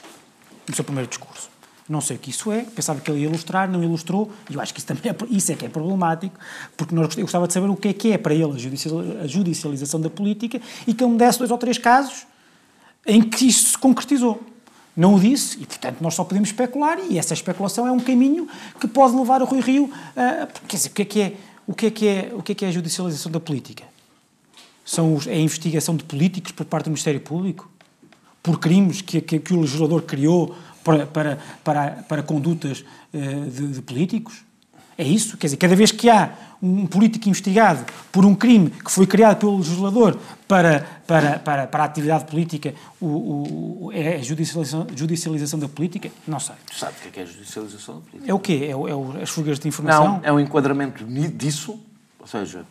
no 0.67 0.75
seu 0.75 0.83
primeiro 0.83 1.09
discurso. 1.09 1.49
Não 1.89 2.01
sei 2.01 2.17
o 2.17 2.19
que 2.19 2.29
isso 2.29 2.51
é, 2.51 2.63
pensava 2.63 2.99
que 2.99 3.09
ele 3.09 3.21
ia 3.21 3.27
ilustrar, 3.27 3.69
não 3.69 3.81
ilustrou, 3.81 4.29
e 4.49 4.55
eu 4.55 4.59
acho 4.59 4.73
que 4.73 4.79
isso 4.79 4.87
também 4.87 5.09
é, 5.09 5.15
isso 5.29 5.51
é 5.53 5.55
que 5.55 5.65
é 5.65 5.69
problemático, 5.69 6.37
porque 6.75 6.93
nós, 6.93 7.15
eu 7.17 7.23
gostava 7.23 7.47
de 7.47 7.53
saber 7.53 7.69
o 7.69 7.77
que 7.77 7.87
é 7.87 7.93
que 7.93 8.11
é 8.11 8.17
para 8.17 8.33
ele 8.33 8.43
a 8.43 8.57
judicial- 8.57 9.03
a 9.23 9.27
judicialização 9.27 10.01
da 10.01 10.09
política 10.09 10.59
e 10.85 10.93
que 10.93 11.01
ele 11.01 11.13
me 11.13 11.17
desse 11.17 11.39
dois 11.39 11.49
ou 11.49 11.57
três 11.57 11.77
casos 11.77 12.27
em 13.05 13.21
que 13.21 13.47
isso 13.47 13.69
se 13.71 13.77
concretizou. 13.77 14.43
Não 14.97 15.13
o 15.13 15.19
disse, 15.19 15.61
e 15.61 15.65
portanto 15.67 16.01
nós 16.01 16.15
só 16.15 16.23
podemos 16.23 16.49
especular, 16.49 16.97
e 17.07 17.19
essa 17.19 17.31
especulação 17.31 17.85
é 17.85 17.91
um 17.91 17.99
caminho 17.99 18.47
que 18.79 18.87
pode 18.87 19.15
levar 19.15 19.43
o 19.43 19.45
Rui 19.45 19.61
Rio 19.61 19.91
a. 20.15 20.47
Quer 20.67 20.77
dizer, 20.77 20.89
o 20.89 20.93
que 20.93 21.01
é 21.03 21.05
que 21.05 21.21
é, 21.21 21.33
o 21.67 21.73
que 21.75 21.85
é, 21.85 21.91
que 21.91 22.07
é, 22.07 22.31
o 22.33 22.41
que 22.41 22.51
é, 22.51 22.55
que 22.55 22.65
é 22.65 22.67
a 22.67 22.71
judicialização 22.71 23.31
da 23.31 23.39
política? 23.39 23.83
São 24.83 25.13
os, 25.13 25.27
é 25.27 25.33
a 25.33 25.39
investigação 25.39 25.95
de 25.95 26.03
políticos 26.03 26.51
por 26.51 26.65
parte 26.65 26.85
do 26.85 26.89
Ministério 26.89 27.21
Público? 27.21 27.69
Por 28.41 28.59
crimes 28.59 29.01
que, 29.01 29.21
que, 29.21 29.37
que 29.37 29.53
o 29.53 29.61
legislador 29.61 30.01
criou 30.01 30.55
para, 30.83 31.05
para, 31.05 31.37
para, 31.63 31.91
para 32.07 32.23
condutas 32.23 32.83
eh, 33.13 33.19
de, 33.51 33.67
de 33.67 33.81
políticos? 33.83 34.46
É 34.97 35.03
isso? 35.03 35.37
Quer 35.37 35.47
dizer, 35.47 35.57
cada 35.57 35.75
vez 35.75 35.91
que 35.91 36.09
há 36.09 36.31
um 36.61 36.87
político 36.87 37.29
investigado 37.29 37.85
por 38.11 38.25
um 38.25 38.33
crime 38.33 38.71
que 38.71 38.89
foi 38.91 39.05
criado 39.05 39.37
pelo 39.37 39.57
legislador 39.57 40.17
para, 40.47 40.79
para, 41.05 41.37
para, 41.37 41.67
para 41.67 41.83
a 41.83 41.85
atividade 41.85 42.25
política, 42.25 42.73
o, 42.99 43.05
o, 43.05 43.91
é 43.93 44.15
a 44.15 44.21
judicialização, 44.23 44.87
judicialização 44.95 45.59
da 45.59 45.69
política? 45.69 46.09
Não 46.27 46.39
sei. 46.39 46.55
Tu 46.71 46.75
sabes 46.75 46.95
o 47.05 47.09
que 47.11 47.19
é, 47.19 47.21
é 47.21 47.25
a 47.25 47.29
judicialização 47.29 47.95
da 47.95 48.01
política? 48.01 48.31
É 48.31 48.33
o 48.33 48.39
quê? 48.39 48.67
É, 48.71 48.75
o- 48.75 49.17
é 49.19 49.21
as 49.21 49.29
fugas 49.29 49.59
de 49.59 49.67
informação? 49.67 50.13
Não, 50.13 50.19
é 50.23 50.31
um 50.33 50.39
enquadramento 50.39 51.05
disso, 51.05 51.79
ou 52.19 52.25
seja, 52.25 52.65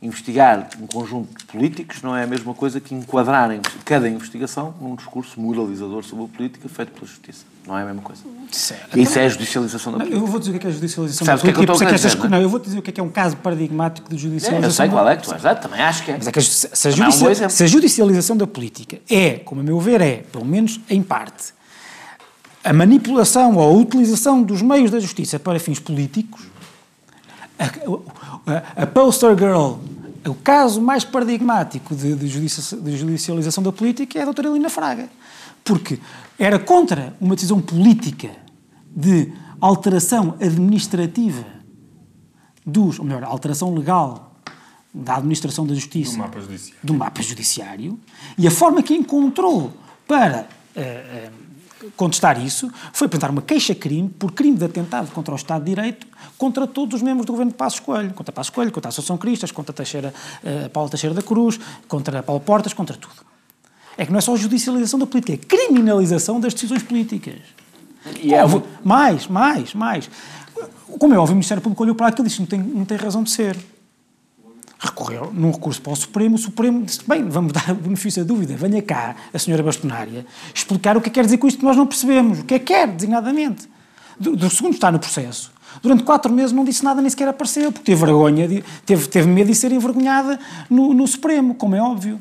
investigar 0.00 0.68
um 0.80 0.86
conjunto 0.86 1.36
de 1.36 1.44
políticos 1.46 2.02
não 2.02 2.14
é 2.14 2.22
a 2.22 2.26
mesma 2.26 2.54
coisa 2.54 2.80
que 2.80 2.94
enquadrar 2.94 3.50
cada 3.84 4.08
investigação 4.08 4.72
num 4.80 4.94
discurso 4.94 5.40
moralizador 5.40 6.04
sobre 6.04 6.24
a 6.24 6.28
política 6.28 6.68
feito 6.68 6.92
pela 6.92 7.04
Justiça. 7.06 7.44
Não 7.66 7.76
é 7.76 7.82
a 7.82 7.84
mesma 7.86 8.00
coisa. 8.02 8.22
Certo. 8.52 8.96
E 8.96 9.02
isso 9.02 9.18
é 9.18 9.26
a 9.26 9.28
judicialização 9.28 9.92
da 9.92 9.98
política. 9.98 10.22
eu 10.22 10.26
vou 10.26 10.38
dizer 10.38 10.50
o 10.50 10.52
que 10.52 10.58
é 10.58 10.60
que 10.60 10.66
é 10.68 10.70
a 10.70 10.72
judicialização 10.72 11.26
Sabes 11.26 11.42
da 11.42 11.42
o 11.42 11.44
que 11.46 11.50
é 11.50 11.52
que 11.64 11.70
eu 11.70 11.74
política. 11.76 11.90
é 11.90 12.08
dizer, 12.08 12.16
não 12.18 12.24
é? 12.26 12.28
não, 12.28 12.40
eu 12.40 12.48
vou 12.48 12.60
dizer 12.60 12.78
o 12.78 12.82
que 12.82 12.90
é 12.90 12.92
que 12.92 13.00
é 13.00 13.02
um 13.02 13.10
caso 13.10 13.36
paradigmático 13.38 14.08
de 14.08 14.14
É, 14.14 14.18
judicialização. 14.18 14.68
eu 14.68 14.72
sei 14.72 14.88
qual 14.88 15.08
é 15.08 15.16
que 15.16 15.22
tu 15.24 15.34
és, 15.34 15.44
ah, 15.44 15.54
também 15.56 15.80
acho 15.80 16.04
que 16.04 16.10
é. 16.12 16.16
Mas 16.16 16.26
é 16.28 16.32
que 16.32 16.38
a, 16.38 16.42
se, 16.42 16.66
a 16.66 16.70
Também 16.70 17.04
é 17.04 17.08
um 17.08 17.12
judici- 17.12 17.50
se 17.50 17.64
a 17.64 17.66
judicialização 17.66 18.36
da 18.36 18.46
política 18.46 18.98
é, 19.10 19.32
como 19.40 19.60
a 19.60 19.64
meu 19.64 19.80
ver 19.80 20.00
é, 20.00 20.18
pelo 20.18 20.44
menos 20.44 20.80
em 20.88 21.02
parte, 21.02 21.52
a 22.64 22.72
manipulação 22.72 23.56
ou 23.56 23.68
a 23.68 23.72
utilização 23.80 24.42
dos 24.44 24.62
meios 24.62 24.90
da 24.92 25.00
justiça 25.00 25.38
para 25.40 25.58
fins 25.58 25.78
políticos, 25.80 26.42
a, 27.58 27.64
a- 28.46 28.82
a 28.82 28.86
poster 28.86 29.36
girl 29.36 29.74
o 30.26 30.34
caso 30.34 30.80
mais 30.82 31.04
paradigmático 31.04 31.94
de, 31.94 32.14
de 32.14 32.28
judicialização 32.28 33.62
da 33.62 33.72
política 33.72 34.18
é 34.18 34.22
a 34.22 34.24
doutora 34.26 34.48
Helena 34.48 34.68
Fraga. 34.68 35.08
Porque 35.64 35.98
era 36.38 36.58
contra 36.58 37.14
uma 37.20 37.34
decisão 37.34 37.60
política 37.60 38.28
de 38.94 39.32
alteração 39.60 40.34
administrativa 40.40 41.44
dos, 42.66 42.98
ou 42.98 43.04
melhor, 43.04 43.24
alteração 43.24 43.72
legal 43.74 44.34
da 44.92 45.16
administração 45.16 45.66
da 45.66 45.74
justiça. 45.74 46.12
Do 46.12 46.18
mapa 46.18 46.40
judiciário, 46.40 46.78
do 46.82 46.94
mapa 46.94 47.22
judiciário. 47.22 48.00
E 48.36 48.46
a 48.46 48.50
forma 48.50 48.82
que 48.82 48.94
encontrou 48.94 49.72
para 50.06 50.46
uh, 50.76 50.80
uh, 50.80 51.32
contestar 51.96 52.44
isso 52.44 52.70
foi 52.92 53.06
apresentar 53.06 53.30
uma 53.30 53.42
queixa-crime 53.42 54.08
por 54.08 54.32
crime 54.32 54.56
de 54.56 54.64
atentado 54.64 55.10
contra 55.12 55.32
o 55.32 55.36
Estado 55.36 55.64
de 55.64 55.74
Direito 55.74 56.06
contra 56.36 56.66
todos 56.66 56.96
os 56.96 57.02
membros 57.02 57.26
do 57.26 57.32
governo 57.32 57.52
de 57.52 57.58
Passos 57.58 57.80
Coelho, 57.80 58.12
contra 58.14 58.32
Passos 58.32 58.50
Coelho, 58.50 58.70
contra 58.70 58.88
a 58.88 58.90
Associação 58.90 59.16
Cristas, 59.16 59.50
contra 59.50 59.72
Teixeira, 59.72 60.14
uh, 60.42 60.68
Paulo 60.70 60.88
Teixeira 60.88 61.14
da 61.14 61.22
Cruz, 61.22 61.58
contra 61.86 62.22
Paulo 62.22 62.40
Portas, 62.40 62.72
contra 62.72 62.96
tudo. 62.96 63.14
É 63.96 64.06
que 64.06 64.12
não 64.12 64.18
é 64.18 64.20
só 64.20 64.34
a 64.34 64.36
judicialização 64.36 64.98
da 64.98 65.06
política, 65.06 65.32
é 65.32 65.36
a 65.36 65.38
criminalização 65.38 66.38
das 66.38 66.54
decisões 66.54 66.82
políticas. 66.82 67.34
E 68.22 68.32
é 68.32 68.40
mais, 68.84 69.26
mais, 69.26 69.74
mais. 69.74 70.10
Como 70.98 71.14
é 71.14 71.18
óbvio, 71.18 71.32
o 71.32 71.36
Ministério 71.36 71.62
Público 71.62 71.82
olhou 71.82 71.94
para 71.94 72.06
aquilo 72.06 72.26
e 72.26 72.28
disse 72.28 72.40
não 72.40 72.46
tem, 72.46 72.60
não 72.60 72.84
tem 72.84 72.96
razão 72.96 73.22
de 73.22 73.30
ser. 73.30 73.56
Recorreu 74.78 75.32
num 75.32 75.50
recurso 75.50 75.82
para 75.82 75.92
o 75.92 75.96
Supremo, 75.96 76.36
o 76.36 76.38
Supremo 76.38 76.84
disse, 76.84 77.00
bem, 77.06 77.28
vamos 77.28 77.52
dar 77.52 77.72
o 77.72 77.74
benefício 77.74 78.24
da 78.24 78.28
dúvida, 78.28 78.54
venha 78.56 78.80
cá 78.80 79.16
a 79.34 79.38
senhora 79.38 79.60
bastonária 79.62 80.24
explicar 80.54 80.96
o 80.96 81.00
que 81.00 81.08
é 81.08 81.10
que 81.10 81.14
quer 81.14 81.24
dizer 81.24 81.38
com 81.38 81.48
isto 81.48 81.58
que 81.58 81.64
nós 81.64 81.76
não 81.76 81.86
percebemos, 81.86 82.40
o 82.40 82.44
que 82.44 82.54
é 82.54 82.58
que 82.60 82.66
quer, 82.66 82.86
designadamente. 82.86 83.68
Do, 84.18 84.36
do 84.36 84.48
segundo 84.48 84.74
está 84.74 84.92
no 84.92 85.00
processo. 85.00 85.50
Durante 85.82 86.04
quatro 86.04 86.32
meses 86.32 86.52
não 86.52 86.64
disse 86.64 86.84
nada, 86.84 87.00
nem 87.00 87.10
sequer 87.10 87.28
apareceu, 87.28 87.72
porque 87.72 87.86
teve 87.86 88.04
vergonha, 88.04 88.46
de, 88.46 88.64
teve, 88.86 89.08
teve 89.08 89.26
medo 89.26 89.48
de 89.48 89.54
ser 89.54 89.72
envergonhada 89.72 90.38
no, 90.70 90.94
no 90.94 91.06
Supremo, 91.06 91.54
como 91.54 91.74
é 91.74 91.82
óbvio. 91.82 92.20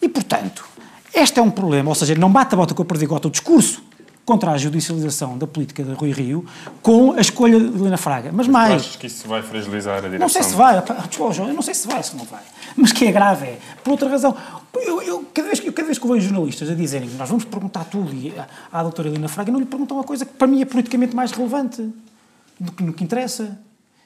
E, 0.00 0.08
portanto, 0.08 0.64
este 1.12 1.40
é 1.40 1.42
um 1.42 1.50
problema, 1.50 1.88
ou 1.88 1.94
seja, 1.94 2.14
não 2.14 2.30
bate 2.30 2.54
a 2.54 2.56
bota 2.56 2.72
com 2.72 2.82
a 2.82 2.84
perdigota 2.84 3.26
o 3.26 3.30
discurso 3.30 3.89
contra 4.30 4.52
a 4.52 4.56
judicialização 4.56 5.36
da 5.36 5.44
política 5.44 5.82
de 5.82 5.92
Rui 5.92 6.12
Rio 6.12 6.46
com 6.80 7.14
a 7.14 7.20
escolha 7.20 7.58
de 7.58 7.76
Helena 7.76 7.96
Fraga. 7.96 8.30
Mas, 8.32 8.46
Mas 8.46 8.68
mais... 8.68 8.82
achas 8.82 8.94
que 8.94 9.08
isso 9.08 9.26
vai 9.26 9.42
fragilizar 9.42 9.96
a 9.96 10.00
direção? 10.02 10.20
Não 10.20 10.28
sei 10.28 10.44
se 10.44 10.54
vai, 10.54 10.78
eu 10.78 11.52
não 11.52 11.62
sei 11.62 11.74
se 11.74 11.88
vai, 11.88 12.00
se 12.00 12.16
não 12.16 12.24
vai. 12.24 12.42
Mas 12.76 12.92
que 12.92 13.06
é 13.06 13.10
grave 13.10 13.46
é, 13.46 13.58
por 13.82 13.90
outra 13.90 14.08
razão, 14.08 14.36
eu, 14.76 15.02
eu, 15.02 15.24
cada, 15.34 15.48
vez, 15.48 15.58
eu, 15.66 15.72
cada 15.72 15.86
vez 15.86 15.98
que 15.98 16.06
eu 16.06 16.12
vejo 16.12 16.28
jornalistas 16.28 16.70
a 16.70 16.74
dizerem 16.74 17.08
que 17.08 17.16
nós 17.16 17.28
vamos 17.28 17.44
perguntar 17.44 17.86
tudo 17.86 18.14
e 18.14 18.32
à, 18.38 18.46
à 18.78 18.84
doutora 18.84 19.08
Helena 19.08 19.26
Fraga, 19.26 19.50
não 19.50 19.58
lhe 19.58 19.66
perguntam 19.66 19.96
uma 19.96 20.04
coisa 20.04 20.24
que 20.24 20.32
para 20.32 20.46
mim 20.46 20.62
é 20.62 20.64
politicamente 20.64 21.16
mais 21.16 21.32
relevante 21.32 21.88
do 22.60 22.70
que, 22.70 22.84
no 22.84 22.92
que 22.92 23.02
interessa, 23.02 23.58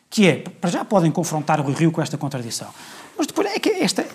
que 0.08 0.26
é, 0.26 0.36
para 0.36 0.70
já 0.70 0.86
podem 0.86 1.10
confrontar 1.10 1.60
o 1.60 1.64
Rui 1.64 1.74
Rio 1.74 1.92
com 1.92 2.00
esta 2.00 2.16
contradição. 2.16 2.68
Mas 3.18 3.26
depois 3.26 3.46
é 3.48 3.58
que 3.58 3.68
esta, 3.68 4.06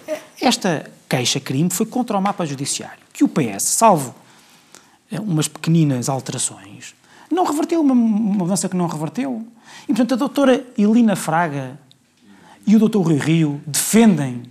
esta 0.41 0.89
queixa-crime 1.07 1.69
foi 1.69 1.85
contra 1.85 2.17
o 2.17 2.21
mapa 2.21 2.47
judiciário, 2.47 2.97
que 3.13 3.23
o 3.23 3.27
PS, 3.27 3.61
salvo 3.61 4.15
umas 5.11 5.47
pequeninas 5.47 6.09
alterações, 6.09 6.93
não 7.31 7.43
reverteu, 7.43 7.81
uma, 7.81 7.95
mudança 7.95 8.67
que 8.67 8.75
não 8.75 8.87
reverteu. 8.87 9.45
E, 9.83 9.87
portanto, 9.87 10.13
a 10.13 10.17
doutora 10.17 10.65
Elina 10.77 11.15
Fraga 11.15 11.79
e 12.65 12.75
o 12.75 12.79
doutor 12.79 13.01
Rui 13.01 13.17
Rio 13.17 13.61
defendem 13.65 14.43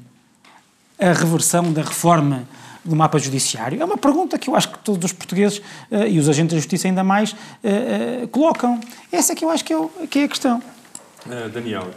a 0.99 1.12
reversão 1.12 1.73
da 1.73 1.83
reforma 1.83 2.49
do 2.85 2.97
mapa 2.97 3.18
judiciário? 3.18 3.81
É 3.81 3.85
uma 3.85 3.99
pergunta 3.99 4.38
que 4.38 4.49
eu 4.49 4.57
acho 4.57 4.71
que 4.71 4.79
todos 4.79 5.05
os 5.05 5.12
portugueses 5.12 5.59
uh, 5.90 6.07
e 6.09 6.18
os 6.18 6.29
agentes 6.29 6.55
da 6.55 6.59
justiça 6.59 6.88
ainda 6.88 7.05
mais 7.05 7.33
uh, 7.33 7.37
uh, 8.25 8.29
colocam. 8.29 8.81
Essa 9.12 9.33
é 9.33 9.37
que 9.37 9.44
eu 9.44 9.51
acho 9.51 9.64
que 9.64 9.73
é, 9.73 9.77
é 9.77 10.25
a 10.25 10.29
questão. 10.29 10.62
Daniel, 11.53 11.90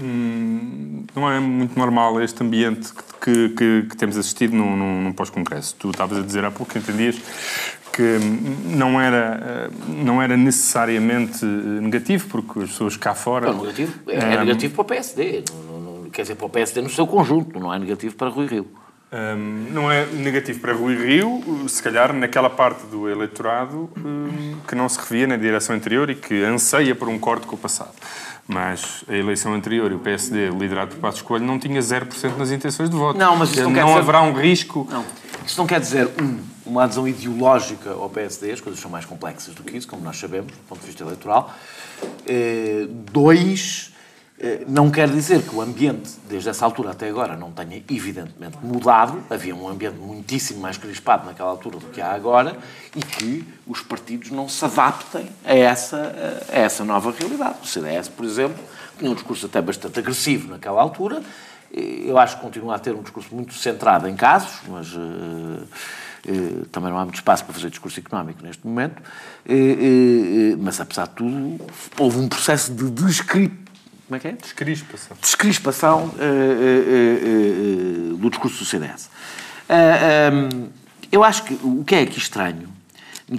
hum, 0.00 1.04
não 1.16 1.28
é 1.28 1.40
muito 1.40 1.76
normal 1.76 2.22
este 2.22 2.44
ambiente 2.44 2.92
que, 3.20 3.48
que, 3.48 3.86
que 3.90 3.96
temos 3.96 4.16
assistido 4.16 4.54
num, 4.54 5.02
num 5.02 5.12
pós-congresso. 5.12 5.74
Tu 5.76 5.90
estavas 5.90 6.18
a 6.18 6.22
dizer 6.22 6.44
há 6.44 6.50
pouco 6.50 6.72
que 6.72 6.78
entendias 6.78 7.16
que 7.98 8.18
não 8.64 9.00
era, 9.00 9.68
não 9.88 10.22
era 10.22 10.36
necessariamente 10.36 11.44
negativo, 11.44 12.28
porque 12.28 12.60
as 12.60 12.70
pessoas 12.70 12.96
cá 12.96 13.12
fora... 13.12 13.52
Não, 13.52 13.62
negativo, 13.62 13.92
é, 14.06 14.18
é 14.18 14.38
negativo 14.38 14.74
para 14.74 14.82
o 14.82 14.84
PSD, 14.84 15.42
não, 15.50 15.80
não, 15.80 16.10
quer 16.10 16.22
dizer, 16.22 16.36
para 16.36 16.46
o 16.46 16.48
PSD 16.48 16.80
no 16.80 16.88
seu 16.88 17.08
conjunto, 17.08 17.58
não 17.58 17.74
é 17.74 17.78
negativo 17.80 18.14
para 18.14 18.28
Rui 18.28 18.46
Rio. 18.46 18.68
Um, 19.12 19.72
não 19.72 19.90
é 19.90 20.06
negativo 20.06 20.60
para 20.60 20.72
Rui 20.74 20.94
Rio, 20.94 21.42
se 21.68 21.82
calhar 21.82 22.12
naquela 22.12 22.48
parte 22.48 22.86
do 22.86 23.10
eleitorado 23.10 23.90
um, 23.96 24.58
que 24.68 24.76
não 24.76 24.88
se 24.88 25.00
revia 25.00 25.26
na 25.26 25.36
direção 25.36 25.74
anterior 25.74 26.08
e 26.08 26.14
que 26.14 26.44
anseia 26.44 26.94
por 26.94 27.08
um 27.08 27.18
corte 27.18 27.48
com 27.48 27.56
o 27.56 27.58
passado. 27.58 27.94
Mas 28.46 29.04
a 29.08 29.14
eleição 29.16 29.54
anterior 29.54 29.90
e 29.90 29.94
o 29.96 29.98
PSD, 29.98 30.50
liderado 30.50 30.94
por 30.94 31.00
Passos 31.00 31.22
Coelho, 31.22 31.44
não 31.44 31.58
tinha 31.58 31.80
0% 31.80 32.36
nas 32.36 32.52
intenções 32.52 32.88
de 32.88 32.96
voto. 32.96 33.18
Não, 33.18 33.34
mas 33.34 33.50
isso 33.50 33.64
não, 33.64 33.70
não 33.72 33.86
dizer... 33.86 33.98
haverá 33.98 34.22
um 34.22 34.34
risco. 34.34 34.86
Não. 34.88 35.04
Isso 35.48 35.58
não 35.58 35.66
quer 35.66 35.80
dizer, 35.80 36.06
um, 36.20 36.40
uma 36.66 36.84
adesão 36.84 37.08
ideológica 37.08 37.92
ao 37.92 38.10
PSD, 38.10 38.52
as 38.52 38.60
coisas 38.60 38.78
são 38.78 38.90
mais 38.90 39.06
complexas 39.06 39.54
do 39.54 39.62
que 39.62 39.78
isso, 39.78 39.88
como 39.88 40.02
nós 40.02 40.18
sabemos, 40.18 40.52
do 40.52 40.58
ponto 40.68 40.80
de 40.80 40.86
vista 40.86 41.02
eleitoral. 41.02 41.54
Uh, 42.02 42.86
dois, 43.10 43.94
uh, 44.38 44.70
não 44.70 44.90
quer 44.90 45.08
dizer 45.08 45.40
que 45.40 45.56
o 45.56 45.62
ambiente, 45.62 46.10
desde 46.28 46.50
essa 46.50 46.66
altura 46.66 46.90
até 46.90 47.08
agora, 47.08 47.34
não 47.34 47.50
tenha 47.50 47.82
evidentemente 47.90 48.58
mudado. 48.62 49.22
Havia 49.30 49.56
um 49.56 49.66
ambiente 49.66 49.96
muitíssimo 49.96 50.60
mais 50.60 50.76
crispado 50.76 51.24
naquela 51.24 51.48
altura 51.48 51.78
do 51.78 51.86
que 51.86 52.02
há 52.02 52.12
agora 52.12 52.54
e 52.94 53.00
que 53.00 53.42
os 53.66 53.80
partidos 53.80 54.30
não 54.30 54.50
se 54.50 54.62
adaptem 54.66 55.30
a 55.46 55.54
essa, 55.54 56.44
a 56.52 56.58
essa 56.58 56.84
nova 56.84 57.10
realidade. 57.10 57.56
O 57.62 57.66
CDS, 57.66 58.10
por 58.10 58.26
exemplo, 58.26 58.62
tinha 58.98 59.10
um 59.10 59.14
discurso 59.14 59.46
até 59.46 59.62
bastante 59.62 59.98
agressivo 59.98 60.48
naquela 60.48 60.82
altura. 60.82 61.22
Eu 61.72 62.18
acho 62.18 62.36
que 62.36 62.42
continua 62.42 62.76
a 62.76 62.78
ter 62.78 62.94
um 62.94 63.02
discurso 63.02 63.34
muito 63.34 63.54
centrado 63.54 64.08
em 64.08 64.16
casos, 64.16 64.60
mas. 64.68 64.92
Uh, 64.94 65.66
eh, 66.26 66.66
também 66.70 66.90
não 66.90 66.98
há 66.98 67.04
muito 67.04 67.14
espaço 67.14 67.44
para 67.44 67.54
fazer 67.54 67.70
discurso 67.70 67.98
económico 68.00 68.42
neste 68.42 68.66
momento, 68.66 69.02
eh, 69.48 69.54
eh, 69.54 70.56
mas 70.58 70.78
apesar 70.80 71.06
de 71.06 71.14
tudo, 71.14 71.58
houve 71.98 72.18
um 72.18 72.28
processo 72.28 72.72
de 72.72 72.90
descrip... 72.90 73.68
Como 74.06 74.16
é 74.16 74.18
que 74.18 74.28
é? 74.28 74.32
Descrispação. 74.32 75.16
Descrispação 75.20 76.14
do 78.18 78.30
discurso 78.30 78.58
do 78.58 78.64
CDS. 78.64 79.10
eu 81.12 81.22
acho 81.22 81.44
que 81.44 81.54
o 81.62 81.84
que 81.84 81.94
é 81.94 82.00
aqui 82.02 82.18
estranho, 82.18 82.68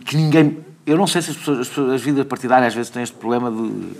que 0.06 0.16
ninguém. 0.16 0.64
Eu 0.86 0.96
não 0.96 1.08
sei 1.08 1.24
se 1.24 1.32
as, 1.32 1.38
pessoas, 1.38 1.92
as 1.92 2.02
vidas 2.02 2.24
partidárias 2.28 2.68
às 2.68 2.76
vezes 2.76 2.92
têm 2.92 3.02
este 3.02 3.16
problema 3.16 3.50
de, 3.50 3.98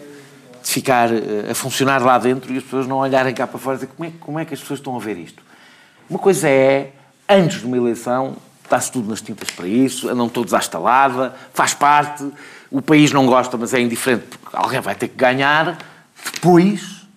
de 0.70 0.74
ficar 0.74 1.10
a 1.50 1.56
funcionar 1.56 2.00
lá 2.04 2.20
dentro 2.20 2.54
e 2.54 2.58
as 2.58 2.64
pessoas 2.64 2.86
não 2.86 2.98
olharem 2.98 3.34
cá 3.34 3.48
para 3.48 3.58
fora 3.58 3.76
e 3.76 3.80
dizer 3.80 3.92
como 3.98 4.08
é, 4.08 4.14
como 4.20 4.40
é 4.40 4.46
que 4.46 4.54
as 4.54 4.60
pessoas 4.60 4.80
estão 4.80 4.96
a 4.96 5.00
ver 5.00 5.18
isto. 5.18 5.42
Uma 6.08 6.20
coisa 6.20 6.48
é, 6.48 6.92
antes 7.28 7.62
de 7.62 7.66
uma 7.66 7.76
eleição, 7.76 8.38
está-se 8.64 8.92
tudo 8.92 9.10
nas 9.10 9.20
tintas 9.20 9.50
para 9.50 9.68
isso, 9.68 10.08
andam 10.08 10.30
todos 10.30 10.54
à 10.54 10.60
estalada, 10.60 11.34
faz 11.56 11.74
parte, 11.74 12.24
o 12.70 12.84
país 12.84 13.12
não 13.12 13.26
gosta, 13.26 13.58
mas 13.58 13.74
é 13.74 13.82
indiferente, 13.82 14.38
porque 14.38 14.56
alguém 14.56 14.80
vai 14.80 14.94
ter 14.94 15.08
que 15.08 15.16
ganhar. 15.16 15.76
Depois 16.36 17.08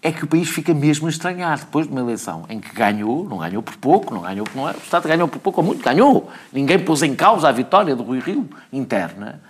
é 0.00 0.10
que 0.10 0.24
o 0.24 0.26
país 0.26 0.48
fica 0.48 0.72
mesmo 0.72 1.08
a 1.08 1.10
estranhar, 1.10 1.58
depois 1.58 1.86
de 1.86 1.92
uma 1.92 2.00
eleição 2.00 2.46
em 2.48 2.58
que 2.58 2.74
ganhou, 2.74 3.22
não 3.28 3.36
ganhou 3.36 3.62
por 3.62 3.76
pouco, 3.76 4.14
não 4.14 4.22
ganhou 4.22 4.46
por 4.46 4.56
não 4.56 4.66
é, 4.66 4.72
o 4.72 4.78
Estado 4.78 5.06
ganhou 5.06 5.28
por 5.28 5.40
pouco 5.40 5.60
ou 5.60 5.66
muito, 5.66 5.84
ganhou. 5.84 6.30
Ninguém 6.50 6.78
pôs 6.78 7.02
em 7.02 7.14
causa 7.14 7.50
a 7.50 7.52
vitória 7.52 7.94
do 7.94 8.02
Rui 8.02 8.18
Rio 8.18 8.48
interna. 8.72 9.42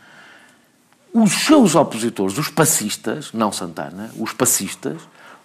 Os 1.12 1.32
seus 1.32 1.74
opositores, 1.74 2.38
os 2.38 2.48
passistas, 2.48 3.32
não 3.32 3.50
Santana, 3.50 4.10
os 4.18 4.32
passistas, 4.32 4.96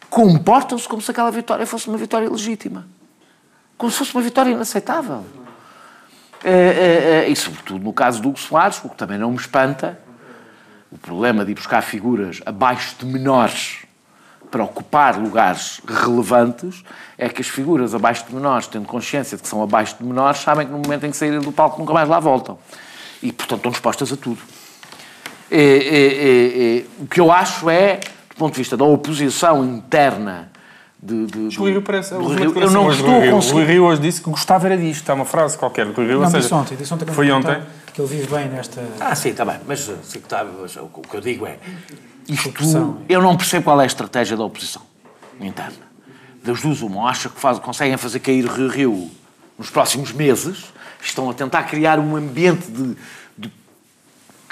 comportam-se 0.10 0.88
como 0.88 1.02
se 1.02 1.10
aquela 1.12 1.32
vitória 1.32 1.66
fosse 1.66 1.88
uma 1.88 1.98
vitória 1.98 2.30
legítima 2.30 2.86
como 3.78 3.92
se 3.92 3.98
fosse 3.98 4.14
uma 4.14 4.22
vitória 4.22 4.52
inaceitável. 4.52 5.26
É, 6.44 6.52
é, 6.52 7.26
é, 7.26 7.30
e, 7.30 7.36
sobretudo, 7.36 7.84
no 7.84 7.94
caso 7.94 8.22
do 8.22 8.30
Hugo 8.30 8.40
Soares, 8.40 8.80
o 8.84 8.90
que 8.90 8.96
também 8.96 9.18
não 9.18 9.32
me 9.32 9.38
espanta, 9.38 10.00
o 10.92 10.98
problema 10.98 11.44
de 11.44 11.52
ir 11.52 11.56
buscar 11.56 11.82
figuras 11.82 12.42
abaixo 12.46 12.96
de 13.00 13.06
menores 13.06 13.80
para 14.52 14.64
ocupar 14.64 15.20
lugares 15.20 15.82
relevantes 15.88 16.84
é 17.18 17.28
que 17.28 17.42
as 17.42 17.48
figuras 17.48 17.94
abaixo 17.96 18.26
de 18.28 18.36
menores, 18.36 18.68
tendo 18.68 18.86
consciência 18.86 19.36
de 19.36 19.44
que 19.44 19.50
são 19.50 19.62
abaixo 19.62 19.98
de 19.98 20.04
menores, 20.04 20.42
sabem 20.42 20.68
que 20.68 20.72
no 20.72 20.80
momento 20.80 21.06
em 21.06 21.12
que 21.12 21.18
saírem 21.18 21.40
do 21.40 21.52
palco 21.52 21.80
nunca 21.80 21.94
mais 21.94 22.08
lá 22.08 22.20
voltam. 22.20 22.58
E, 23.22 23.32
portanto, 23.32 23.58
estão 23.58 23.72
dispostas 23.72 24.14
a 24.14 24.16
tudo. 24.16 24.38
É, 25.52 25.58
é, 25.58 26.78
é, 26.80 26.84
o 27.00 27.06
que 27.06 27.20
eu 27.20 27.32
acho 27.32 27.70
é, 27.70 27.98
do 28.30 28.36
ponto 28.36 28.54
de 28.54 28.60
vista 28.60 28.76
da 28.76 28.84
oposição 28.84 29.64
interna 29.64 30.52
de, 31.02 31.28
de, 31.28 31.56
Rui 31.56 31.72
Rio 31.72 31.82
parece. 31.84 32.16
Do 32.16 32.28
Rio, 32.34 32.60
eu 32.60 32.72
não 32.72 32.92
estou 32.92 33.22
a 33.22 33.30
conseguir. 33.30 33.54
O 33.54 33.58
Rui 33.58 33.66
Rio 33.66 33.84
hoje 33.84 34.02
disse 34.02 34.22
que 34.22 34.30
gostava 34.30 34.66
era 34.66 34.76
disto. 34.76 35.08
Há 35.08 35.14
uma 35.14 35.26
frase 35.26 35.56
qualquer 35.56 35.86
do 35.86 35.94
Rui 35.94 36.08
Rio. 36.08 36.20
Não, 36.20 36.26
seja, 36.26 36.42
disse 36.42 36.54
ontem. 36.54 36.76
Disse 36.76 36.94
ontem 36.94 37.06
foi 37.06 37.32
ontem. 37.32 37.62
Que 37.94 38.02
ele 38.02 38.08
vive 38.08 38.28
bem 38.28 38.50
nesta. 38.50 38.82
Ah, 39.00 39.14
sim, 39.14 39.30
está 39.30 39.46
bem. 39.46 39.58
Mas, 39.68 39.92
sim, 40.04 40.20
tá, 40.22 40.44
mas 40.44 40.76
o 40.76 40.88
que 40.88 41.16
eu 41.16 41.22
digo 41.22 41.46
é. 41.46 41.58
Isto, 42.28 42.52
eu 43.08 43.22
não 43.22 43.38
percebo 43.38 43.66
qual 43.66 43.80
é 43.80 43.84
a 43.84 43.88
estratégia 43.88 44.36
da 44.36 44.44
oposição 44.44 44.82
interna. 45.40 45.86
Das 46.44 46.62
duas, 46.62 46.82
uma, 46.82 47.08
acha 47.08 47.30
que 47.30 47.40
faz, 47.40 47.60
conseguem 47.60 47.98
fazer 47.98 48.20
cair 48.20 48.46
o 48.46 48.52
Rio 48.52 48.68
Rio 48.68 49.12
nos 49.58 49.70
próximos 49.70 50.12
meses, 50.12 50.66
estão 51.02 51.30
a 51.30 51.34
tentar 51.34 51.64
criar 51.64 52.00
um 52.00 52.16
ambiente 52.16 52.70
de, 52.70 52.90
de 52.90 52.98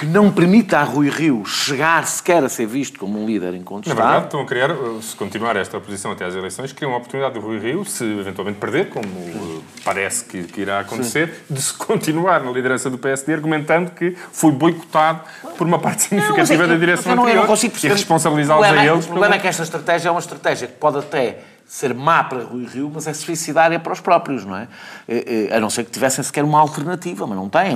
não 0.05 0.31
permita 0.31 0.77
a 0.79 0.83
Rui 0.83 1.09
Rio 1.09 1.45
chegar 1.45 2.05
sequer 2.07 2.43
a 2.43 2.49
ser 2.49 2.65
visto 2.65 2.99
como 2.99 3.21
um 3.21 3.25
líder 3.25 3.51
Na 3.51 3.57
incontestável. 3.57 4.03
verdade, 4.03 4.25
estão 4.25 4.41
a 4.41 4.45
criar, 4.45 4.71
uh, 4.71 5.01
se 5.01 5.15
continuar 5.15 5.55
esta 5.55 5.77
oposição 5.77 6.11
até 6.11 6.25
às 6.25 6.35
eleições, 6.35 6.71
criam 6.73 6.91
uma 6.91 6.97
oportunidade 6.97 7.33
do 7.33 7.39
Rui 7.39 7.59
Rio, 7.59 7.83
se 7.85 8.03
eventualmente 8.03 8.57
perder, 8.59 8.89
como 8.89 9.05
uh, 9.07 9.63
parece 9.83 10.23
que, 10.25 10.43
que 10.43 10.61
irá 10.61 10.79
acontecer, 10.79 11.43
de 11.49 11.61
se 11.61 11.73
continuar 11.73 12.41
na 12.43 12.51
liderança 12.51 12.89
do 12.89 12.97
PSD, 12.97 13.33
argumentando 13.33 13.91
que 13.91 14.15
foi 14.31 14.51
boicotado 14.51 15.21
por 15.57 15.67
uma 15.67 15.79
parte 15.79 16.03
significativa 16.03 16.53
Não, 16.53 16.59
mas 16.59 16.69
é- 16.69 16.73
da 16.73 16.79
direção 16.79 17.11
eu 17.11 17.15
não, 17.15 17.29
eu 17.29 17.35
não 17.35 17.45
consigo 17.47 17.71
e 17.71 17.73
perceber. 17.73 17.93
responsabilizá-los 17.93 18.67
O 18.67 18.71
a 18.73 18.75
é- 18.83 18.87
eles. 18.87 19.05
O 19.05 19.07
problema 19.09 19.27
pelo- 19.27 19.35
é 19.35 19.39
que 19.39 19.47
esta 19.47 19.63
estratégia 19.63 20.09
é 20.09 20.11
uma 20.11 20.19
estratégia 20.19 20.67
que 20.67 20.73
pode 20.75 20.97
até 20.99 21.39
ser 21.73 21.91
má 21.91 22.23
para 22.23 22.43
Rui 22.43 22.67
Rio, 22.67 22.91
mas 22.93 23.07
é 23.07 23.13
suicidária 23.15 23.79
para 23.79 23.91
os 23.91 23.99
próprios, 23.99 24.45
não 24.45 24.55
é? 24.55 24.67
Eh, 25.07 25.47
eh, 25.49 25.57
A 25.57 25.59
não 25.59 25.71
ser 25.71 25.83
que 25.83 25.89
tivessem 25.89 26.23
sequer 26.23 26.43
uma 26.43 26.59
alternativa, 26.59 27.25
mas 27.25 27.35
não 27.35 27.49
têm. 27.49 27.75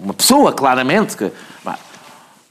Uma 0.00 0.12
pessoa, 0.12 0.52
claramente, 0.52 1.16
que... 1.16 1.30
Bah, 1.64 1.78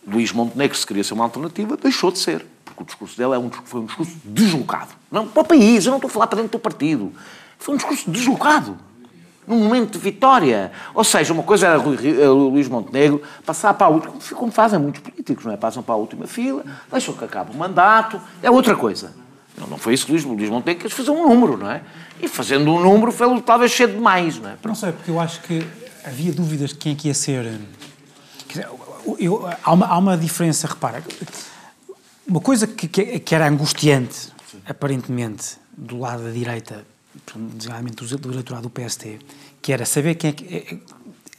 Luís 0.07 0.31
Montenegro, 0.31 0.77
se 0.77 0.87
queria 0.87 1.03
ser 1.03 1.13
uma 1.13 1.25
alternativa, 1.25 1.75
deixou 1.75 2.11
de 2.11 2.19
ser. 2.19 2.45
Porque 2.63 2.81
o 2.81 2.85
discurso 2.85 3.17
dele 3.17 3.33
é 3.33 3.37
um, 3.37 3.51
foi 3.51 3.81
um 3.81 3.85
discurso 3.85 4.15
deslocado. 4.23 4.91
Não 5.11 5.27
para 5.27 5.41
o 5.41 5.45
país, 5.45 5.85
eu 5.85 5.89
não 5.89 5.97
estou 5.97 6.07
a 6.07 6.11
falar 6.11 6.27
para 6.27 6.37
dentro 6.37 6.57
do 6.57 6.61
partido. 6.61 7.11
Foi 7.59 7.73
um 7.73 7.77
discurso 7.77 8.09
deslocado. 8.09 8.77
Num 9.45 9.59
momento 9.59 9.91
de 9.91 9.99
vitória. 9.99 10.71
Ou 10.93 11.03
seja, 11.03 11.33
uma 11.33 11.43
coisa 11.43 11.67
era 11.67 11.77
eh, 11.77 12.27
Luís 12.29 12.69
Montenegro 12.69 13.21
passar 13.45 13.73
para 13.73 13.87
a 13.87 13.89
última, 13.89 14.13
como 14.33 14.49
fazem 14.49 14.79
muitos 14.79 15.01
políticos, 15.01 15.43
não 15.43 15.51
é? 15.51 15.57
Passam 15.57 15.83
para 15.83 15.95
a 15.95 15.97
última 15.97 16.25
fila, 16.25 16.63
deixam 16.89 17.13
que 17.13 17.25
acabe 17.25 17.51
o 17.53 17.57
mandato, 17.57 18.21
é 18.41 18.49
outra 18.49 18.77
coisa. 18.77 19.24
Não, 19.57 19.67
não 19.67 19.77
foi 19.77 19.93
isso 19.93 20.05
que 20.05 20.11
Luís, 20.11 20.23
Luís 20.23 20.49
Montenegro 20.49 20.83
quis 20.83 20.93
fazer 20.93 21.11
um 21.11 21.27
número, 21.29 21.57
não 21.57 21.69
é? 21.71 21.81
E 22.21 22.27
fazendo 22.27 22.71
um 22.73 22.79
número, 22.81 23.11
foi 23.11 23.41
talvez 23.41 23.71
cedo 23.71 23.93
demais, 23.93 24.37
não 24.39 24.49
é? 24.49 24.55
Não 24.63 24.75
sei, 24.75 24.91
porque 24.91 25.09
eu 25.11 25.19
acho 25.19 25.41
que 25.41 25.65
havia 26.03 26.33
dúvidas 26.33 26.69
de 26.71 26.75
quem 26.75 26.93
é 26.93 26.95
que 26.95 27.07
ia 27.07 27.13
ser. 27.13 27.45
eh, 27.45 27.57
dizer, 28.47 28.67
eu- 29.19 29.47
há, 29.63 29.71
uma, 29.73 29.85
há 29.87 29.97
uma 29.97 30.17
diferença, 30.17 30.67
repara. 30.67 31.03
Uma 32.27 32.39
coisa 32.41 32.65
que, 32.67 32.87
que, 32.87 33.19
que 33.19 33.35
era 33.35 33.47
angustiante, 33.47 34.29
aparentemente, 34.67 35.57
do 35.77 35.99
lado 35.99 36.23
da 36.23 36.31
direita, 36.31 36.85
designadamente 37.35 37.95
do 38.03 38.17
do 38.17 38.31
eleitorado 38.31 38.63
do 38.63 38.69
PST, 38.69 39.19
que 39.61 39.71
era 39.71 39.85
saber 39.85 40.15
quem 40.15 40.29
é 40.31 40.33
que. 40.33 40.45
eh, 40.55 40.77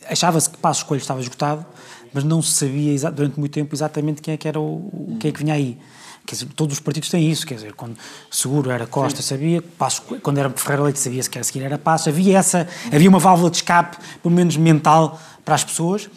Achava-se 0.08 0.48
que 0.48 0.56
Passo 0.58 0.82
Escolho 0.82 1.00
estava 1.00 1.20
esgotado, 1.20 1.66
mas 2.14 2.22
não 2.22 2.40
se 2.40 2.52
sabia 2.52 3.10
durante 3.10 3.40
muito 3.40 3.52
tempo 3.52 3.74
exatamente 3.74 4.22
quem 4.22 4.34
é 4.34 4.36
que 4.36 4.46
era 4.46 4.60
o- 4.60 5.16
quem 5.18 5.30
é 5.30 5.32
que 5.32 5.42
vinha 5.42 5.54
aí. 5.54 5.76
Quer 6.26 6.34
dizer, 6.34 6.48
todos 6.56 6.74
os 6.74 6.80
partidos 6.80 7.08
têm 7.08 7.30
isso, 7.30 7.46
quer 7.46 7.54
dizer, 7.54 7.72
quando 7.74 7.96
seguro 8.30 8.70
era 8.70 8.86
Costa, 8.86 9.22
sabia, 9.22 9.62
Passo, 9.62 10.02
quando 10.22 10.38
era 10.38 10.50
Ferreira 10.50 10.82
Leite 10.82 10.98
sabia-se 10.98 11.30
que 11.30 11.38
era 11.38 11.44
seguir 11.44 11.62
era 11.62 11.78
Passo, 11.78 12.08
havia 12.08 12.36
essa, 12.38 12.66
havia 12.92 13.08
uma 13.08 13.18
válvula 13.20 13.48
de 13.50 13.58
escape, 13.58 13.96
pelo 14.22 14.34
menos 14.34 14.56
mental, 14.56 15.20
para 15.44 15.54
as 15.54 15.62
pessoas, 15.62 16.10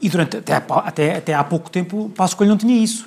e 0.00 0.08
durante, 0.08 0.38
até, 0.38 0.54
até, 0.54 1.16
até 1.16 1.34
há 1.34 1.44
pouco 1.44 1.70
tempo 1.70 2.10
Passo 2.16 2.34
Coelho 2.36 2.50
não 2.52 2.56
tinha 2.58 2.74
isso. 2.82 3.06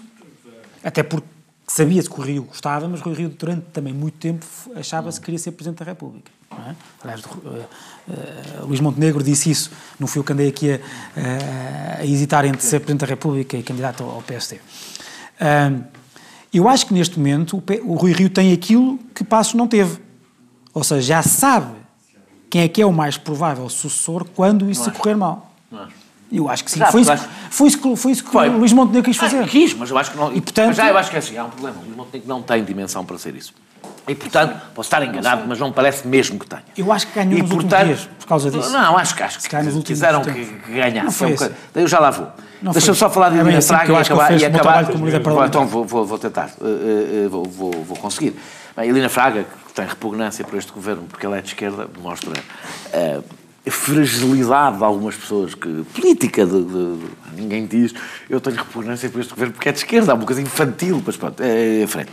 Até 0.84 1.02
porque 1.02 1.26
sabia-se 1.68 2.08
que 2.10 2.20
o 2.20 2.24
Rio 2.24 2.44
gostava, 2.44 2.88
mas 2.88 3.02
o 3.02 3.12
Rio 3.14 3.30
durante 3.30 3.64
também 3.74 3.92
muito 3.94 4.18
tempo 4.20 4.46
achava-se 4.76 5.20
que 5.20 5.26
queria 5.26 5.40
ser 5.40 5.54
Presidente 5.54 5.80
da 5.80 5.86
República. 5.86 6.30
não 6.52 6.70
é? 6.70 6.76
Aliás, 7.04 7.22
eh, 7.22 7.66
eh, 8.12 8.60
Luís 8.62 8.80
Montenegro 8.80 9.24
disse 9.24 9.50
isso, 9.50 9.72
não 10.00 10.06
fui 10.06 10.20
eu 10.20 10.24
que 10.24 10.34
andei 10.34 10.50
aqui 10.50 10.72
a, 10.74 10.76
a- 10.76 12.02
a 12.02 12.06
hesitar 12.06 12.46
entre 12.46 12.62
ser 12.62 12.80
Presidente 12.82 13.00
da 13.02 13.08
República 13.08 13.58
e 13.58 13.64
candidato 13.64 14.04
ao, 14.04 14.12
ao 14.12 14.22
PSD. 14.22 14.60
Eu 16.54 16.68
acho 16.70 16.86
que 16.86 16.94
neste 16.94 17.18
momento 17.18 17.64
o, 17.86 17.94
Rui 17.96 18.12
Rio 18.14 18.30
tem 18.30 18.54
aquilo 18.54 19.00
que 19.14 19.24
Passos 19.24 19.54
não 19.54 19.68
teve. 19.68 20.00
Ou 20.74 20.84
seja, 20.84 21.02
já 21.02 21.22
sabe 21.24 21.74
quem 22.50 22.62
é 22.62 22.68
que 22.68 22.82
é 22.82 22.86
o 22.86 22.94
mais 22.94 23.18
provável 23.18 23.68
sucessor 23.70 24.26
quando 24.36 24.70
isso 24.70 24.92
correr 24.92 25.16
mal. 25.16 25.52
Eu 26.32 26.50
acho 26.50 26.64
que 26.64 26.72
sim. 26.72 26.80
Já, 26.80 26.92
Foi 26.92 27.02
isso, 27.02 27.12
acho- 27.12 27.28
foi 27.52 27.68
isso 27.68 27.78
que, 27.80 27.96
foi 27.96 28.12
isso 28.12 28.24
que 28.24 28.32
Foi. 28.32 28.50
o 28.50 28.58
Luís 28.58 28.74
Montenegro 28.74 29.04
quis 29.12 29.18
Ah, 29.18 29.30
fazer. 29.30 29.48
quis, 29.48 29.74
mas 29.76 29.90
eu 29.92 29.98
acho 30.00 30.10
que 30.12 30.18
não. 30.18 30.34
E, 30.34 30.42
portanto- 30.42 30.68
mas 30.68 30.78
já 30.78 30.90
eu 30.90 30.98
acho 30.98 31.10
que 31.12 31.16
é 31.16 31.20
assim, 31.20 31.38
há 31.38 31.44
um 31.46 31.50
problema. 31.52 31.78
O 31.80 31.84
Luís 31.86 31.96
Montenegro 31.96 32.28
não 32.30 32.42
tem 32.42 32.64
dimensão 32.64 33.06
para 33.06 33.18
ser 33.20 33.36
isso. 33.36 33.54
E, 34.08 34.14
portanto, 34.16 34.60
posso 34.76 34.88
estar 34.88 35.02
enganado, 35.04 35.44
mas 35.48 35.58
não 35.60 35.72
parece 35.72 36.06
mesmo 36.06 36.38
que 36.38 36.46
tenha. 36.46 36.64
Eu 36.78 36.92
acho 36.92 37.08
que 37.08 37.14
ganhou 37.16 37.38
E, 37.38 37.42
nos 37.42 37.52
últimos 37.52 37.64
portanto- 37.72 37.86
dias, 37.88 38.10
por 38.20 38.28
causa 38.28 38.52
disso. 38.52 38.70
Não, 38.70 38.98
acho 38.98 39.16
que, 39.16 39.24
acho 39.24 39.40
que 39.40 39.56
últimos 39.56 39.84
quiseram 39.88 40.22
que, 40.22 40.46
que 40.46 40.72
ganhasse. 40.74 41.24
É 41.24 41.28
um 41.28 41.30
eu 41.76 41.88
já 41.88 42.00
lá 42.00 42.12
vou. 42.12 42.28
Deixa-me 42.62 42.98
só 42.98 43.10
falar 43.10 43.30
de 43.30 43.38
É 43.38 43.40
Helena 43.42 43.58
assim, 43.58 43.68
Fraga 43.70 43.84
e 43.84 43.96
que 43.96 44.02
acabar. 44.02 44.32
E 44.40 44.46
acabar 44.46 45.48
então 45.48 45.68
vou, 45.68 45.86
vou, 45.86 46.06
vou 46.06 46.18
tentar. 46.18 46.50
Uh, 46.60 46.66
uh, 46.66 47.26
uh, 47.26 47.30
vou, 47.30 47.44
vou, 47.46 47.72
vou 47.84 47.98
conseguir. 47.98 48.36
Bem, 48.76 48.90
Helena 48.90 49.08
Fraga, 49.10 49.46
que 49.68 49.74
tem 49.74 49.86
repugnância 49.86 50.44
por 50.46 50.58
este 50.58 50.72
governo, 50.72 51.04
porque 51.10 51.26
ela 51.26 51.38
é 51.38 51.42
de 51.42 51.48
esquerda, 51.50 51.88
mostra 52.02 52.32
uh, 52.32 53.24
a 53.66 53.72
fragilidade 53.72 54.78
de 54.78 54.84
algumas 54.84 55.16
pessoas, 55.16 55.56
que 55.56 55.84
política, 55.94 56.46
de, 56.46 56.64
de- 56.64 56.98
de- 56.98 57.42
ninguém 57.42 57.66
diz, 57.66 57.94
eu 58.30 58.42
tenho 58.42 58.58
repugnância 58.58 59.10
por 59.10 59.22
este 59.22 59.32
governo 59.34 59.54
porque 59.54 59.70
é 59.70 59.72
de 59.72 59.78
esquerda, 59.80 60.12
é 60.12 60.16
uma 60.16 60.26
coisa 60.26 60.42
infantil, 60.42 61.02
mas 61.06 61.16
pronto, 61.16 61.42
é, 61.42 61.48
é 61.80 61.84
em 61.84 61.88
frente. 61.88 62.12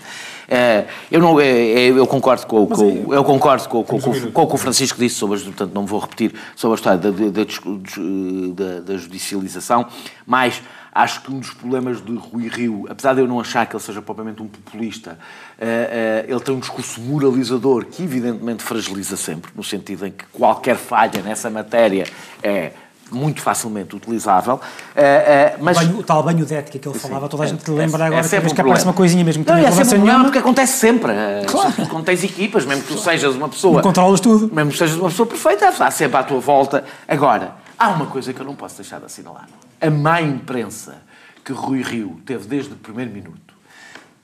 É, 0.52 0.86
eu, 1.12 1.20
não, 1.20 1.38
é, 1.40 1.46
é, 1.48 1.88
eu 1.90 2.06
concordo 2.08 2.44
com, 2.44 2.66
com- 2.66 3.14
eu 3.14 3.22
concordo 3.22 3.68
com, 3.68 3.84
com, 3.84 4.00
com, 4.00 4.42
o 4.42 4.46
que 4.48 4.54
o 4.54 4.58
Francisco 4.58 4.98
disse 4.98 5.14
sobre, 5.14 5.38
portanto 5.38 5.72
não 5.72 5.82
me 5.82 5.88
vou 5.88 6.00
repetir, 6.00 6.34
sobre 6.56 6.74
a 6.74 6.76
história 6.76 6.98
da, 6.98 7.10
da- 7.10 8.80
da 8.80 8.96
judicialização, 8.96 9.86
mas 10.26 10.60
acho 10.92 11.22
que 11.22 11.32
um 11.32 11.38
dos 11.38 11.52
problemas 11.52 12.04
de 12.04 12.12
Rui 12.16 12.48
Rio, 12.48 12.84
apesar 12.88 13.14
de 13.14 13.20
eu 13.20 13.28
não 13.28 13.38
achar 13.38 13.64
que 13.64 13.76
ele 13.76 13.82
seja 13.82 14.02
propriamente 14.02 14.42
um 14.42 14.48
populista, 14.48 15.16
eh, 15.56 16.24
eh, 16.26 16.30
ele 16.32 16.40
tem 16.40 16.52
um 16.52 16.58
discurso 16.58 17.00
moralizador 17.00 17.84
que 17.86 18.02
evidentemente 18.02 18.62
fragiliza 18.64 19.16
sempre, 19.16 19.52
no 19.54 19.62
sentido 19.62 20.04
em 20.04 20.10
que 20.10 20.24
qualquer 20.32 20.74
falha 20.76 21.22
nessa 21.22 21.48
matéria 21.48 22.06
é 22.42 22.72
muito 23.10 23.40
facilmente 23.42 23.94
utilizável, 23.96 24.60
eh, 24.94 25.54
eh, 25.54 25.56
mas... 25.60 25.76
Banho- 25.78 25.98
o 25.98 26.02
tal 26.02 26.22
banho 26.22 26.44
de 26.46 26.54
ética 26.54 26.78
que 26.78 26.88
ele 26.88 26.98
falava, 26.98 27.28
toda 27.28 27.42
a 27.44 27.46
gente 27.46 27.68
É- 27.68 27.74
lembra 27.74 28.04
é 28.04 28.06
agora, 28.06 28.26
um 28.26 28.54
que 28.54 28.60
aparece 28.60 28.84
uma 28.84 28.92
coisinha 28.92 29.24
mesmo 29.24 29.44
que 29.44 29.50
Não, 29.50 29.58
não 29.58 29.66
é 29.66 29.70
sempre 29.70 29.86
um 29.86 29.98
problema 29.98 30.24
porque 30.24 30.38
acontece 30.38 30.72
sempre. 30.78 31.12
eh, 31.12 31.44
Claro. 31.46 31.72
Quando 31.88 32.04
tens 32.04 32.22
equipas, 32.24 32.64
mesmo 32.64 32.82
que 32.84 32.92
tu 32.94 32.98
sejas 32.98 33.34
uma 33.34 33.48
pessoa... 33.48 33.76
Não 33.76 33.82
controlas 33.82 34.20
tudo. 34.20 34.54
Mesmo 34.54 34.70
que 34.70 34.78
sejas 34.78 34.96
uma 34.96 35.08
pessoa 35.08 35.26
perfeita, 35.26 35.68
há 35.68 35.90
sempre 35.90 36.16
à 36.18 36.22
tua 36.22 36.40
volta. 36.40 36.84
Agora, 37.08 37.52
há 37.78 37.88
uma 37.88 38.06
coisa 38.06 38.32
que 38.32 38.40
eu 38.40 38.46
não 38.46 38.54
posso 38.54 38.76
deixar 38.76 38.98
de 38.98 39.06
assinalar. 39.06 39.48
A 39.80 39.90
má 39.90 40.20
imprensa 40.20 40.96
que 41.44 41.52
Rui 41.52 41.82
Rio 41.82 42.20
teve 42.26 42.46
desde 42.46 42.72
o 42.72 42.76
primeiro 42.76 43.10
minuto 43.10 43.54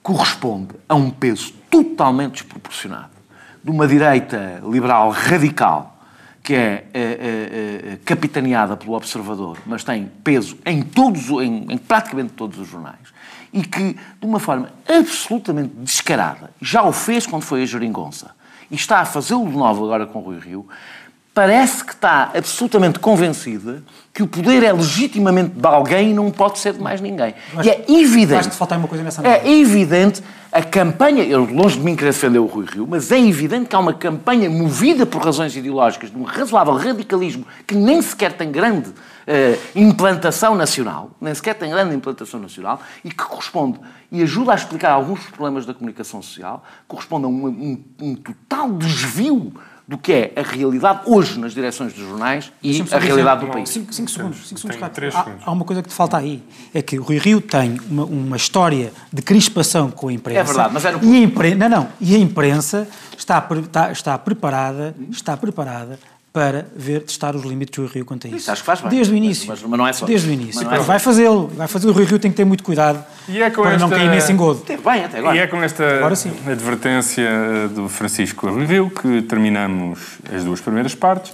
corresponde 0.02 0.68
a 0.88 0.94
um 0.94 1.10
peso 1.10 1.52
totalmente 1.70 2.34
desproporcionado 2.34 3.10
de 3.64 3.70
uma 3.70 3.88
direita 3.88 4.60
liberal 4.64 5.10
radical 5.10 5.95
que 6.46 6.54
é 6.54 6.58
eh, 6.58 6.84
eh, 6.94 7.80
eh, 7.94 7.98
capitaneada 8.04 8.76
pelo 8.76 8.92
Observador, 8.92 9.58
mas 9.66 9.82
tem 9.82 10.08
peso 10.22 10.56
em 10.64 10.80
todos, 10.80 11.28
em, 11.28 11.66
em 11.72 11.76
praticamente 11.76 12.34
todos 12.34 12.56
os 12.60 12.68
jornais, 12.68 13.12
e 13.52 13.64
que, 13.64 13.94
de 13.94 13.98
uma 14.22 14.38
forma 14.38 14.70
absolutamente 14.88 15.74
descarada, 15.78 16.50
já 16.62 16.84
o 16.84 16.92
fez 16.92 17.26
quando 17.26 17.42
foi 17.42 17.64
a 17.64 17.66
Jeringonça, 17.66 18.30
e 18.70 18.76
está 18.76 19.00
a 19.00 19.04
fazê-lo 19.04 19.44
de 19.44 19.56
novo 19.56 19.86
agora 19.86 20.06
com 20.06 20.20
o 20.20 20.22
Rui 20.22 20.38
Rio, 20.38 20.68
parece 21.36 21.84
que 21.84 21.92
está 21.92 22.30
absolutamente 22.34 22.98
convencida 22.98 23.82
que 24.10 24.22
o 24.22 24.26
poder 24.26 24.62
é 24.62 24.72
legitimamente 24.72 25.50
de 25.50 25.66
alguém 25.66 26.12
e 26.12 26.14
não 26.14 26.30
pode 26.30 26.58
ser 26.58 26.72
de 26.72 26.80
mais 26.82 26.98
ninguém. 26.98 27.34
E 27.62 27.68
é 27.68 27.84
evidente. 27.86 28.38
Acho 28.40 28.48
que 28.48 28.56
falta 28.56 28.74
aí 28.74 28.78
uma 28.80 28.88
coisa 28.88 29.04
nessa 29.04 29.20
É 29.26 29.46
evidente 29.46 30.22
a 30.50 30.62
campanha, 30.62 31.22
eu 31.24 31.44
longe 31.44 31.76
de 31.78 31.84
mim 31.84 31.94
querer 31.94 32.12
defender 32.12 32.38
o 32.38 32.46
Rui 32.46 32.64
Rio, 32.64 32.86
mas 32.88 33.12
é 33.12 33.20
evidente 33.20 33.66
que 33.68 33.76
há 33.76 33.78
uma 33.78 33.92
campanha 33.92 34.48
movida 34.48 35.04
por 35.04 35.22
razões 35.22 35.54
ideológicas, 35.54 36.10
de 36.10 36.16
um 36.16 36.22
razoável 36.22 36.72
radicalismo 36.72 37.44
que 37.66 37.74
nem 37.74 38.00
sequer 38.00 38.32
tem 38.32 38.50
grande 38.50 38.90
eh, 39.26 39.58
implantação 39.74 40.54
nacional, 40.54 41.10
nem 41.20 41.34
sequer 41.34 41.54
tem 41.54 41.68
grande 41.68 41.94
implantação 41.94 42.40
nacional, 42.40 42.80
e 43.04 43.10
que 43.10 43.16
corresponde, 43.16 43.78
e 44.10 44.22
ajuda 44.22 44.52
a 44.52 44.54
explicar 44.54 44.92
alguns 44.92 45.18
dos 45.20 45.28
problemas 45.28 45.66
da 45.66 45.74
comunicação 45.74 46.22
social, 46.22 46.64
corresponde 46.88 47.26
a 47.26 47.28
um, 47.28 47.46
um- 47.46 47.84
um 48.00 48.14
total 48.14 48.72
desvio 48.72 49.52
do 49.88 49.96
que 49.96 50.12
é 50.12 50.32
a 50.36 50.42
realidade 50.42 51.00
hoje 51.06 51.38
nas 51.38 51.54
direções 51.54 51.92
dos 51.92 52.06
jornais 52.08 52.50
e 52.62 52.80
a 52.80 52.84
dizer- 52.84 52.98
realidade 52.98 53.46
do 53.46 53.52
país. 53.52 53.68
5 53.68 53.92
segundos. 54.10 54.48
Cinco 54.48 54.60
segundos 54.60 54.90
três 54.92 55.14
há, 55.14 55.22
segundos. 55.22 55.42
há 55.46 55.52
uma 55.52 55.64
coisa 55.64 55.82
que 55.82 55.88
te 55.88 55.94
falta 55.94 56.16
aí. 56.16 56.42
É 56.74 56.82
que 56.82 56.98
o 56.98 57.02
Rui 57.04 57.18
Rio 57.18 57.40
tem 57.40 57.78
uma, 57.88 58.04
uma 58.04 58.36
história 58.36 58.92
de 59.12 59.22
crispação 59.22 59.90
com 59.90 60.08
a 60.08 60.12
imprensa. 60.12 60.40
É 60.40 60.44
verdade, 60.44 60.74
mas 60.74 60.84
é 60.84 60.90
no- 60.92 61.04
e 61.04 61.16
a 61.16 61.20
imprensa, 61.20 61.56
não, 61.56 61.68
não. 61.68 61.88
E 62.00 62.16
a 62.16 62.18
imprensa 62.18 62.88
está, 63.16 63.46
está, 63.62 63.92
está 63.92 64.18
preparada, 64.18 64.94
está 65.10 65.36
preparada 65.36 65.98
para 66.36 66.66
ver 66.76 67.00
testar 67.00 67.34
os 67.34 67.42
limites 67.44 67.74
do 67.74 67.80
Rui 67.86 67.90
Rio 67.94 68.04
quanto 68.04 68.26
a 68.26 68.28
isso. 68.28 68.36
Isso, 68.40 68.50
acho 68.52 68.60
que 68.60 68.66
faz 68.66 68.82
bem. 68.82 68.90
Desde 68.90 69.10
o 69.14 69.16
início. 69.16 69.48
mas- 69.48 69.62
mas 69.62 69.78
não 69.78 69.88
é 69.88 69.92
só 69.94 70.04
Desde 70.04 70.28
o 70.28 70.32
início. 70.34 70.56
Mas 70.56 70.64
não 70.66 70.74
é 70.74 70.76
só 70.76 70.82
vai 70.82 70.98
fazê-lo. 70.98 71.46
Vai 71.56 71.66
fazer 71.66 71.88
o 71.88 71.92
Rui 71.92 72.04
Rio 72.04 72.18
tem 72.18 72.30
que 72.30 72.36
ter 72.36 72.44
muito 72.44 72.62
cuidado 72.62 73.02
E 73.26 73.40
é 73.40 73.48
com 73.48 73.62
para 73.62 73.78
não 73.78 73.86
esta- 73.86 73.96
cair 73.96 74.10
nesse 74.10 74.32
engodo. 74.32 74.60
Teve 74.60 74.82
bem 74.82 75.02
até 75.02 75.18
agora. 75.18 75.34
E 75.34 75.38
é 75.38 75.46
com 75.46 75.62
esta 75.62 75.96
Agora 75.96 76.14
sim. 76.14 76.30
advertência 76.46 77.26
do 77.74 77.88
Francisco 77.88 78.50
Review 78.54 78.90
que 78.90 79.22
terminamos 79.22 80.18
as 80.30 80.44
duas 80.44 80.60
primeiras 80.60 80.94
partes 80.94 81.32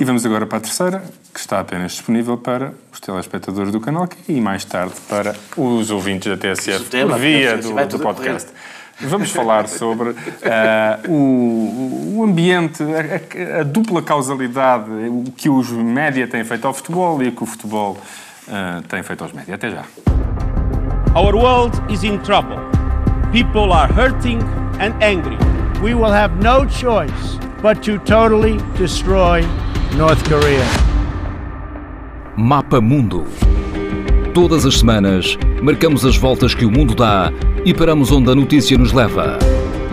e 0.00 0.04
vamos 0.04 0.26
agora 0.26 0.46
para 0.46 0.58
a 0.58 0.60
terceira, 0.60 1.04
que 1.32 1.38
está 1.38 1.60
apenas 1.60 1.92
disponível 1.92 2.36
para 2.36 2.72
os 2.92 2.98
telespectadores 2.98 3.70
do 3.70 3.78
canal 3.80 4.08
e 4.28 4.40
mais 4.40 4.64
tarde 4.64 4.94
para 5.08 5.36
os 5.56 5.90
ouvintes 5.92 6.28
da 6.28 6.36
TSF 6.36 6.84
via 7.20 7.56
do, 7.58 7.72
do 7.86 7.98
podcast. 8.00 8.50
Vamos 9.02 9.30
falar 9.30 9.66
sobre 9.68 10.14
ah, 10.44 10.98
o, 11.08 12.16
o 12.18 12.24
ambiente, 12.24 12.82
a, 12.82 13.56
a- 13.56 13.60
a 13.60 13.62
dupla 13.64 14.02
causalidade, 14.02 14.90
o 14.90 15.24
que 15.36 15.48
os 15.48 15.70
média 15.70 16.26
têm 16.28 16.44
feito 16.44 16.66
ao 16.66 16.74
futebol 16.74 17.22
e 17.22 17.28
o 17.28 17.32
que 17.32 17.42
o 17.42 17.46
futebol 17.46 17.96
uh, 18.48 18.82
tem 18.88 19.02
feito 19.02 19.22
aos 19.24 19.32
médias. 19.32 19.54
Até 19.54 19.70
já. 19.70 19.84
Our 21.14 21.34
world 21.34 21.80
is 21.92 22.04
in 22.04 22.18
trouble. 22.18 22.58
People 23.32 23.72
are 23.72 23.90
hurting 23.92 24.38
and 24.80 24.92
angry. 25.02 25.36
We 25.82 25.94
will 25.94 26.12
have 26.12 26.34
no 26.42 26.66
choice 26.66 27.38
but 27.62 27.82
to 27.84 27.98
totally 28.00 28.58
destroy 28.78 29.42
North 29.96 30.22
Korea. 30.28 30.64
Mapa 32.36 32.80
Mundo. 32.80 33.24
Todas 34.34 34.64
as 34.64 34.78
semanas, 34.78 35.36
marcamos 35.60 36.06
as 36.06 36.16
voltas 36.16 36.54
que 36.54 36.64
o 36.64 36.70
mundo 36.70 36.94
dá 36.94 37.32
e 37.64 37.74
paramos 37.74 38.12
onde 38.12 38.30
a 38.30 38.34
notícia 38.34 38.78
nos 38.78 38.92
leva. 38.92 39.36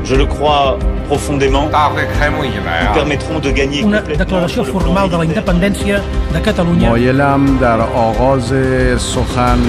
Je 0.04 0.16
le 0.16 0.28
crois 0.28 0.78
profondément. 1.08 1.64
Nous 1.64 2.94
permettront 2.94 3.40
de 3.40 3.52
gagner 3.52 3.84
Una 3.84 4.02
declaració 4.02 4.64
formal 4.64 5.10
da 5.10 5.26
independência 5.26 6.04
da 6.32 6.40
Catalunha. 6.40 6.88
Catalunya. 6.88 6.90
Moyelam 6.90 7.58
dar 7.58 7.80
ogoze 7.82 9.00
sohan. 9.00 9.60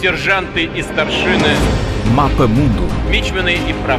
Sergente 0.00 0.70
i 0.74 0.82
starshine. 0.82 1.99
Mapa 2.14 2.48
Mundo. 2.48 2.88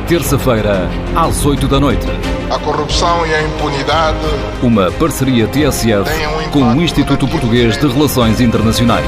Terça-feira, 0.05 0.89
às 1.16 1.45
8 1.45 1.66
da 1.68 1.80
noite. 1.80 2.05
A 2.53 2.59
corrupção 2.59 3.26
e 3.26 3.34
a 3.34 3.41
impunidade. 3.41 4.18
Uma 4.62 4.91
parceria 4.91 5.47
TSF 5.47 6.09
um 6.45 6.51
com 6.51 6.64
o 6.74 6.82
Instituto 6.82 7.26
Português 7.28 7.78
de 7.78 7.86
é 7.86 7.89
Relações 7.89 8.41
Internacionais. 8.41 9.05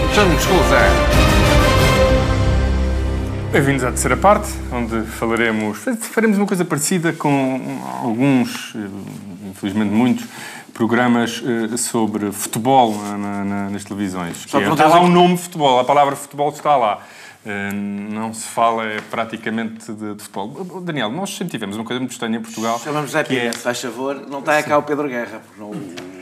Bem-vindos 3.51 3.83
à 3.83 3.87
terceira 3.87 4.15
parte, 4.15 4.47
onde 4.71 5.01
falaremos. 5.03 5.79
Faremos 5.99 6.37
uma 6.37 6.47
coisa 6.47 6.63
parecida 6.63 7.11
com 7.11 7.81
alguns, 8.01 8.73
eh, 8.73 9.49
infelizmente 9.49 9.91
muitos, 9.91 10.25
programas 10.73 11.43
eh, 11.45 11.75
sobre 11.75 12.31
futebol 12.31 12.95
na, 12.95 13.43
na, 13.43 13.69
nas 13.69 13.83
televisões. 13.83 14.45
Só 14.47 14.59
que 14.59 14.65
é, 14.65 14.71
está 14.71 14.87
lá 14.87 15.01
o 15.01 15.09
nome 15.09 15.37
futebol, 15.37 15.77
a 15.77 15.83
palavra 15.83 16.15
futebol 16.15 16.49
está 16.49 16.77
lá. 16.77 16.99
Eh, 17.45 17.71
Não 17.73 18.33
se 18.33 18.47
fala 18.47 18.85
eh, 18.85 19.01
praticamente 19.11 19.91
de, 19.91 20.13
de 20.15 20.23
futebol. 20.23 20.81
Daniel, 20.81 21.11
nós 21.11 21.31
sempre 21.35 21.51
tivemos 21.51 21.75
uma 21.75 21.83
coisa 21.83 21.99
muito 21.99 22.11
estranha 22.13 22.37
em 22.37 22.41
Portugal. 22.41 22.79
Chamamos 22.81 23.11
Zé 23.11 23.19
é- 23.19 23.23
Pina, 23.23 23.53
se 23.53 23.59
faz 23.59 23.81
favor. 23.81 24.15
Não 24.29 24.39
está 24.39 24.61
cá 24.63 24.77
o 24.77 24.83
Pedro 24.83 25.07
Guerra, 25.09 25.41
porque 25.45 25.59
não, 25.61 25.71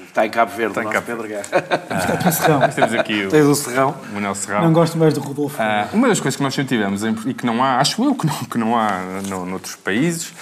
está 0.07 0.25
em 0.25 0.29
Cabo 0.31 0.51
Verde, 0.51 0.79
Está 0.79 0.83
em 0.89 0.93
Cabo 0.93 1.05
Pedro 1.05 1.27
Guerra. 1.27 1.45
aqui 2.15 2.27
o 2.27 2.31
Serrão. 2.31 2.59
Nós 2.59 2.73
temos 2.75 2.93
aqui 2.95 3.25
o, 3.25 3.29
Tens 3.29 3.45
o 3.45 3.53
Serrão. 3.55 3.95
o 4.09 4.13
Manel 4.15 4.33
Serrão. 4.35 4.61
Não 4.63 4.73
gosto 4.73 4.97
mais 4.97 5.13
do 5.13 5.19
Rodolfo. 5.19 5.57
Ah, 5.61 5.87
uma 5.93 6.07
das 6.07 6.19
coisas 6.19 6.35
que 6.37 6.43
nós 6.43 6.53
sempre 6.55 6.75
tivemos 6.75 7.03
em- 7.03 7.15
e 7.27 7.33
que 7.35 7.45
não 7.45 7.63
há, 7.63 7.77
acho 7.77 8.03
eu 8.03 8.15
que 8.15 8.25
não, 8.25 8.35
que 8.35 8.57
não 8.57 8.75
há 8.77 8.89
no, 9.29 9.45
noutros 9.45 9.75
países, 9.75 10.33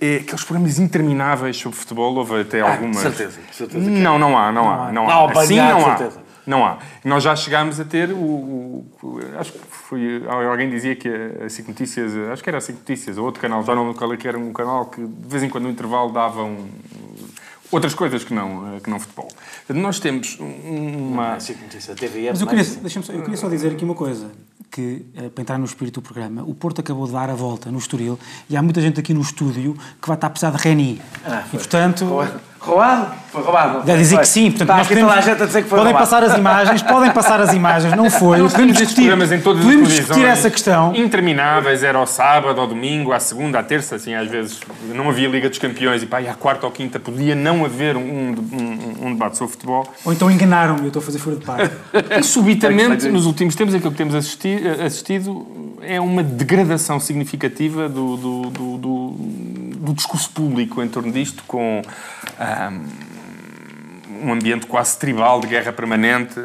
é 0.00 0.16
aqueles 0.16 0.42
programas 0.44 0.78
intermináveis 0.80 1.56
sobre 1.56 1.78
futebol. 1.78 2.14
Houve 2.16 2.40
até 2.40 2.60
Ah, 2.60 2.72
algumas. 2.72 2.96
de 2.96 3.02
certeza, 3.02 3.38
de 3.50 3.54
certeza 3.56 3.84
que 3.84 3.90
Não, 3.90 4.18
não 4.18 4.36
há, 4.36 4.50
não, 4.50 4.68
há. 4.68 4.90
Não 4.92 5.08
há. 5.08 5.12
Não, 5.32 5.38
assim 5.38 5.56
não 5.58 5.86
há. 5.90 5.96
certeza. 5.96 6.27
Não 6.48 6.64
há. 6.64 6.78
Nós 7.04 7.22
já 7.22 7.36
chegámos 7.36 7.78
a 7.78 7.84
ter 7.84 8.10
o. 8.10 8.16
o- 8.16 8.86
acho 9.38 9.52
que 9.52 9.58
foi. 9.70 10.22
Alguém 10.26 10.70
dizia 10.70 10.96
que 10.96 11.06
a, 11.08 11.48
SIC 11.48 11.68
Notícias. 11.68 12.10
Acho 12.32 12.42
que 12.42 12.48
era 12.48 12.56
a 12.56 12.60
SIC 12.60 12.76
Notícias, 12.78 13.18
ou 13.18 13.26
outro 13.26 13.40
canal, 13.40 13.62
já 13.62 13.74
não 13.74 13.82
lembro 13.82 13.98
qual 13.98 14.10
é 14.14 14.16
que 14.16 14.26
era 14.26 14.38
um 14.38 14.50
canal 14.52 14.86
que 14.86 15.00
de 15.06 15.28
vez 15.28 15.42
em 15.42 15.50
quando 15.50 15.64
no 15.64 15.70
intervalo 15.70 16.10
davam. 16.10 16.56
Outras 17.70 17.92
coisas 17.92 18.24
que 18.24 18.32
não, 18.32 18.80
que 18.80 18.88
não 18.88 18.98
futebol. 18.98 19.26
Portanto, 19.28 19.82
Nós 19.82 20.00
temos 20.00 20.38
um- 20.40 21.10
uma. 21.12 21.34
A 21.34 21.40
SIC 21.40 21.60
Notícia, 21.62 21.92
a 21.92 21.96
TVE. 21.96 22.30
Mas 22.30 22.40
eu 22.40 22.46
queria, 22.46 22.64
só, 22.64 23.12
eu 23.12 23.20
queria 23.20 23.36
só 23.36 23.48
dizer 23.50 23.72
aqui 23.72 23.84
uma 23.84 23.94
coisa, 23.94 24.30
que 24.70 25.04
eh, 25.14 25.28
para 25.28 25.42
entrar 25.42 25.58
no 25.58 25.66
espírito 25.66 26.00
do 26.00 26.02
programa, 26.04 26.42
o 26.44 26.54
Porto 26.54 26.80
acabou 26.80 27.06
de 27.06 27.12
dar 27.12 27.28
a 27.28 27.34
volta 27.34 27.70
no 27.70 27.76
Estoril 27.76 28.18
e 28.48 28.56
há 28.56 28.62
muita 28.62 28.80
gente 28.80 28.98
aqui 28.98 29.12
no 29.12 29.20
estúdio 29.20 29.76
que 30.00 30.08
vai 30.08 30.16
estar 30.16 30.28
a 30.28 30.30
precisar 30.30 30.50
de 30.52 30.62
Reni. 30.62 31.02
Ah, 31.26 31.44
e 31.52 31.56
portanto... 31.58 32.06
Roubado? 32.68 33.18
Foi 33.30 33.42
roubado. 33.42 33.82
Deve 33.84 33.98
dizer 33.98 34.18
que 34.20 34.26
sim, 34.28 34.44
portanto, 34.50 34.62
Está 34.62 34.76
nós 34.78 34.88
podemos, 34.88 35.10
toda 35.10 35.20
a 35.20 35.22
gente 35.22 35.42
a 35.42 35.46
dizer 35.46 35.62
que 35.62 35.68
foi 35.68 35.78
podem 35.78 35.92
roubado. 35.92 36.10
passar 36.10 36.24
as 36.30 36.38
imagens, 36.38 36.82
podem 36.82 37.10
passar 37.10 37.40
as 37.42 37.52
imagens, 37.52 37.94
não 37.94 38.08
foi. 38.10 38.38
Nós 38.38 38.52
podemos 38.52 38.94
programas 38.94 39.32
em 39.32 39.40
todas 39.40 39.62
podemos 39.62 39.88
as 39.88 39.94
discutir 39.94 40.14
televisões. 40.14 40.38
essa 40.38 40.50
questão. 40.50 40.94
Intermináveis, 40.96 41.82
era 41.82 41.98
ao 41.98 42.06
sábado, 42.06 42.58
ao 42.58 42.66
domingo, 42.66 43.12
à 43.12 43.20
segunda, 43.20 43.58
à 43.58 43.62
terça, 43.62 43.96
assim, 43.96 44.14
às 44.14 44.28
vezes 44.28 44.60
não 44.94 45.10
havia 45.10 45.28
Liga 45.28 45.48
dos 45.50 45.58
Campeões 45.58 46.02
e 46.02 46.06
pá, 46.06 46.22
e 46.22 46.28
à 46.28 46.32
quarta 46.34 46.64
ou 46.64 46.72
quinta 46.72 46.98
podia 46.98 47.34
não 47.34 47.64
haver 47.66 47.96
um, 47.96 48.00
um- 48.00 49.06
um 49.08 49.12
debate 49.12 49.36
sobre 49.36 49.52
futebol. 49.52 49.86
Ou 50.06 50.12
então 50.12 50.30
enganaram-me, 50.30 50.80
eu 50.82 50.86
estou 50.88 51.00
a 51.00 51.04
fazer 51.04 51.18
fora 51.18 51.36
de 51.36 51.44
parte. 51.44 51.70
E 52.18 52.22
subitamente, 52.22 53.08
nos 53.10 53.26
últimos 53.26 53.54
tempos, 53.54 53.74
aquilo 53.74 53.90
que 53.90 53.98
temos 53.98 54.14
assisti- 54.14 54.58
assistido 54.84 55.46
é 55.82 56.00
uma 56.00 56.22
degradação 56.22 56.98
significativa 56.98 57.88
do, 57.88 58.16
do, 58.16 58.42
do, 58.50 58.78
do- 58.78 59.14
do 59.78 59.94
discurso 59.94 60.30
público 60.30 60.82
em 60.82 60.88
torno 60.88 61.12
disto, 61.12 61.42
com 61.46 61.82
ahm, 62.38 62.84
um 64.22 64.32
ambiente 64.32 64.66
quase 64.66 64.98
tribal 64.98 65.40
de 65.40 65.46
guerra 65.46 65.72
permanente. 65.72 66.38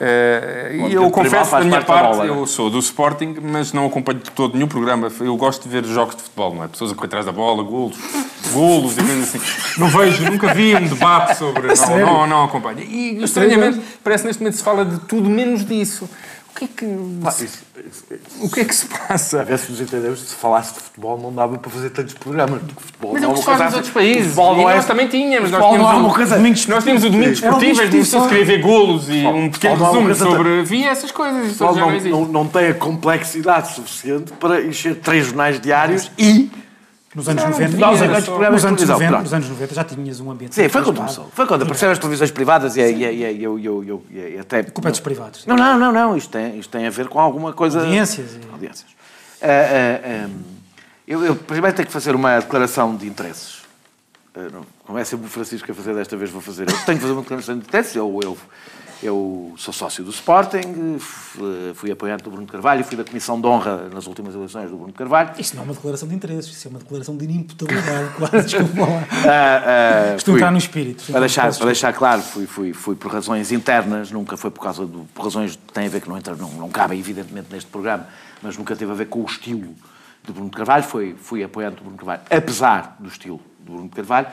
Um 0.00 0.88
e 0.88 0.94
eu 0.94 1.10
confesso, 1.10 1.50
da 1.50 1.60
minha 1.60 1.82
parte 1.82 2.02
da 2.04 2.10
bola, 2.10 2.24
é? 2.24 2.28
eu 2.28 2.46
sou 2.46 2.70
do 2.70 2.78
Sporting, 2.78 3.36
mas 3.42 3.72
não 3.72 3.86
acompanho 3.86 4.20
de 4.20 4.30
todo 4.30 4.54
nenhum 4.54 4.68
programa. 4.68 5.10
Eu 5.20 5.36
gosto 5.36 5.64
de 5.64 5.68
ver 5.68 5.84
jogos 5.84 6.14
de 6.14 6.22
futebol, 6.22 6.54
não 6.54 6.64
é? 6.64 6.68
Pessoas 6.68 6.92
a 6.92 6.94
correr 6.94 7.06
atrás 7.08 7.26
da 7.26 7.32
bola, 7.32 7.64
golos, 7.64 7.96
golos 8.52 8.96
e 8.96 9.02
coisas 9.02 9.34
assim. 9.34 9.80
Não 9.80 9.88
vejo, 9.88 10.30
nunca 10.30 10.54
vi 10.54 10.74
um 10.76 10.86
debate 10.86 11.36
sobre. 11.36 11.68
Não, 11.88 11.98
não, 11.98 12.26
não 12.26 12.44
acompanho. 12.44 12.80
E 12.80 13.22
estranhamente, 13.22 13.80
parece 14.02 14.22
que 14.22 14.28
neste 14.28 14.42
momento 14.42 14.56
se 14.56 14.62
fala 14.62 14.84
de 14.84 14.98
tudo 15.00 15.28
menos 15.28 15.64
disso. 15.64 16.08
O 16.60 16.60
que 16.60 16.64
é 16.64 16.68
que. 16.68 16.84
O 18.44 18.50
que 18.50 18.60
é 18.60 18.64
que 18.64 18.74
se 18.74 18.86
passa? 18.86 19.40
A 19.40 19.44
ver 19.44 19.58
se 19.60 19.70
nos 19.70 19.80
entendemos, 19.80 20.20
se 20.20 20.34
falasse 20.34 20.74
de 20.74 20.80
futebol 20.80 21.16
não 21.20 21.32
dava 21.32 21.56
para 21.56 21.70
fazer 21.70 21.90
tantos 21.90 22.14
programas, 22.14 22.60
porque 22.62 22.82
futebol 22.82 23.12
Mas 23.12 23.22
é 23.22 23.26
o 23.26 23.28
que 23.30 23.34
uma 23.34 23.38
se 23.38 23.44
faz 23.44 23.58
nos 23.58 23.66
assim- 23.68 23.76
outros 23.76 23.94
países. 23.94 24.22
Futebol 24.24 24.52
E 24.54 24.56
não 24.56 24.70
é- 24.70 24.74
nós 24.76 24.84
também 24.86 25.08
tínhamos. 25.08 25.50
Nós 25.52 25.60
futebol 25.60 25.70
tínhamos, 25.78 26.04
é 26.04 26.10
o, 26.10 26.14
coisa- 26.14 26.38
nós 26.38 26.84
tínhamos 26.84 27.04
o 27.04 27.10
Domingos 27.10 27.42
Era 27.42 27.54
um 27.54 27.58
Esportivo, 27.62 27.90
que 27.98 28.04
se 28.04 28.28
queria 28.28 28.44
ver 28.44 28.60
golos 28.60 29.08
e 29.08 29.24
um 29.26 29.50
pequeno 29.50 29.84
é 29.84 29.86
resumo 29.86 30.14
sobre. 30.14 30.62
Via 30.64 30.90
essas 30.90 31.10
coisas. 31.12 31.52
Isso 31.52 32.26
não 32.32 32.46
tem 32.48 32.68
a 32.68 32.74
complexidade 32.74 33.74
suficiente 33.74 34.32
para 34.32 34.60
encher 34.60 34.96
três 34.96 35.26
jornais 35.26 35.60
diários 35.60 36.10
e. 36.18 36.50
Nos 37.18 37.28
anos 37.28 37.42
Não, 37.42 37.50
90, 37.50 37.76
não, 37.76 37.90
nos 37.90 38.00
anos, 38.00 38.28
nos 38.28 38.38
de 38.38 38.44
anos 38.44 38.62
televisão, 38.62 38.94
90, 38.94 39.08
pronto. 39.10 39.22
nos 39.22 39.34
anos 39.34 39.48
90 39.48 39.74
já 39.74 39.84
tinhas 39.84 40.20
um 40.20 40.30
ambiente. 40.30 40.54
Sim, 40.54 40.68
foi 40.68 40.82
quando 40.84 40.96
começou. 40.98 41.28
Foi 41.34 41.46
quando 41.46 41.62
apareceram 41.62 41.92
as 41.92 41.98
televisões 41.98 42.30
privadas 42.30 42.76
e, 42.76 42.80
e, 42.80 43.04
e, 43.04 43.38
e 43.38 43.42
eu, 43.42 43.58
eu, 43.58 43.84
eu, 43.84 44.04
eu, 44.12 44.40
até. 44.40 44.62
Culpa 44.62 44.88
é 44.88 44.92
dos 44.92 45.00
privados. 45.00 45.44
Não, 45.44 45.56
não, 45.56 45.76
não, 45.76 45.90
não. 45.90 46.16
Isto 46.16 46.30
tem, 46.30 46.60
isto 46.60 46.70
tem 46.70 46.86
a 46.86 46.90
ver 46.90 47.08
com 47.08 47.18
alguma 47.18 47.52
coisa. 47.52 47.80
Audiências 47.80 48.38
Audiências. 48.52 48.86
Ah, 49.42 49.46
ah, 49.46 50.00
ah, 50.04 50.28
eu, 51.08 51.24
eu 51.24 51.34
primeiro 51.34 51.74
tenho 51.74 51.86
que 51.86 51.92
fazer 51.92 52.14
uma 52.14 52.38
declaração 52.38 52.94
de 52.94 53.08
interesses. 53.08 53.57
Ah, 54.38 54.48
não, 54.52 54.62
como 54.84 54.98
é 54.98 55.04
sempre 55.04 55.26
o 55.26 55.28
Francisco 55.28 55.70
a 55.70 55.74
fazer, 55.74 55.94
desta 55.94 56.16
vez 56.16 56.30
vou 56.30 56.40
fazer. 56.40 56.62
Eu 56.70 56.76
tenho 56.84 56.98
que 56.98 57.02
fazer 57.02 57.12
uma 57.12 57.22
declaração 57.22 57.58
de 57.58 57.64
interesses. 57.66 57.96
Eu, 57.96 58.20
eu, 58.22 58.38
eu 59.02 59.52
sou 59.56 59.72
sócio 59.74 60.04
do 60.04 60.10
Sporting, 60.10 60.96
f- 60.98 61.72
fui 61.74 61.90
apoiante 61.90 62.22
do 62.24 62.30
Bruno 62.30 62.46
de 62.46 62.52
Carvalho, 62.52 62.84
fui 62.84 62.96
da 62.96 63.04
Comissão 63.04 63.40
de 63.40 63.46
Honra 63.46 63.88
nas 63.92 64.06
últimas 64.06 64.34
eleições 64.34 64.70
do 64.70 64.76
Bruno 64.76 64.92
de 64.92 64.98
Carvalho. 64.98 65.30
Isso 65.38 65.56
não 65.56 65.62
é 65.62 65.64
uma 65.66 65.74
declaração 65.74 66.08
de 66.08 66.14
interesses, 66.14 66.50
isso 66.52 66.68
é 66.68 66.70
uma 66.70 66.78
declaração 66.78 67.16
de 67.16 67.24
inimputabilidade. 67.24 68.08
Claro, 68.18 68.42
desculpa 68.44 68.80
lá. 68.82 69.08
Ah, 69.24 70.12
ah, 70.12 70.16
Estou 70.16 70.34
a 70.34 70.36
entrar 70.38 70.50
no 70.52 70.58
espírito. 70.58 71.04
Para 71.10 71.20
deixar, 71.20 71.54
para 71.56 71.66
deixar 71.66 71.92
claro, 71.92 72.22
fui, 72.22 72.46
fui, 72.46 72.72
fui 72.72 72.94
por 72.96 73.10
razões 73.12 73.50
internas, 73.52 74.10
nunca 74.10 74.36
foi 74.36 74.50
por 74.50 74.60
causa 74.62 74.84
do, 74.86 75.06
por 75.14 75.24
razões 75.24 75.56
que 75.56 75.72
têm 75.72 75.86
a 75.86 75.90
ver 75.90 76.00
que 76.00 76.08
não, 76.08 76.16
entra, 76.18 76.34
não, 76.36 76.50
não 76.52 76.68
cabem 76.68 76.98
evidentemente 76.98 77.48
neste 77.52 77.70
programa, 77.70 78.06
mas 78.42 78.56
nunca 78.56 78.74
teve 78.76 78.90
a 78.90 78.94
ver 78.94 79.06
com 79.06 79.20
o 79.20 79.24
estilo 79.26 79.74
de 80.24 80.32
Bruno 80.32 80.50
de 80.50 80.56
Carvalho, 80.56 80.82
foi, 80.84 81.14
fui 81.18 81.42
apoiante 81.44 81.76
do 81.76 81.82
Bruno 81.82 81.92
de 81.96 81.98
Carvalho, 82.04 82.22
apesar 82.30 82.96
do 82.98 83.08
estilo 83.08 83.40
do 83.68 83.72
Bruno 83.74 83.88
Carvalho, 83.90 84.28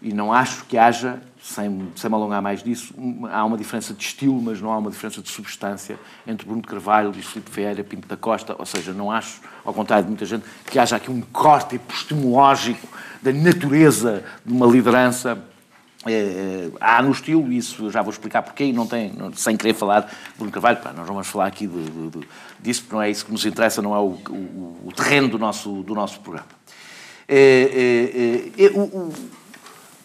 e 0.00 0.12
não 0.12 0.32
acho 0.32 0.64
que 0.66 0.76
haja, 0.76 1.20
sem, 1.42 1.88
sem 1.96 2.10
me 2.10 2.16
alongar 2.16 2.40
mais 2.42 2.62
disso, 2.62 2.94
há 3.32 3.44
uma 3.44 3.56
diferença 3.56 3.94
de 3.94 4.04
estilo, 4.04 4.40
mas 4.40 4.60
não 4.60 4.70
há 4.70 4.78
uma 4.78 4.90
diferença 4.90 5.22
de 5.22 5.30
substância 5.30 5.98
entre 6.26 6.46
Bruno 6.46 6.62
Carvalho, 6.62 7.10
Luís 7.10 7.24
Filipe 7.24 7.50
Vieira, 7.50 7.82
Pinto 7.82 8.06
da 8.06 8.16
Costa, 8.16 8.54
ou 8.58 8.66
seja, 8.66 8.92
não 8.92 9.10
acho, 9.10 9.40
ao 9.64 9.72
contrário 9.72 10.04
de 10.04 10.10
muita 10.10 10.26
gente, 10.26 10.44
que 10.70 10.78
haja 10.78 10.96
aqui 10.96 11.10
um 11.10 11.20
corte 11.22 11.76
epistemológico 11.76 12.86
da 13.22 13.32
natureza 13.32 14.22
de 14.44 14.52
uma 14.52 14.66
liderança 14.66 15.42
eh, 16.06 16.68
há 16.80 17.02
no 17.02 17.10
estilo, 17.10 17.50
isso 17.50 17.90
já 17.90 18.00
vou 18.02 18.12
explicar 18.12 18.42
porquê, 18.42 18.64
e 18.64 18.72
não 18.72 18.86
tem, 18.86 19.10
não- 19.12 19.32
sem 19.32 19.56
querer 19.56 19.74
falar 19.74 20.00
de 20.00 20.12
Bruno 20.36 20.52
Carvalho, 20.52 20.76
pá, 20.76 20.90
nós 20.92 21.06
não 21.06 21.14
vamos 21.14 21.26
falar 21.26 21.46
aqui 21.46 21.66
de, 21.66 21.82
de- 21.82 22.10
de- 22.20 22.28
disso, 22.60 22.82
porque 22.82 22.94
não 22.94 23.02
é 23.02 23.10
isso 23.10 23.24
que 23.24 23.32
nos 23.32 23.44
interessa, 23.46 23.80
não 23.82 23.94
é 23.94 23.98
o, 23.98 24.10
o- 24.28 24.80
o 24.84 24.92
terreno 24.94 25.26
do 25.28 25.38
nosso, 25.38 25.82
do 25.82 25.94
nosso 25.94 26.20
programa. 26.20 26.46
Eh, 27.28 28.70
o- 28.74 28.80
o- 28.80 29.12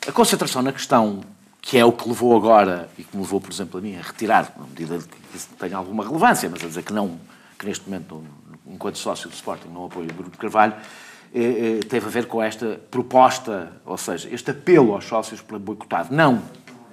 a 0.08 0.12
concentração 0.12 0.62
na 0.62 0.72
questão, 0.72 1.22
que 1.62 1.78
é 1.78 1.86
o 1.86 1.92
que 1.92 2.08
levou 2.08 2.36
agora, 2.36 2.90
e 2.98 3.04
que 3.04 3.16
me 3.16 3.22
levou, 3.22 3.40
por 3.40 3.52
exemplo, 3.52 3.80
a 3.80 3.82
mim 3.82 3.96
a 3.96 4.02
retirar, 4.02 4.52
na 4.58 4.66
medida 4.66 4.98
de 4.98 5.06
que 5.06 5.18
isso 5.38 5.48
tenha 5.60 5.78
alguma 5.78 6.04
relevância, 6.04 6.50
mas 6.50 6.64
a 6.64 6.68
dizer 6.68 6.84
que 6.84 6.92
não, 6.94 7.20
que 7.60 7.66
neste 7.66 7.88
momento, 7.88 8.24
enquanto 8.66 8.98
sócio 8.98 9.30
do 9.30 9.34
Sporting, 9.36 9.68
não 9.70 9.86
apoio 9.86 10.10
o 10.10 10.14
Bruno 10.14 10.32
Carvalho, 10.32 10.74
teve 11.88 12.08
a 12.08 12.10
ver 12.10 12.26
com 12.26 12.42
esta 12.42 12.82
proposta, 12.90 13.72
ou 13.86 13.98
seja, 13.98 14.28
este 14.34 14.52
apelo 14.52 14.94
aos 14.94 15.06
sócios 15.06 15.40
para 15.42 15.58
boicotar, 15.60 16.08
não, 16.12 16.42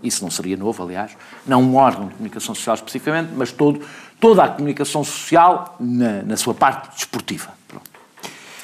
isso 0.02 0.22
não 0.22 0.30
seria 0.30 0.56
novo, 0.56 0.82
aliás, 0.82 1.16
não 1.46 1.62
um 1.62 1.74
órgão 1.76 2.06
de 2.08 2.14
comunicação 2.14 2.54
social 2.54 2.74
especificamente, 2.74 3.32
mas 3.34 3.50
todo, 3.50 3.80
toda 4.20 4.44
a 4.44 4.48
comunicação 4.50 5.02
social 5.02 5.74
na, 5.80 6.22
na 6.22 6.36
sua 6.36 6.52
parte 6.54 6.94
desportiva. 6.94 7.56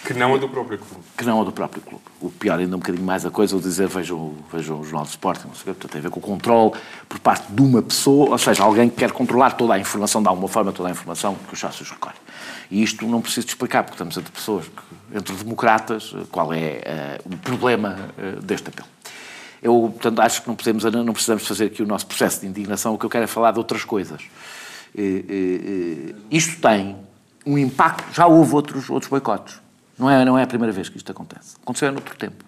Que 0.05 0.13
não 0.13 0.35
a 0.35 0.39
do 0.39 0.49
próprio 0.49 0.79
clube. 0.79 1.03
Que 1.17 1.25
não 1.25 1.41
a 1.41 1.45
do 1.45 1.53
próprio 1.53 1.81
clube. 1.81 2.05
O 2.21 2.31
pior 2.31 2.59
ainda 2.59 2.77
um 2.77 2.79
bocadinho 2.79 3.05
mais 3.05 3.25
a 3.25 3.31
coisa, 3.31 3.57
o 3.57 3.61
dizer 3.61 3.89
vejam, 3.89 4.35
vejam 4.53 4.79
o 4.79 4.85
Jornal 4.85 5.05
de 5.05 5.11
Sporting, 5.11 5.49
não 5.49 5.55
sei 5.55 5.73
o 5.73 5.75
que, 5.75 5.89
tem 5.89 5.99
a 5.99 6.03
ver 6.03 6.11
com 6.11 6.21
o 6.21 6.23
controle 6.23 6.73
por 7.09 7.19
parte 7.19 7.51
de 7.51 7.63
uma 7.63 7.81
pessoa, 7.81 8.31
ou 8.31 8.39
seja, 8.39 8.63
alguém 8.63 8.91
que 8.91 8.97
quer 8.97 9.13
controlar 9.13 9.53
toda 9.53 9.73
a 9.73 9.79
informação, 9.79 10.23
de 10.23 10.29
alguma 10.29 10.47
forma, 10.47 10.73
toda 10.73 10.91
a 10.91 10.93
informação 10.93 11.35
que 11.49 11.55
os 11.55 11.59
sócios 11.59 11.91
recolhem. 11.91 12.19
E 12.71 12.83
isto 12.83 13.07
não 13.07 13.23
preciso 13.23 13.47
explicar, 13.47 13.83
porque 13.83 13.95
estamos 13.95 14.15
entre 14.19 14.31
pessoas, 14.31 14.67
entre 15.15 15.35
democratas, 15.37 16.15
qual 16.31 16.53
é 16.53 17.21
uh, 17.25 17.35
o 17.35 17.37
problema 17.39 17.97
uh, 18.19 18.43
deste 18.43 18.69
apelo. 18.69 18.89
Eu, 19.63 19.91
portanto, 19.91 20.21
acho 20.21 20.43
que 20.43 20.49
não, 20.49 20.55
podemos, 20.55 20.85
não 20.85 21.13
precisamos 21.15 21.47
fazer 21.47 21.67
aqui 21.67 21.83
o 21.83 21.87
nosso 21.87 22.07
processo 22.07 22.43
de 22.43 22.47
indignação, 22.47 22.93
o 22.93 22.99
que 22.99 23.07
eu 23.07 23.11
quero 23.11 23.25
é 23.25 23.27
falar 23.27 23.53
de 23.53 23.59
outras 23.59 23.85
coisas. 23.85 24.21
Uh, 24.95 26.15
isto 26.31 26.61
tem 26.61 26.95
um 27.47 27.57
impacto, 27.57 28.13
já 28.13 28.27
houve 28.27 28.55
outros, 28.55 28.91
outros 28.91 29.09
boicotes. 29.09 29.64
Não 29.99 30.11
é, 30.11 30.25
não 30.25 30.39
é 30.39 30.43
a 30.43 30.47
primeira 30.47 30.73
vez 30.73 30.89
que 30.89 30.97
isto 30.97 31.11
acontece. 31.11 31.57
Aconteceu 31.63 31.91
em 31.91 31.95
outro 31.95 32.17
tempo. 32.17 32.45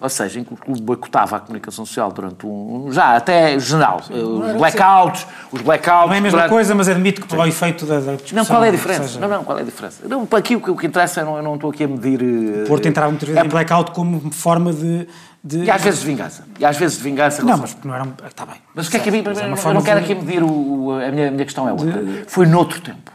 Ou 0.00 0.08
seja, 0.08 0.38
em 0.38 0.44
que 0.44 0.54
o 0.54 0.56
clube 0.56 0.80
boicotava 0.80 1.36
a 1.36 1.40
comunicação 1.40 1.84
social 1.84 2.12
durante 2.12 2.46
um. 2.46 2.88
já 2.92 3.16
até 3.16 3.58
general. 3.58 4.00
Sim, 4.02 4.14
os 4.14 4.52
blackouts, 4.56 5.26
os 5.50 5.60
blackouts. 5.60 6.06
Não 6.06 6.14
é 6.14 6.18
a 6.18 6.20
mesma 6.20 6.38
durante... 6.38 6.50
coisa, 6.50 6.74
mas 6.74 6.88
admito 6.88 7.20
que 7.20 7.26
pelo 7.26 7.44
efeito 7.46 7.84
da. 7.84 8.00
Não, 8.32 8.44
qual 8.44 8.62
é 8.62 8.68
a 8.68 8.70
diferença? 8.70 9.02
Seja... 9.04 9.20
Não, 9.20 9.28
não, 9.28 9.42
qual 9.42 9.58
é 9.58 9.62
a 9.62 9.64
diferença? 9.64 10.06
Não, 10.06 10.28
aqui 10.36 10.54
o 10.54 10.60
que, 10.60 10.70
o 10.70 10.76
que 10.76 10.86
interessa, 10.86 11.20
eu 11.20 11.24
não, 11.24 11.36
eu 11.38 11.42
não 11.42 11.54
estou 11.56 11.70
aqui 11.70 11.82
a 11.82 11.88
medir. 11.88 12.22
O 12.22 12.68
Porto 12.68 12.86
entrava 12.86 13.10
muitas 13.10 13.28
vezes 13.28 13.42
é... 13.42 13.44
em 13.44 13.48
blackout 13.48 13.90
como 13.90 14.30
forma 14.30 14.72
de, 14.72 15.08
de. 15.42 15.64
E 15.64 15.70
às 15.70 15.82
vezes 15.82 16.00
de 16.00 16.06
vingança. 16.06 16.44
E 16.60 16.64
às 16.64 16.76
vezes 16.76 16.98
de 16.98 17.02
vingança. 17.02 17.42
Não, 17.42 17.58
mas 17.58 17.76
não 17.82 17.94
era. 17.94 18.06
Está 18.24 18.46
bem. 18.46 18.56
Mas 18.76 18.86
o 18.86 18.90
que 18.92 18.98
é 18.98 19.00
que 19.00 19.08
a 19.08 19.12
mim. 19.12 19.24
Eu 19.26 19.74
não 19.74 19.82
quero 19.82 19.98
aqui 19.98 20.14
medir 20.14 20.44
o. 20.44 20.92
A 20.92 21.10
minha, 21.10 21.28
a 21.28 21.30
minha 21.32 21.44
questão 21.44 21.68
é 21.68 21.72
outra. 21.72 22.04
De... 22.04 22.24
Foi 22.28 22.46
noutro 22.46 22.80
tempo. 22.80 23.10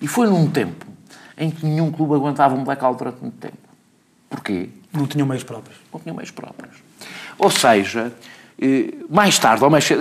E 0.00 0.08
foi 0.08 0.26
num 0.26 0.50
tempo 0.50 0.95
em 1.36 1.50
que 1.50 1.64
nenhum 1.64 1.90
clube 1.90 2.14
aguentava 2.14 2.54
um 2.54 2.64
blackout 2.64 2.98
durante 2.98 3.20
muito 3.20 3.38
tempo. 3.38 3.58
Porquê? 4.30 4.70
Não 4.92 5.06
tinham 5.06 5.26
meios 5.26 5.44
próprios. 5.44 5.78
Não 5.92 6.00
tinham 6.00 6.16
meios 6.16 6.30
próprios. 6.30 6.76
Ou 7.38 7.50
seja, 7.50 8.12
eh, 8.60 8.94
mais 9.08 9.38
tarde 9.38 9.62
ou 9.62 9.70
mais 9.70 9.84
cedo, 9.84 10.00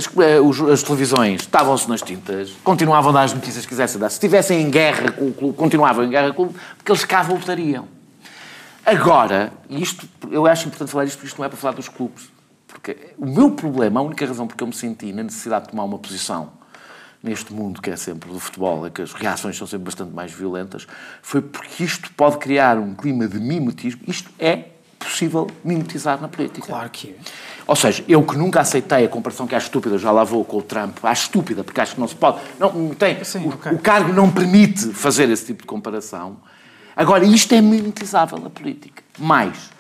as 0.72 0.84
televisões 0.84 1.42
estavam-se 1.42 1.90
nas 1.90 2.02
tintas, 2.02 2.52
continuavam 2.64 3.12
a 3.12 3.14
dar 3.14 3.24
as 3.24 3.34
notícias 3.34 3.66
que 3.66 3.70
quisessem 3.70 4.00
dar. 4.00 4.10
Se 4.10 4.16
estivessem 4.16 4.62
em 4.62 4.70
guerra 4.70 5.12
com 5.12 5.28
o 5.28 5.34
clube, 5.34 5.58
continuavam 5.58 6.06
em 6.06 6.10
guerra 6.10 6.34
com 6.34 6.44
o 6.44 6.46
clube, 6.48 6.60
porque 6.78 6.92
eles 6.92 7.04
cá 7.04 7.22
voltariam. 7.22 7.88
Agora, 8.86 9.52
e 9.70 9.82
isto, 9.82 10.08
eu 10.32 10.46
acho 10.46 10.68
importante 10.68 10.92
falar 10.92 11.06
isto, 11.06 11.18
porque 11.18 11.28
isto 11.28 11.38
não 11.38 11.46
é 11.46 11.50
para 11.50 11.58
falar 11.58 11.74
dos 11.74 11.90
clubes. 11.90 12.30
Porque 12.68 12.98
o 13.18 13.26
meu 13.26 13.52
problema, 13.52 14.00
a 14.00 14.04
única 14.04 14.26
razão 14.26 14.48
porque 14.48 14.64
eu 14.64 14.68
me 14.68 14.74
senti 14.74 15.12
na 15.12 15.24
necessidade 15.24 15.66
de 15.66 15.72
tomar 15.72 15.84
uma 15.84 15.98
posição 15.98 16.50
neste 17.26 17.52
mundo 17.52 17.82
que 17.82 17.90
é 17.90 17.96
sempre 17.96 18.32
do 18.32 18.40
futebol, 18.40 18.86
é 18.86 18.90
que 18.90 19.02
as 19.02 19.14
reações 19.14 19.58
são 19.58 19.66
sempre 19.66 19.86
bastante 19.86 20.14
mais 20.14 20.32
violentas, 20.32 20.88
foi 21.22 21.42
porque 21.42 21.84
isto 21.84 22.12
pode 22.14 22.38
criar 22.38 22.78
um 22.78 22.94
clima 22.94 23.28
de 23.28 23.40
mimetismo. 23.40 24.02
Isto 24.08 24.30
é 24.40 24.70
possível 25.00 25.50
mimetizar 25.64 26.22
na 26.22 26.28
política. 26.28 26.68
Claro 26.68 26.90
que 26.90 27.10
é. 27.10 27.16
Ou 27.68 27.76
seja, 27.76 28.04
eu 28.08 28.22
que 28.24 28.38
nunca 28.38 28.62
aceitei 28.62 29.06
a 29.06 29.10
comparação 29.10 29.48
que 29.48 29.56
é 29.56 29.58
estúpida, 29.58 29.98
já 29.98 30.12
lá 30.12 30.24
vou 30.24 30.46
com 30.46 30.58
o 30.58 30.62
Trump, 30.62 31.04
acho 31.04 31.24
estúpida, 31.24 31.64
porque 31.64 31.82
acho 31.82 31.96
que 31.96 32.00
não 32.00 32.08
se 32.08 32.16
pode. 32.16 32.40
Não, 32.60 32.94
tem, 32.94 33.24
Sim, 33.24 33.46
o, 33.46 33.50
okay. 33.50 33.72
o 33.72 33.80
cargo 33.80 34.14
não 34.14 34.32
permite 34.32 34.94
fazer 34.94 35.30
esse 35.30 35.48
tipo 35.48 35.62
de 35.62 35.68
comparação. 35.68 36.38
Agora, 36.96 37.26
isto 37.26 37.54
é 37.54 37.62
mimetizável 37.62 38.38
na 38.38 38.50
política. 38.50 39.04
Mais, 39.18 39.72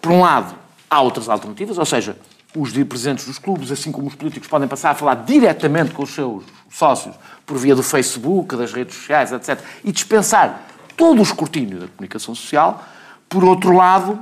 por 0.00 0.10
um 0.10 0.20
lado, 0.20 0.54
há 0.88 1.00
outras 1.00 1.28
alternativas, 1.28 1.76
ou 1.76 1.84
seja, 1.84 2.16
os 2.56 2.72
presidentes 2.72 3.26
dos 3.26 3.38
clubes, 3.38 3.72
assim 3.72 3.90
como 3.90 4.06
os 4.06 4.14
políticos, 4.14 4.48
podem 4.48 4.68
passar 4.68 4.90
a 4.90 4.94
falar 4.94 5.16
diretamente 5.16 5.92
com 5.92 6.04
os 6.04 6.10
seus 6.10 6.44
sócios 6.70 7.14
por 7.44 7.58
via 7.58 7.74
do 7.74 7.82
Facebook, 7.82 8.56
das 8.56 8.72
redes 8.72 8.94
sociais, 8.94 9.32
etc., 9.32 9.60
e 9.82 9.90
dispensar 9.90 10.62
todo 10.96 11.18
o 11.18 11.22
escrutínio 11.22 11.80
da 11.80 11.88
comunicação 11.88 12.34
social. 12.34 12.84
Por 13.28 13.44
outro 13.44 13.74
lado, 13.74 14.20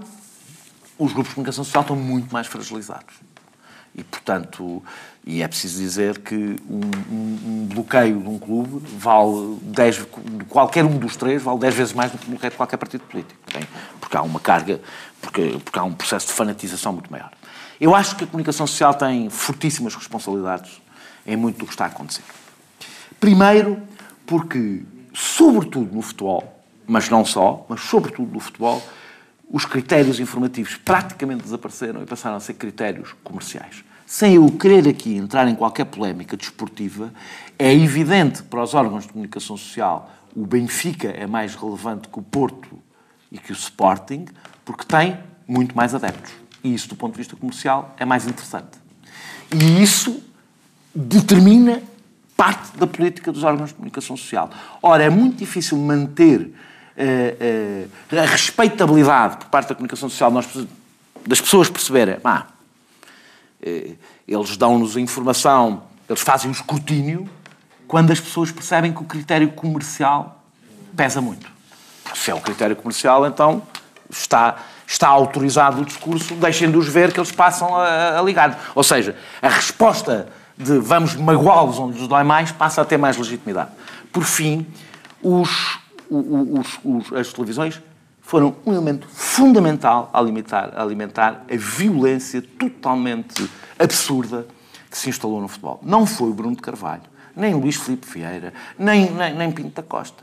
os 0.99 1.13
grupos 1.13 1.31
de 1.31 1.35
comunicação 1.35 1.65
social 1.65 1.83
estão 1.83 1.97
muito 1.97 2.33
mais 2.33 2.47
fragilizados. 2.47 3.15
E, 3.95 4.03
portanto, 4.03 4.83
e 5.27 5.43
é 5.43 5.49
preciso 5.49 5.79
dizer 5.79 6.19
que 6.21 6.35
um, 6.35 6.81
um, 7.11 7.39
um 7.47 7.67
bloqueio 7.67 8.19
de 8.19 8.29
um 8.29 8.39
clube 8.39 8.83
vale 8.97 9.59
10, 9.61 10.07
qualquer 10.49 10.85
um 10.85 10.99
dos 10.99 11.17
três 11.17 11.43
vale 11.43 11.59
10 11.59 11.75
vezes 11.75 11.93
mais 11.93 12.11
do 12.11 12.17
que 12.17 12.27
um 12.27 12.31
bloqueio 12.31 12.51
de 12.51 12.57
qualquer 12.57 12.79
partido 12.79 13.03
político. 13.03 13.39
Porque 14.01 14.17
há 14.17 14.23
uma 14.23 14.41
carga, 14.41 14.81
porque, 15.21 15.59
porque 15.63 15.79
há 15.79 15.85
um 15.85 15.93
processo 15.93 16.29
de 16.29 16.33
fanatização 16.33 16.95
muito 16.95 17.11
maior. 17.11 17.31
Eu 17.83 17.97
acho 17.97 18.15
que 18.15 18.23
a 18.23 18.27
comunicação 18.29 18.65
social 18.65 18.95
tem 18.95 19.29
fortíssimas 19.29 19.97
responsabilidades 19.97 20.81
em 21.27 21.35
muito 21.35 21.59
do 21.59 21.67
que 21.67 21.73
está 21.73 21.87
a 21.87 21.89
acontecer. 21.89 22.23
Primeiro, 23.19 23.83
porque, 24.25 24.85
sobretudo 25.13 25.93
no 25.93 26.01
futebol, 26.01 26.63
mas 26.87 27.09
não 27.09 27.25
só, 27.25 27.67
mas 27.69 27.81
sobretudo 27.81 28.33
no 28.33 28.39
futebol, 28.39 28.81
os 29.51 29.65
critérios 29.65 30.21
informativos 30.21 30.77
praticamente 30.77 31.43
desapareceram 31.43 32.05
e 32.05 32.07
passaram 32.07 32.37
a 32.37 32.41
ser 32.41 32.55
critérios 32.55 33.17
comerciais. 33.25 33.83
Sem 34.07 34.37
eu 34.37 34.49
querer 34.53 34.89
aqui 34.89 35.17
entrar 35.17 35.49
em 35.49 35.57
qualquer 35.57 35.87
polémica 35.87 36.37
desportiva, 36.37 37.13
é 37.59 37.75
evidente 37.75 38.45
para 38.45 38.63
os 38.63 38.75
órgãos 38.75 39.09
de 39.09 39.13
comunicação 39.13 39.57
social 39.57 40.09
o 40.37 40.47
Benfica 40.47 41.09
é 41.09 41.27
mais 41.27 41.57
relevante 41.57 42.09
que 42.09 42.19
o 42.21 42.23
Porto 42.23 42.79
e 43.33 43.39
que 43.39 43.51
o 43.51 43.55
Sporting, 43.55 44.27
porque 44.65 44.85
tem 44.85 45.19
muito 45.49 45.77
mais 45.77 45.97
adeptos. 45.97 46.42
E 46.63 46.73
isso, 46.75 46.89
do 46.89 46.97
ponto 46.97 47.13
de 47.13 47.19
vista 47.19 47.37
comercial, 47.37 47.95
é 47.99 48.05
mais 48.05 48.27
interessante. 48.27 48.79
E 49.55 49.83
isso 49.83 50.23
determina 50.95 51.83
parte 52.37 52.77
da 52.77 52.87
política 52.87 53.31
dos 53.33 53.45
órgãos 53.45 53.71
de 53.71 53.75
comunicação 53.75 54.17
social. 54.17 54.51
Ora, 54.83 55.05
é 55.05 55.11
muito 55.11 55.37
difícil 55.37 55.79
manter 55.79 56.41
uh, 56.41 58.17
uh, 58.17 58.19
a 58.19 58.27
respeitabilidade 58.27 59.37
por 59.37 59.47
parte 59.47 59.69
da 59.69 59.75
comunicação 59.75 60.09
social 60.09 60.31
nós, 60.31 60.47
das 61.27 61.41
pessoas 61.41 61.69
perceberem, 61.69 62.17
ah, 62.25 62.47
uh, 63.63 63.97
eles 64.27 64.57
dão-nos 64.57 64.97
informação, 64.97 65.85
eles 66.09 66.23
fazem 66.23 66.49
um 66.49 66.53
escrutínio, 66.53 67.29
quando 67.87 68.11
as 68.11 68.21
pessoas 68.21 68.51
percebem 68.51 68.93
que 68.93 69.03
o 69.03 69.05
critério 69.05 69.51
comercial 69.53 70.43
pesa 70.97 71.21
muito. 71.21 71.51
Se 72.15 72.31
é 72.31 72.35
o 72.35 72.41
critério 72.41 72.75
comercial, 72.75 73.27
então 73.27 73.63
está 74.13 74.57
está 74.87 75.09
autorizado 75.09 75.81
o 75.81 75.85
discurso, 75.85 76.35
deixem 76.35 76.71
de 76.71 76.77
os 76.77 76.87
ver 76.87 77.13
que 77.13 77.19
eles 77.19 77.33
passam 77.33 77.75
a, 77.75 78.19
a 78.19 78.23
ligar. 78.23 78.73
Ou 78.75 78.83
seja, 78.83 79.17
a 79.41 79.49
resposta 79.49 80.29
de 80.57 80.79
vamos 80.79 81.15
magoá-los 81.17 81.79
onde 81.79 81.99
lhes 81.99 82.07
dói 82.07 82.23
mais 82.23 82.53
passa 82.53 82.83
a 82.83 82.85
ter 82.85 82.99
mais 82.99 83.17
legitimidade. 83.17 83.71
Por 84.13 84.25
fim, 84.25 84.67
os, 85.23 85.79
os, 86.11 86.79
os, 86.85 87.13
as 87.15 87.33
televisões 87.33 87.81
foram 88.21 88.55
um 88.67 88.73
elemento 88.73 89.09
fundamental 89.09 90.11
a 90.13 90.19
alimentar, 90.19 90.73
a 90.77 90.83
alimentar 90.83 91.45
a 91.51 91.57
violência 91.57 92.43
totalmente 92.43 93.49
absurda 93.79 94.47
que 94.91 94.99
se 94.99 95.09
instalou 95.09 95.41
no 95.41 95.49
futebol. 95.49 95.81
Não 95.83 96.07
foi 96.07 96.29
o 96.29 96.35
Bruno 96.35 96.55
de 96.55 96.63
Carvalho, 96.63 97.03
nem 97.35 97.55
Luís 97.55 97.77
Filipe 97.77 98.07
Vieira, 98.07 98.53
nem, 98.79 99.11
nem, 99.11 99.35
nem 99.35 99.51
Pinto 99.51 99.81
da 99.81 99.83
Costa. 99.83 100.23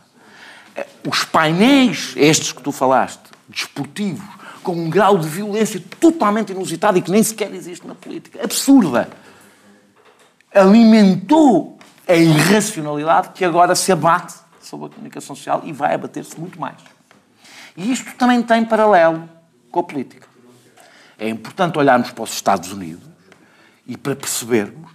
Os 1.08 1.24
painéis, 1.24 2.14
estes 2.16 2.52
que 2.52 2.62
tu 2.62 2.72
falaste, 2.72 3.30
desportivos, 3.50 4.24
com 4.64 4.74
um 4.74 4.89
grau 4.89 5.18
de 5.18 5.28
violência 5.28 5.82
totalmente 6.00 6.52
inusitado 6.52 6.97
e 6.97 7.02
que 7.02 7.12
nem 7.12 7.24
sequer 7.24 7.54
existe 7.54 7.86
na 7.86 7.95
política. 7.95 8.43
Absurda. 8.43 9.10
Alimentou 10.54 11.80
a 12.08 12.14
irracionalidade 12.14 13.30
que 13.30 13.43
agora 13.43 13.76
se 13.76 13.91
abate 13.91 14.36
sobre 14.62 14.88
a 14.88 14.89
comunicação 14.89 15.36
social 15.36 15.62
e 15.66 15.74
vai 15.74 15.95
abater-se 15.95 16.39
muito 16.39 16.60
mais. 16.60 16.78
E 17.76 17.91
isto 17.91 18.14
também 18.16 18.41
tem 18.43 18.64
paralelo 18.66 19.28
com 19.72 19.80
a 19.80 19.84
política. 19.84 20.28
É 21.18 21.28
importante 21.28 21.78
olharmos 21.78 22.12
para 22.12 22.24
os 22.24 22.32
Estados 22.32 22.72
Unidos 22.72 23.04
e 23.86 23.97
para 23.97 24.16
percebermos 24.16 24.91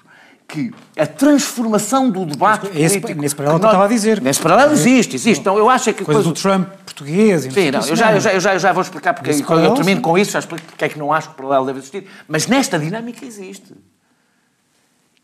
que 0.46 0.72
a 0.96 1.06
transformação 1.06 2.10
do 2.10 2.24
debate 2.24 2.66
esse, 2.74 3.00
político... 3.00 3.20
Nesse 3.20 3.34
paralelo 3.34 3.60
que 3.60 3.66
eu 3.66 3.70
estava 3.70 3.84
a 3.84 3.88
dizer. 3.88 4.20
Nesse 4.20 4.40
paralelo 4.40 4.72
existe, 4.72 5.16
existe. 5.16 5.40
Então, 5.40 5.58
eu 5.58 5.68
acho 5.68 5.90
é 5.90 5.92
que... 5.92 6.04
Coisa 6.04 6.22
do 6.22 6.32
Trump 6.32 6.68
português... 6.84 7.42
Sim, 7.42 7.70
não, 7.70 7.80
eu 7.80 7.96
já, 7.96 8.12
eu, 8.12 8.20
já, 8.20 8.32
eu, 8.34 8.40
já, 8.40 8.54
eu 8.54 8.58
já 8.58 8.72
vou 8.72 8.82
explicar, 8.82 9.14
porque 9.14 9.30
eu, 9.30 9.58
eu 9.60 9.74
termino 9.74 10.00
com 10.00 10.16
isso, 10.16 10.30
já 10.30 10.38
explico 10.38 10.64
porque 10.66 10.84
é 10.84 10.88
que 10.88 10.98
não 10.98 11.12
acho 11.12 11.28
que 11.28 11.34
o 11.34 11.36
paralelo 11.36 11.66
deve 11.66 11.78
existir. 11.78 12.06
Mas 12.28 12.46
nesta 12.46 12.78
dinâmica 12.78 13.24
existe. 13.24 13.74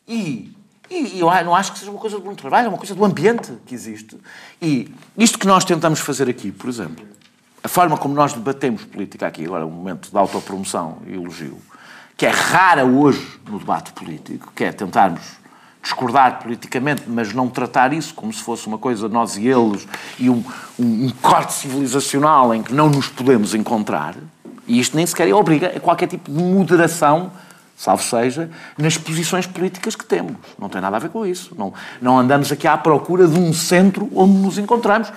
E, 0.08 0.52
e 0.90 1.20
eu 1.20 1.28
não 1.44 1.54
acho 1.54 1.72
que 1.72 1.78
seja 1.78 1.90
uma 1.90 2.00
coisa 2.00 2.16
do 2.16 2.22
bom 2.22 2.34
trabalho, 2.34 2.66
é 2.66 2.68
uma 2.68 2.78
coisa 2.78 2.94
do 2.94 3.04
ambiente 3.04 3.52
que 3.64 3.74
existe. 3.74 4.16
E 4.60 4.92
isto 5.16 5.38
que 5.38 5.46
nós 5.46 5.64
tentamos 5.64 6.00
fazer 6.00 6.28
aqui, 6.28 6.50
por 6.50 6.68
exemplo, 6.68 7.06
a 7.62 7.68
forma 7.68 7.96
como 7.96 8.14
nós 8.14 8.32
debatemos 8.32 8.84
política 8.84 9.26
aqui, 9.26 9.44
agora 9.44 9.64
um 9.64 9.70
momento 9.70 10.10
de 10.10 10.16
autopromoção 10.16 10.98
e 11.06 11.14
elogio, 11.14 11.58
que 12.20 12.26
é 12.26 12.30
rara 12.30 12.84
hoje 12.84 13.26
no 13.48 13.58
debate 13.58 13.92
político, 13.92 14.52
que 14.54 14.62
é 14.62 14.70
tentarmos 14.70 15.22
discordar 15.82 16.42
politicamente, 16.42 17.04
mas 17.06 17.32
não 17.32 17.48
tratar 17.48 17.94
isso 17.94 18.12
como 18.12 18.30
se 18.30 18.42
fosse 18.42 18.66
uma 18.66 18.76
coisa 18.76 19.08
nós 19.08 19.38
e 19.38 19.48
eles 19.48 19.88
e 20.18 20.28
um, 20.28 20.44
um, 20.78 21.06
um 21.06 21.10
corte 21.22 21.54
civilizacional 21.54 22.54
em 22.54 22.62
que 22.62 22.74
não 22.74 22.90
nos 22.90 23.08
podemos 23.08 23.54
encontrar. 23.54 24.16
E 24.66 24.78
isto 24.78 24.98
nem 24.98 25.06
sequer 25.06 25.32
obriga 25.32 25.68
a 25.68 25.80
qualquer 25.80 26.08
tipo 26.08 26.30
de 26.30 26.38
moderação, 26.38 27.32
salvo 27.74 28.02
seja, 28.02 28.50
nas 28.76 28.98
posições 28.98 29.46
políticas 29.46 29.96
que 29.96 30.04
temos. 30.04 30.36
Não 30.58 30.68
tem 30.68 30.82
nada 30.82 30.96
a 30.96 31.00
ver 31.00 31.08
com 31.08 31.24
isso. 31.24 31.54
Não, 31.56 31.72
não 32.02 32.18
andamos 32.18 32.52
aqui 32.52 32.68
à 32.68 32.76
procura 32.76 33.26
de 33.26 33.38
um 33.40 33.50
centro 33.54 34.10
onde 34.14 34.34
nos 34.34 34.58
encontramos. 34.58 35.10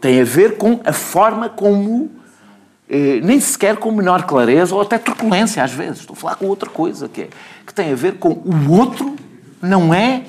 Tem 0.00 0.20
a 0.20 0.24
ver 0.24 0.56
com 0.56 0.80
a 0.84 0.92
forma 0.92 1.48
como, 1.48 2.10
nem 3.22 3.40
sequer 3.40 3.76
com 3.76 3.90
menor 3.90 4.24
clareza 4.24 4.74
ou 4.74 4.80
até 4.80 4.98
truculência 4.98 5.62
às 5.62 5.72
vezes. 5.72 6.00
Estou 6.00 6.14
a 6.14 6.16
falar 6.16 6.36
com 6.36 6.46
outra 6.46 6.68
coisa, 6.68 7.08
que, 7.08 7.22
é, 7.22 7.28
que 7.66 7.72
tem 7.72 7.92
a 7.92 7.96
ver 7.96 8.18
com 8.18 8.30
o 8.30 8.72
outro 8.72 9.16
não 9.60 9.94
é 9.94 10.24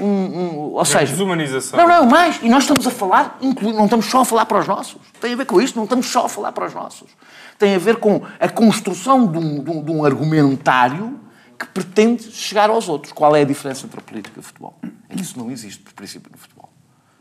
um, 0.00 0.06
um, 0.06 0.56
ou 0.72 0.84
seja, 0.84 1.12
desumanização. 1.12 1.78
Não, 1.78 1.86
não, 1.86 2.06
mais. 2.06 2.40
E 2.42 2.48
nós 2.48 2.64
estamos 2.64 2.86
a 2.86 2.90
falar, 2.90 3.38
não 3.40 3.84
estamos 3.84 4.06
só 4.06 4.20
a 4.20 4.24
falar 4.24 4.46
para 4.46 4.58
os 4.58 4.66
nossos. 4.66 5.00
Tem 5.20 5.32
a 5.32 5.36
ver 5.36 5.46
com 5.46 5.60
isto, 5.60 5.76
não 5.76 5.84
estamos 5.84 6.06
só 6.06 6.26
a 6.26 6.28
falar 6.28 6.52
para 6.52 6.66
os 6.66 6.74
nossos. 6.74 7.10
Tem 7.58 7.74
a 7.74 7.78
ver 7.78 7.96
com 7.96 8.22
a 8.40 8.48
construção 8.48 9.26
de 9.30 9.38
um, 9.38 9.62
de 9.62 9.70
um, 9.70 9.82
de 9.84 9.90
um 9.92 10.04
argumentário 10.04 11.20
que 11.56 11.66
pretende 11.66 12.24
chegar 12.32 12.70
aos 12.70 12.88
outros. 12.88 13.12
Qual 13.12 13.34
é 13.36 13.42
a 13.42 13.44
diferença 13.44 13.86
entre 13.86 14.00
a 14.00 14.02
política 14.02 14.34
e 14.36 14.40
o 14.40 14.42
futebol? 14.42 14.76
É 15.08 15.14
que 15.14 15.22
isso 15.22 15.38
não 15.38 15.50
existe, 15.50 15.80
por 15.80 15.92
princípio, 15.92 16.30
no 16.32 16.38
futebol. 16.38 16.68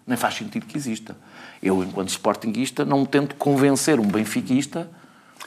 Nem 0.07 0.18
faz 0.18 0.34
sentido 0.34 0.66
que 0.66 0.76
exista. 0.76 1.16
Eu, 1.64 1.82
enquanto 1.84 2.09
sportinguista, 2.09 2.84
não 2.84 3.05
tento 3.05 3.36
convencer 3.36 3.99
um 3.99 4.05
benfiquista 4.05 4.89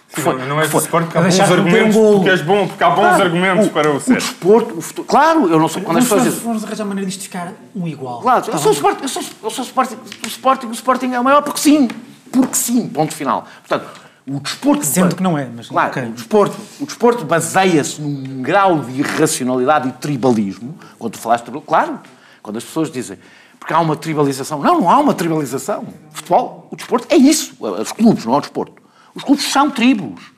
foi, 0.09 0.39
não, 0.39 0.47
não 0.47 0.61
é 0.61 0.69
foi, 0.69 0.81
porque 0.83 1.19
há 1.19 1.23
bons 1.23 1.41
argumentos, 1.41 1.97
um 1.97 2.15
porque 2.15 2.31
és 2.31 2.41
bom, 2.41 2.69
porque 2.69 2.85
há 2.85 2.91
bons 2.91 3.01
claro, 3.01 3.23
argumentos 3.25 3.67
o, 3.67 3.71
para 3.71 3.91
o 3.91 4.01
ser. 4.01 4.13
O 4.13 4.15
desporto, 4.15 4.79
o 4.79 4.81
futuro, 4.81 5.09
claro, 5.09 5.51
eu 5.51 5.59
não 5.59 5.69
sou 5.69 5.83
quando 5.83 5.99
as 5.99 6.05
pessoas 6.05 6.23
dizem. 6.25 6.41
Vamos 6.41 6.65
arranjar 6.65 6.85
maneira 6.85 7.09
disto 7.09 7.23
ficar 7.23 7.53
um 7.75 7.87
igual. 7.87 8.21
Claro, 8.21 8.45
eu 8.51 8.59
sou, 8.59 8.73
Sporting, 8.73 9.03
eu 9.03 9.09
sou, 9.09 9.23
eu 9.43 9.51
sou 9.51 9.65
Sporting, 9.65 9.97
o 10.25 10.27
Sporting, 10.27 10.67
o 10.69 10.73
Sporting 10.73 11.13
é 11.13 11.21
o 11.21 11.25
maior 11.25 11.43
porque 11.43 11.61
sim, 11.61 11.89
porque 12.33 12.55
sim, 12.55 12.89
ponto 12.89 13.13
final. 13.15 13.47
Portanto, 13.67 13.91
o 14.27 14.41
desporto. 14.41 14.87
Sendo 14.87 15.17
que 15.17 15.23
não 15.23 15.37
é, 15.37 15.49
mas. 15.55 15.69
Claro, 15.69 15.91
okay. 15.91 16.05
o 16.05 16.13
desporto, 16.13 16.57
o 16.81 16.87
desporto 16.87 17.25
baseia-se 17.25 18.01
num 18.01 18.43
grau 18.43 18.81
de 18.81 19.01
irracionalidade 19.01 19.89
e 19.89 19.93
tribalismo. 19.93 20.79
Quando 20.99 21.13
tu 21.13 21.19
falaste, 21.19 21.51
claro, 21.67 21.99
quando 22.43 22.57
as 22.57 22.65
pessoas 22.65 22.91
dizem 22.91 23.19
porque 23.67 23.75
há 23.75 23.81
uma 23.81 23.97
tribalização. 23.97 24.61
Não, 24.61 24.81
não 24.81 24.89
há 24.89 25.01
uma 25.01 25.13
tribalização. 25.13 25.85
Futebol, 26.13 26.69
o 26.71 26.77
desporto 26.77 27.09
é 27.11 27.17
isso. 27.17 27.57
Os 27.59 27.91
clubes, 27.91 28.25
não 28.25 28.35
é 28.35 28.37
o 28.37 28.41
desporto. 28.41 28.81
Os 29.13 29.25
clubes 29.25 29.45
são 29.45 29.69
tribos 29.69 30.37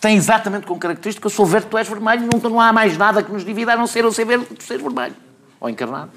tem 0.00 0.16
exatamente 0.16 0.66
como 0.66 0.80
característica, 0.80 1.26
eu 1.26 1.30
sou 1.30 1.44
verde, 1.44 1.66
tu 1.66 1.76
és 1.76 1.86
vermelho, 1.86 2.22
nunca 2.22 2.48
não 2.48 2.58
há 2.58 2.72
mais 2.72 2.96
nada 2.96 3.22
que 3.22 3.30
nos 3.30 3.44
divida 3.44 3.74
a 3.74 3.76
não 3.76 3.86
ser 3.86 4.02
eu 4.02 4.10
ser 4.10 4.24
verde, 4.24 4.46
tu 4.46 4.62
seres 4.62 4.82
vermelho. 4.82 5.14
Ou 5.60 5.68
encarnado. 5.68 6.10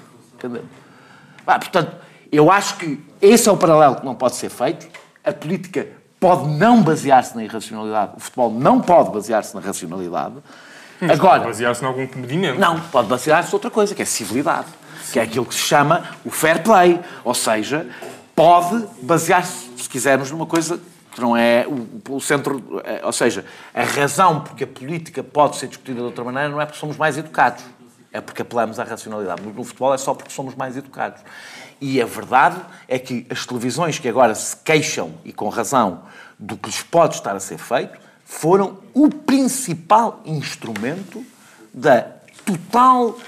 Ah, 1.46 1.58
portanto, 1.58 1.94
eu 2.32 2.50
acho 2.50 2.78
que 2.78 2.98
esse 3.20 3.46
é 3.46 3.52
o 3.52 3.58
paralelo 3.58 3.96
que 3.96 4.04
não 4.06 4.14
pode 4.14 4.36
ser 4.36 4.48
feito. 4.48 4.88
A 5.22 5.34
política 5.34 5.86
pode 6.18 6.48
não 6.48 6.82
basear-se 6.82 7.36
na 7.36 7.44
irracionalidade. 7.44 8.12
O 8.16 8.20
futebol 8.20 8.50
não 8.50 8.80
pode 8.80 9.10
basear-se 9.10 9.54
na 9.54 9.60
racionalidade. 9.60 10.36
Mas 10.98 11.10
Agora, 11.10 11.40
pode 11.40 11.48
basear-se 11.48 11.84
em 11.84 11.86
algum 11.86 12.06
comedimento. 12.06 12.58
Não, 12.58 12.80
pode 12.80 13.06
basear-se 13.06 13.50
em 13.50 13.54
outra 13.54 13.70
coisa, 13.70 13.94
que 13.94 14.00
é 14.00 14.06
civilidade. 14.06 14.68
Que 15.12 15.20
é 15.20 15.22
aquilo 15.22 15.46
que 15.46 15.54
se 15.54 15.60
chama 15.60 16.04
o 16.24 16.30
fair 16.30 16.62
play. 16.62 17.00
Ou 17.24 17.34
seja, 17.34 17.86
pode 18.34 18.86
basear-se, 19.02 19.70
se 19.76 19.88
quisermos, 19.88 20.30
numa 20.30 20.46
coisa 20.46 20.80
que 21.12 21.20
não 21.20 21.36
é 21.36 21.66
o, 21.66 22.16
o, 22.16 22.20
centro. 22.20 22.82
É, 22.84 23.00
ou 23.04 23.12
seja, 23.12 23.44
a 23.72 23.84
razão 23.84 24.40
porque 24.40 24.64
a 24.64 24.66
política 24.66 25.22
pode 25.22 25.56
ser 25.56 25.68
discutida 25.68 26.00
de 26.00 26.04
outra 26.04 26.24
maneira 26.24 26.48
não 26.48 26.60
é 26.60 26.66
porque 26.66 26.78
somos 26.78 26.96
mais 26.96 27.16
educados, 27.16 27.64
é 28.12 28.20
porque 28.20 28.42
apelamos 28.42 28.80
à 28.80 28.84
racionalidade. 28.84 29.42
No 29.42 29.64
futebol 29.64 29.94
é 29.94 29.98
só 29.98 30.14
porque 30.14 30.32
somos 30.32 30.54
mais 30.54 30.76
educados. 30.76 31.22
E 31.80 32.00
a 32.00 32.06
verdade 32.06 32.60
é 32.88 32.98
que 32.98 33.26
as 33.30 33.46
televisões 33.46 33.98
que 33.98 34.08
agora 34.08 34.34
se 34.34 34.56
queixam, 34.56 35.14
e 35.24 35.32
com 35.32 35.48
razão, 35.48 36.02
do 36.38 36.56
que 36.56 36.66
lhes 36.66 36.82
pode 36.82 37.14
estar 37.14 37.34
a 37.36 37.40
ser 37.40 37.58
feito, 37.58 37.98
foram 38.24 38.78
o 38.92 39.08
principal 39.08 40.20
instrumento 40.24 41.24
da 41.72 42.06
total 42.44 43.18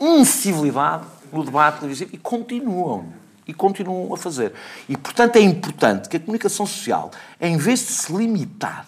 incivilidade 0.00 1.04
no 1.36 1.44
debate 1.44 1.78
televisivo 1.78 2.10
e 2.12 2.18
continuam 2.18 3.12
e 3.46 3.54
continuam 3.54 4.12
a 4.12 4.16
fazer. 4.16 4.52
E, 4.88 4.96
portanto, 4.96 5.36
é 5.36 5.40
importante 5.40 6.08
que 6.08 6.16
a 6.16 6.20
comunicação 6.20 6.66
social, 6.66 7.10
em 7.40 7.56
vez 7.56 7.80
de 7.80 7.92
se 7.92 8.12
limitar 8.12 8.86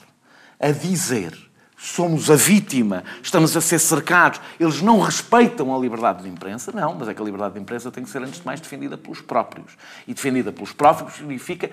a 0.58 0.70
dizer 0.70 1.48
somos 1.80 2.28
a 2.28 2.34
vítima, 2.34 3.04
estamos 3.22 3.56
a 3.56 3.60
ser 3.60 3.78
cercados, 3.78 4.40
eles 4.58 4.82
não 4.82 4.98
respeitam 4.98 5.72
a 5.72 5.78
liberdade 5.78 6.24
de 6.24 6.28
imprensa, 6.28 6.72
não, 6.74 6.92
mas 6.94 7.06
é 7.06 7.14
que 7.14 7.22
a 7.22 7.24
liberdade 7.24 7.54
de 7.54 7.60
imprensa 7.60 7.88
tem 7.88 8.02
que 8.02 8.10
ser, 8.10 8.20
antes 8.20 8.40
de 8.40 8.46
mais, 8.46 8.60
defendida 8.60 8.98
pelos 8.98 9.20
próprios. 9.20 9.76
E 10.04 10.12
defendida 10.12 10.50
pelos 10.50 10.72
próprios 10.72 11.14
significa 11.14 11.70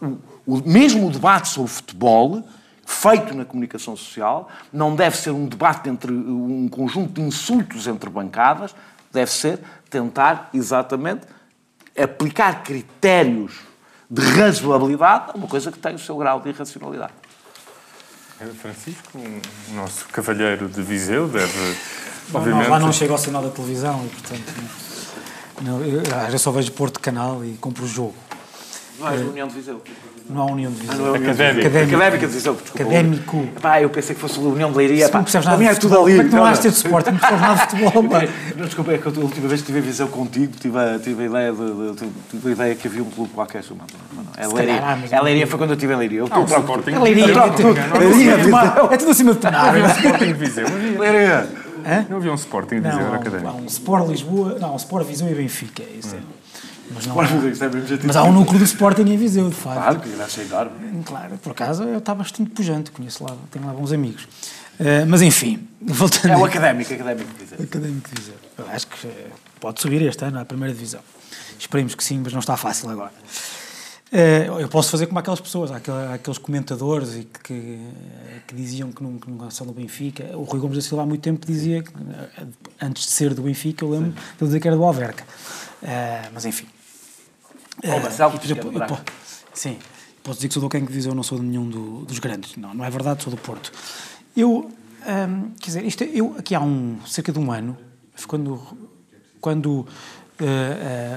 o, 0.00 0.16
o 0.46 0.62
mesmo 0.66 1.10
debate 1.10 1.50
sobre 1.50 1.70
futebol 1.70 2.42
feito 2.84 3.34
na 3.34 3.44
comunicação 3.44 3.94
social 3.94 4.48
não 4.72 4.96
deve 4.96 5.16
ser 5.16 5.30
um 5.30 5.46
debate 5.46 5.88
entre 5.88 6.12
um 6.12 6.68
conjunto 6.68 7.12
de 7.12 7.20
insultos 7.20 7.86
entre 7.86 8.08
bancadas, 8.10 8.74
deve 9.12 9.30
ser 9.30 9.60
tentar 9.92 10.48
exatamente 10.54 11.26
aplicar 11.96 12.62
critérios 12.62 13.60
de 14.10 14.22
razoabilidade 14.22 15.32
a 15.32 15.36
uma 15.36 15.46
coisa 15.46 15.70
que 15.70 15.78
tem 15.78 15.94
o 15.94 15.98
seu 15.98 16.16
grau 16.16 16.40
de 16.40 16.48
irracionalidade. 16.48 17.12
Francisco, 18.60 19.18
o 19.18 19.74
nosso 19.74 20.06
cavalheiro 20.08 20.68
de 20.68 20.82
Viseu, 20.82 21.28
deve. 21.28 21.52
Não, 22.30 22.40
obviamente... 22.40 22.64
Não, 22.64 22.70
lá 22.70 22.80
não 22.80 22.92
chega 22.92 23.12
ao 23.12 23.18
sinal 23.18 23.42
da 23.42 23.50
televisão 23.50 24.04
e, 24.04 24.08
portanto. 24.08 24.52
Não, 25.60 25.80
eu, 25.84 26.02
eu 26.02 26.38
só 26.38 26.50
vejo 26.50 26.72
Porto 26.72 26.98
Canal 26.98 27.44
e 27.44 27.52
compro 27.58 27.84
o 27.84 27.86
jogo. 27.86 28.16
Não 28.98 29.08
é 29.08 29.16
a 29.16 29.20
União 29.20 29.46
de 29.46 29.54
Viseu? 29.54 29.80
Não 30.28 30.42
há 30.42 30.46
União 30.46 30.70
de 30.70 30.80
Viseu. 30.80 30.94
Ah, 30.94 30.98
não 30.98 31.14
é 31.14 31.18
Académico. 31.18 31.60
Académico. 31.66 31.96
Académica 31.96 32.26
de 32.26 32.32
Viseu, 32.32 32.54
desculpa. 32.54 32.82
Académico. 32.82 33.48
Pá, 33.60 33.82
eu 33.82 33.90
pensei 33.90 34.14
que 34.14 34.20
fosse 34.20 34.38
a 34.38 34.42
União 34.42 34.70
de 34.70 34.78
Leiria. 34.78 35.08
Não 35.08 35.22
percebes 35.22 35.46
nada 35.46 35.62
de 35.62 35.74
futebol. 35.74 36.04
Tudo 36.04 36.06
ali. 36.06 36.16
Como 36.16 36.26
é 36.26 36.30
que 36.30 36.34
não 36.36 36.42
vais 36.42 36.58
ter 36.58 36.70
de 36.70 36.76
suporte? 36.76 37.10
Não 37.10 37.18
percebes 37.18 37.40
nada 37.40 37.54
de 37.54 37.70
futebol, 37.70 38.04
pá. 38.08 38.22
Não, 38.56 38.64
desculpa, 38.66 38.92
é 38.92 38.98
que 38.98 39.08
a 39.08 39.10
última 39.10 39.48
vez 39.48 39.60
que 39.60 39.70
estive 39.70 39.78
em 39.78 39.82
Viseu 39.82 40.08
contigo, 40.08 40.52
tive 40.60 40.78
a, 40.78 40.98
tive 40.98 41.22
a, 41.22 41.26
ideia, 41.26 41.52
de, 41.52 41.92
de, 41.92 42.08
tive 42.30 42.48
a 42.48 42.52
ideia 42.52 42.74
que 42.74 42.86
havia 42.86 43.02
um 43.02 43.10
clube 43.10 43.32
qualquer 43.32 43.62
chamado. 43.62 43.92
Não, 44.14 44.22
não. 44.22 44.32
É 44.36 44.46
Leiria. 44.46 45.08
É 45.10 45.20
Leiria 45.20 45.46
foi 45.46 45.58
quando 45.58 45.70
eu 45.70 45.74
estive 45.74 45.92
em 45.92 45.96
Leiria. 45.96 46.18
Eu 46.20 46.26
estou 46.26 46.44
para 46.44 46.58
o 46.58 46.60
Sporting. 46.60 46.90
É 46.90 46.98
Leiria. 46.98 47.24
É 48.90 48.96
tudo 48.96 49.10
acima 49.10 49.32
de 49.32 49.38
tudo. 49.40 49.52
Não 49.52 49.60
havia 49.60 49.84
um 49.84 49.88
Sporting 49.88 50.26
de 50.26 50.32
Viseu. 50.34 50.66
Leiria. 50.98 51.48
Não 52.08 52.16
havia 52.18 52.32
um 52.32 52.36
Sporting 52.36 52.76
de 52.76 52.88
Viseu, 52.88 53.06
era 53.06 53.16
académico. 53.16 53.48
Há 53.48 53.54
um 53.54 53.66
Sport 53.66 54.08
Lisboa, 54.08 54.58
não, 54.60 54.74
um 54.74 54.76
Sport 54.76 55.06
Viseu 55.06 55.28
e 55.28 55.34
Benfica. 55.34 55.82
Isso 55.98 56.14
é. 56.14 56.18
Mas, 56.94 57.06
não, 57.06 57.22
é 57.22 57.26
mas 58.04 58.16
há 58.16 58.24
um 58.24 58.32
núcleo 58.32 58.58
do 58.58 58.64
Sporting 58.64 59.02
em 59.02 59.16
Viseu, 59.16 59.48
de 59.48 59.54
facto. 59.54 59.76
Claro, 59.76 60.00
que 60.00 60.08
irá 60.08 60.28
ser 60.28 60.42
enorme. 60.42 61.02
Claro, 61.04 61.38
por 61.38 61.52
acaso 61.52 61.84
eu 61.84 61.98
estava 61.98 62.18
bastante 62.18 62.50
pujante, 62.50 62.90
conheço 62.90 63.24
lá, 63.24 63.34
tenho 63.50 63.66
lá 63.66 63.72
bons 63.72 63.92
amigos. 63.92 64.24
Uh, 64.80 65.06
mas 65.06 65.22
enfim, 65.22 65.66
voltando. 65.80 66.32
É 66.32 66.36
o 66.36 66.44
académico, 66.44 66.92
académico 66.92 67.30
de 67.32 67.44
Viseu. 67.44 67.58
Académico 67.62 68.08
de 68.10 68.20
Viseu. 68.20 68.34
Eu 68.58 68.66
acho 68.68 68.86
que 68.86 69.06
eh, 69.06 69.26
pode 69.60 69.80
subir 69.80 70.02
este 70.02 70.24
ano 70.24 70.40
à 70.40 70.44
primeira 70.44 70.74
divisão. 70.74 71.00
Esperemos 71.58 71.94
que 71.94 72.02
sim, 72.02 72.20
mas 72.22 72.32
não 72.32 72.40
está 72.40 72.56
fácil 72.56 72.90
agora. 72.90 73.12
Uh, 74.12 74.60
eu 74.60 74.68
posso 74.68 74.90
fazer 74.90 75.06
como 75.06 75.18
aquelas 75.18 75.40
pessoas, 75.40 75.70
aqueles 75.70 76.36
comentadores 76.36 77.14
e 77.14 77.28
que, 77.42 77.80
que 78.46 78.54
diziam 78.54 78.92
que 78.92 79.02
não, 79.02 79.18
que 79.18 79.30
não 79.30 79.50
são 79.50 79.66
do 79.66 79.72
Benfica. 79.72 80.36
O 80.36 80.42
Rui 80.42 80.60
Gomes 80.60 80.76
da 80.76 80.82
Silva 80.82 81.04
há 81.04 81.06
muito 81.06 81.22
tempo 81.22 81.46
dizia, 81.46 81.82
que, 81.82 81.92
antes 82.80 83.06
de 83.06 83.10
ser 83.12 83.32
do 83.32 83.42
Benfica, 83.42 83.84
eu 83.84 83.90
lembro 83.90 84.12
de 84.12 84.44
dizer 84.44 84.60
que 84.60 84.68
era 84.68 84.76
do 84.76 84.84
Alverca. 84.84 85.24
Uh, 85.82 86.30
mas 86.34 86.44
enfim. 86.44 86.66
Oh, 87.84 88.00
Marcelo, 88.00 88.34
uh, 88.34 88.40
eu, 88.48 88.72
eu, 88.72 88.98
sim, 89.52 89.78
posso 90.22 90.38
dizer 90.38 90.48
que 90.48 90.54
sou 90.54 90.62
do 90.62 90.68
quem 90.68 90.84
que 90.84 90.92
diz 90.92 91.06
eu 91.06 91.14
não 91.14 91.22
sou 91.22 91.38
de 91.38 91.44
nenhum 91.44 91.68
do, 91.68 92.04
dos 92.04 92.18
grandes. 92.18 92.56
Não, 92.56 92.74
não 92.74 92.84
é 92.84 92.90
verdade, 92.90 93.22
sou 93.22 93.30
do 93.30 93.36
Porto. 93.36 93.72
Eu, 94.36 94.70
um, 95.06 95.50
quer 95.60 95.66
dizer, 95.66 95.84
isto, 95.84 96.04
eu 96.04 96.36
aqui 96.38 96.54
há 96.54 96.60
um, 96.60 96.98
cerca 97.06 97.32
de 97.32 97.38
um 97.38 97.50
ano, 97.50 97.76
quando, 98.26 98.60
quando 99.40 99.68
uh, 99.68 99.86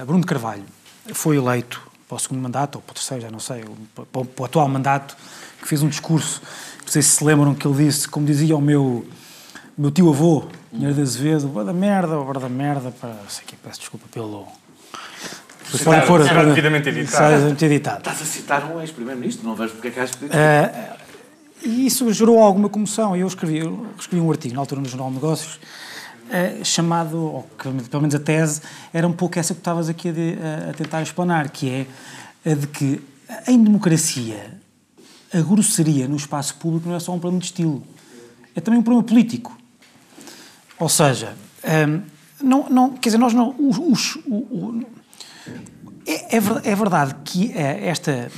uh, 0.02 0.06
Bruno 0.06 0.24
Carvalho 0.24 0.64
foi 1.12 1.36
eleito 1.36 1.80
para 2.08 2.16
o 2.16 2.18
segundo 2.18 2.40
mandato, 2.40 2.76
ou 2.76 2.82
para 2.82 2.92
o 2.92 2.94
terceiro, 2.94 3.22
já 3.22 3.30
não 3.30 3.38
sei, 3.38 3.64
para, 3.94 4.04
para 4.04 4.42
o 4.42 4.44
atual 4.44 4.68
mandato, 4.68 5.16
que 5.60 5.68
fez 5.68 5.82
um 5.82 5.88
discurso, 5.88 6.40
não 6.82 6.88
sei 6.88 7.02
se 7.02 7.10
se 7.16 7.24
lembram 7.24 7.54
que 7.54 7.66
ele 7.66 7.84
disse, 7.84 8.08
como 8.08 8.26
dizia 8.26 8.56
o 8.56 8.60
meu, 8.60 9.06
meu 9.76 9.90
tio-avô, 9.90 10.46
Pinheiro 10.70 10.94
de 10.94 11.00
Azevedo, 11.00 11.64
da 11.64 11.72
merda, 11.72 12.16
da 12.38 12.48
merda, 12.48 12.90
para, 12.90 13.16
sei 13.28 13.44
que, 13.44 13.56
peço 13.56 13.80
desculpa 13.80 14.06
pelo 14.12 14.46
depois 15.66 15.82
podem 15.82 16.06
pôr. 16.06 16.24
Será 16.24 16.44
devidamente 16.44 16.88
editado. 16.88 17.64
editado. 17.64 17.98
Estás 17.98 18.22
a 18.22 18.24
citar 18.24 18.70
um 18.70 18.80
ex-primeiro-ministro, 18.80 19.46
não 19.46 19.54
vejo 19.54 19.72
porque 19.72 19.88
é 19.88 19.90
que 19.90 20.00
achas 20.00 20.16
que. 20.16 20.24
Uh, 20.24 20.96
e 21.62 21.86
isso 21.86 22.10
gerou 22.12 22.38
alguma 22.38 22.68
comoção. 22.68 23.16
Eu 23.16 23.26
escrevi, 23.26 23.58
eu 23.58 23.86
escrevi 23.98 24.24
um 24.24 24.30
artigo 24.30 24.54
na 24.54 24.60
altura 24.60 24.80
no 24.80 24.88
Jornal 24.88 25.08
de 25.08 25.14
Negócios 25.14 25.54
uh, 25.54 26.64
chamado, 26.64 27.18
ou 27.18 27.50
que, 27.58 27.68
pelo 27.88 28.02
menos 28.02 28.14
a 28.14 28.20
tese, 28.20 28.62
era 28.92 29.06
um 29.06 29.12
pouco 29.12 29.38
essa 29.38 29.54
que 29.54 29.60
estavas 29.60 29.88
aqui 29.88 30.10
a, 30.10 30.12
de, 30.12 30.38
a, 30.70 30.72
tentar 30.74 31.02
explanar, 31.02 31.50
que 31.50 31.68
é 31.68 32.50
a 32.50 32.54
de 32.54 32.66
que 32.68 33.02
em 33.48 33.62
democracia 33.62 34.60
a 35.34 35.40
grosseria 35.40 36.06
no 36.06 36.16
espaço 36.16 36.54
público 36.54 36.88
não 36.88 36.94
é 36.94 37.00
só 37.00 37.12
um 37.12 37.18
problema 37.18 37.40
de 37.40 37.46
estilo, 37.46 37.82
é 38.54 38.60
também 38.60 38.78
um 38.78 38.82
problema 38.82 39.06
político. 39.06 39.56
Ou 40.78 40.88
seja, 40.88 41.34
um, 41.64 41.68
ehm, 41.68 42.02
não, 42.40 42.68
não, 42.68 42.90
quer 42.92 43.08
dizer, 43.08 43.18
nós 43.18 43.32
não. 43.32 43.54
Os, 43.58 43.78
os, 43.78 44.16
o, 44.26 44.82
é, 44.82 44.95
é, 46.06 46.36
é 46.36 46.74
verdade 46.74 47.14
que 47.24 47.52
é, 47.52 47.88
esta, 47.88 48.30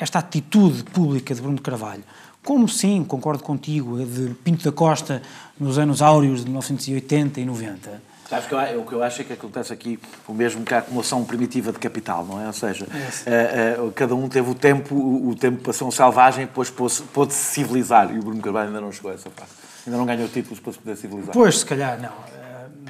esta 0.00 0.18
atitude 0.18 0.84
pública 0.84 1.34
de 1.34 1.40
Bruno 1.40 1.60
Carvalho, 1.60 2.04
como 2.42 2.68
sim, 2.68 3.04
concordo 3.04 3.42
contigo, 3.42 4.04
de 4.04 4.34
Pinto 4.42 4.64
da 4.64 4.72
Costa 4.72 5.20
nos 5.58 5.78
anos 5.78 6.00
áureos 6.00 6.40
de 6.40 6.46
1980 6.46 7.40
e 7.40 7.44
90, 7.44 8.10
Sabes 8.30 8.46
que 8.46 8.54
eu, 8.54 8.80
o 8.80 8.86
que 8.86 8.92
eu 8.92 9.02
acho 9.02 9.22
é 9.22 9.24
que 9.24 9.32
acontece 9.32 9.72
aqui 9.72 9.98
o 10.28 10.32
mesmo 10.32 10.64
que 10.64 10.72
a 10.72 10.78
acumulação 10.78 11.24
primitiva 11.24 11.72
de 11.72 11.80
capital, 11.80 12.24
não 12.24 12.40
é? 12.40 12.46
Ou 12.46 12.52
seja, 12.52 12.86
é, 13.26 13.74
é, 13.76 13.90
cada 13.92 14.14
um 14.14 14.28
teve 14.28 14.48
o 14.48 14.54
tempo, 14.54 14.94
o, 14.94 15.30
o 15.30 15.34
tempo 15.34 15.60
passou 15.64 15.88
um 15.88 15.90
selvagem 15.90 16.44
e 16.44 16.46
depois 16.46 16.70
pôde-se 16.70 17.42
civilizar. 17.54 18.14
E 18.14 18.20
o 18.20 18.22
Bruno 18.22 18.40
Carvalho 18.40 18.68
ainda 18.68 18.80
não 18.80 18.92
chegou 18.92 19.10
a 19.10 19.14
essa 19.14 19.28
parte. 19.30 19.50
Ainda 19.84 19.98
não 19.98 20.06
ganhou 20.06 20.28
títulos 20.28 20.60
para 20.60 20.72
se 20.72 20.78
poder 20.78 20.96
civilizar. 20.96 21.32
Pois, 21.32 21.58
se 21.58 21.66
calhar, 21.66 22.00
não. 22.00 22.39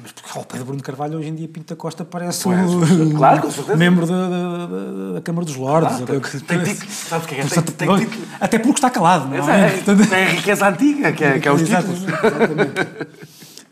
Mas 0.01 0.11
porque 0.11 0.37
ao 0.37 0.45
pé 0.45 0.57
do 0.57 0.65
Bruno 0.65 0.81
Carvalho, 0.81 1.17
hoje 1.17 1.29
em 1.29 1.35
dia, 1.35 1.47
Pinto 1.47 1.73
da 1.73 1.75
Costa 1.75 2.05
parece 2.05 2.47
um 2.47 3.13
claro, 3.15 3.47
membro 3.77 4.05
da, 4.05 4.29
da, 4.29 4.67
da, 5.13 5.21
Câmara 5.21 5.45
dos 5.45 5.55
Lordes. 5.55 6.01
Ah, 6.01 6.05
tem, 6.05 6.19
tem, 6.19 6.63
tem, 6.63 6.75
sabes 6.75 7.25
o 7.25 7.27
que 7.27 7.35
é? 7.35 7.43
Tem, 7.45 7.63
tem, 7.63 7.87
tem, 7.87 8.09
até 8.39 8.59
porque 8.59 8.77
está 8.77 8.89
calado, 8.89 9.27
não 9.27 9.49
é? 9.49 9.67
é 9.67 9.79
tem 9.79 10.23
a 10.23 10.29
riqueza 10.29 10.67
antiga, 10.67 11.11
que 11.11 11.23
é, 11.23 11.39
que 11.39 11.47
é 11.47 11.51
os 11.51 11.61
títulos. 11.61 12.03
Exatamente. 12.03 12.81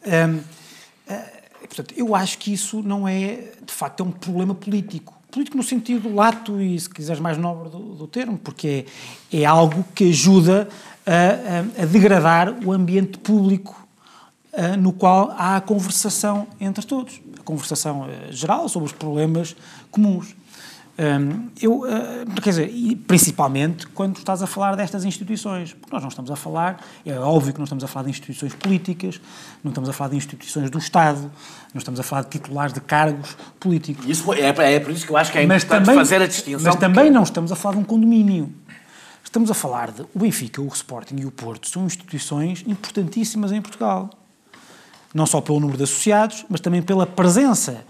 um, 0.05 0.39
portanto, 1.67 1.93
eu 1.95 2.15
acho 2.15 2.37
que 2.37 2.53
isso 2.53 2.81
não 2.83 3.07
é, 3.07 3.51
de 3.65 3.73
facto, 3.73 4.01
é 4.01 4.05
um 4.05 4.11
problema 4.11 4.53
político. 4.53 5.13
Político 5.31 5.57
no 5.57 5.63
sentido 5.63 6.13
lato 6.13 6.59
e, 6.59 6.79
se 6.79 6.89
quiseres, 6.89 7.21
mais 7.21 7.37
nobre 7.37 7.69
do, 7.69 7.95
do 7.95 8.07
termo, 8.07 8.37
porque 8.37 8.85
é, 9.31 9.41
é 9.41 9.45
algo 9.45 9.85
que 9.93 10.09
ajuda 10.09 10.67
a, 11.05 11.81
a, 11.81 11.83
a 11.83 11.85
degradar 11.85 12.53
o 12.65 12.71
ambiente 12.71 13.17
público 13.19 13.88
uh, 14.53 14.77
no 14.77 14.93
qual 14.93 15.31
há 15.37 15.57
a 15.57 15.61
conversação 15.61 16.47
entre 16.59 16.85
todos. 16.85 17.21
A 17.39 17.43
conversação 17.43 18.01
uh, 18.01 18.31
geral 18.31 18.67
sobre 18.69 18.87
os 18.87 18.91
problemas 18.93 19.55
comuns. 19.91 20.35
Um, 20.99 21.47
eu, 21.61 21.83
uh, 21.83 22.41
quer 22.41 22.49
dizer, 22.49 22.97
principalmente 23.07 23.87
quando 23.87 24.17
estás 24.17 24.43
a 24.43 24.47
falar 24.47 24.75
destas 24.75 25.05
instituições, 25.05 25.71
porque 25.71 25.93
nós 25.93 26.01
não 26.01 26.09
estamos 26.09 26.29
a 26.29 26.35
falar, 26.35 26.83
é 27.05 27.17
óbvio 27.17 27.53
que 27.53 27.59
não 27.59 27.63
estamos 27.63 27.85
a 27.85 27.87
falar 27.87 28.03
de 28.03 28.09
instituições 28.09 28.53
políticas, 28.53 29.21
não 29.63 29.69
estamos 29.69 29.89
a 29.89 29.93
falar 29.93 30.09
de 30.09 30.17
instituições 30.17 30.69
do 30.69 30.77
Estado, 30.77 31.31
não 31.73 31.79
estamos 31.79 32.01
a 32.01 32.03
falar 32.03 32.23
de 32.23 32.31
titulares 32.31 32.73
de 32.73 32.81
cargos 32.81 33.37
políticos. 33.61 34.05
Isso 34.09 34.33
é, 34.33 34.49
é 34.49 34.79
por 34.81 34.91
isso 34.91 35.05
que 35.05 35.11
eu 35.13 35.15
acho 35.15 35.31
que 35.31 35.37
é 35.37 35.45
mas 35.47 35.63
importante 35.63 35.85
também, 35.85 36.03
fazer 36.03 36.21
a 36.21 36.27
distinção. 36.27 36.63
Mas 36.65 36.75
também 36.75 37.09
não 37.09 37.23
estamos 37.23 37.49
a 37.49 37.55
falar 37.55 37.75
de 37.75 37.81
um 37.81 37.85
condomínio. 37.85 38.53
Estamos 39.23 39.49
a 39.49 39.53
falar 39.53 39.91
de 39.91 40.01
o 40.01 40.19
Benfica, 40.19 40.61
o 40.61 40.67
Sporting 40.67 41.15
e 41.19 41.25
o 41.25 41.31
Porto 41.31 41.69
são 41.69 41.85
instituições 41.85 42.65
importantíssimas 42.67 43.53
em 43.53 43.61
Portugal. 43.61 44.09
Não 45.13 45.25
só 45.25 45.41
pelo 45.41 45.59
número 45.59 45.77
de 45.77 45.83
associados, 45.83 46.45
mas 46.49 46.59
também 46.59 46.81
pela 46.81 47.05
presença 47.05 47.83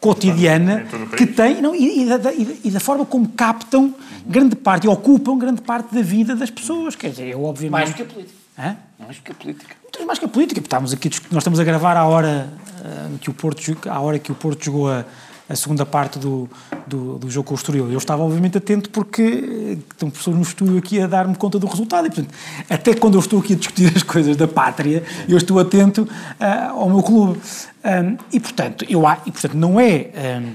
cotidiana 0.00 0.86
que 1.16 1.26
tem 1.26 1.60
não, 1.60 1.74
e, 1.74 2.02
e, 2.02 2.18
da, 2.18 2.32
e, 2.32 2.70
da, 2.70 2.80
forma 2.80 3.04
como 3.04 3.28
captam 3.30 3.84
uhum. 3.84 3.94
grande 4.26 4.54
parte 4.54 4.84
e 4.84 4.88
ocupam 4.88 5.36
grande 5.36 5.60
parte 5.60 5.94
da 5.94 6.02
vida 6.02 6.36
das 6.36 6.50
pessoas. 6.50 6.94
Quer 6.94 7.10
dizer, 7.10 7.28
eu 7.28 7.44
obviamente. 7.44 7.72
Mais 7.72 7.90
do 7.90 7.96
que 7.96 8.02
a 8.02 8.06
política. 8.06 8.38
Hã? 8.58 8.76
Mais 8.98 9.16
do 9.16 9.22
que 9.22 9.32
a 9.32 9.34
política. 9.34 9.76
Muito 9.82 10.06
mais 10.06 10.18
que 10.18 10.24
a 10.24 10.28
política, 10.28 10.60
porque 10.60 10.66
estamos 10.66 10.92
aqui, 10.92 11.10
nós 11.32 11.42
estamos 11.42 11.58
a 11.58 11.64
gravar 11.64 11.96
à 11.96 12.06
hora, 12.06 12.48
uh, 12.80 13.18
que, 13.18 13.30
o 13.30 13.34
Porto, 13.34 13.60
à 13.88 14.00
hora 14.00 14.18
que 14.18 14.30
o 14.30 14.34
Porto 14.34 14.64
jogou 14.64 14.90
a, 14.90 15.04
a 15.48 15.56
segunda 15.56 15.86
parte 15.86 16.18
do, 16.18 16.48
do, 16.86 17.18
do, 17.18 17.30
jogo 17.30 17.48
com 17.48 17.54
o 17.54 17.56
Estoril. 17.56 17.90
Eu 17.90 17.98
estava, 17.98 18.22
obviamente, 18.22 18.58
atento 18.58 18.90
porque 18.90 19.22
eh, 19.22 19.78
estão 19.90 20.10
pessoas 20.10 20.36
no 20.36 20.42
estúdio 20.42 20.76
aqui 20.76 21.00
a 21.00 21.06
dar-me 21.06 21.34
conta 21.34 21.58
do 21.58 21.66
resultado. 21.66 22.06
E, 22.06 22.10
portanto, 22.10 22.34
até 22.68 22.94
quando 22.94 23.14
eu 23.14 23.20
estou 23.20 23.40
aqui 23.40 23.54
a 23.54 23.56
discutir 23.56 23.90
as 23.96 24.02
coisas 24.02 24.36
da 24.36 24.46
pátria, 24.46 25.02
eu 25.26 25.38
estou 25.38 25.58
atento 25.58 26.02
uh, 26.02 26.78
ao 26.78 26.90
meu 26.90 27.02
clube. 27.02 27.40
Um, 27.84 28.18
e, 28.30 28.38
portanto, 28.38 28.84
eu, 28.88 29.02
e, 29.24 29.32
portanto, 29.32 29.54
não 29.54 29.80
é... 29.80 30.10
Um, 30.42 30.54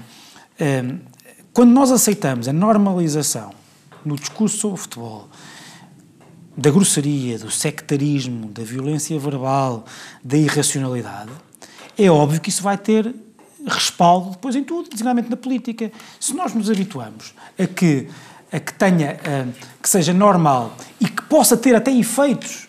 um, 0.64 1.00
quando 1.52 1.72
nós 1.72 1.92
aceitamos 1.92 2.48
a 2.48 2.54
normalização 2.54 3.52
no 4.06 4.16
discurso 4.16 4.58
sobre 4.58 4.76
o 4.76 4.78
futebol, 4.78 5.30
da 6.56 6.70
grossaria, 6.70 7.40
do 7.40 7.50
sectarismo, 7.50 8.50
da 8.50 8.64
violência 8.64 9.18
verbal, 9.18 9.86
da 10.24 10.38
irracionalidade, 10.38 11.32
é 11.98 12.10
óbvio 12.10 12.40
que 12.40 12.50
isso 12.50 12.62
vai 12.62 12.78
ter 12.78 13.14
respaldo 13.66 14.32
depois 14.32 14.56
em 14.56 14.64
tudo, 14.64 14.90
designadamente 14.90 15.30
na 15.30 15.38
política. 15.38 15.92
Se 16.20 16.34
nós 16.34 16.54
nos 16.54 16.70
habituamos 16.70 17.34
a 17.58 17.68
que, 17.68 18.08
a 18.52 18.60
que 18.60 18.74
tenha, 18.74 19.12
a, 19.12 19.82
que 19.82 19.90
seja 19.90 20.14
normal 20.14 20.76
e 21.00 21.08
que 21.08 21.22
possa 21.24 21.56
ter 21.56 21.76
até 21.76 21.92
efeitos, 21.92 22.68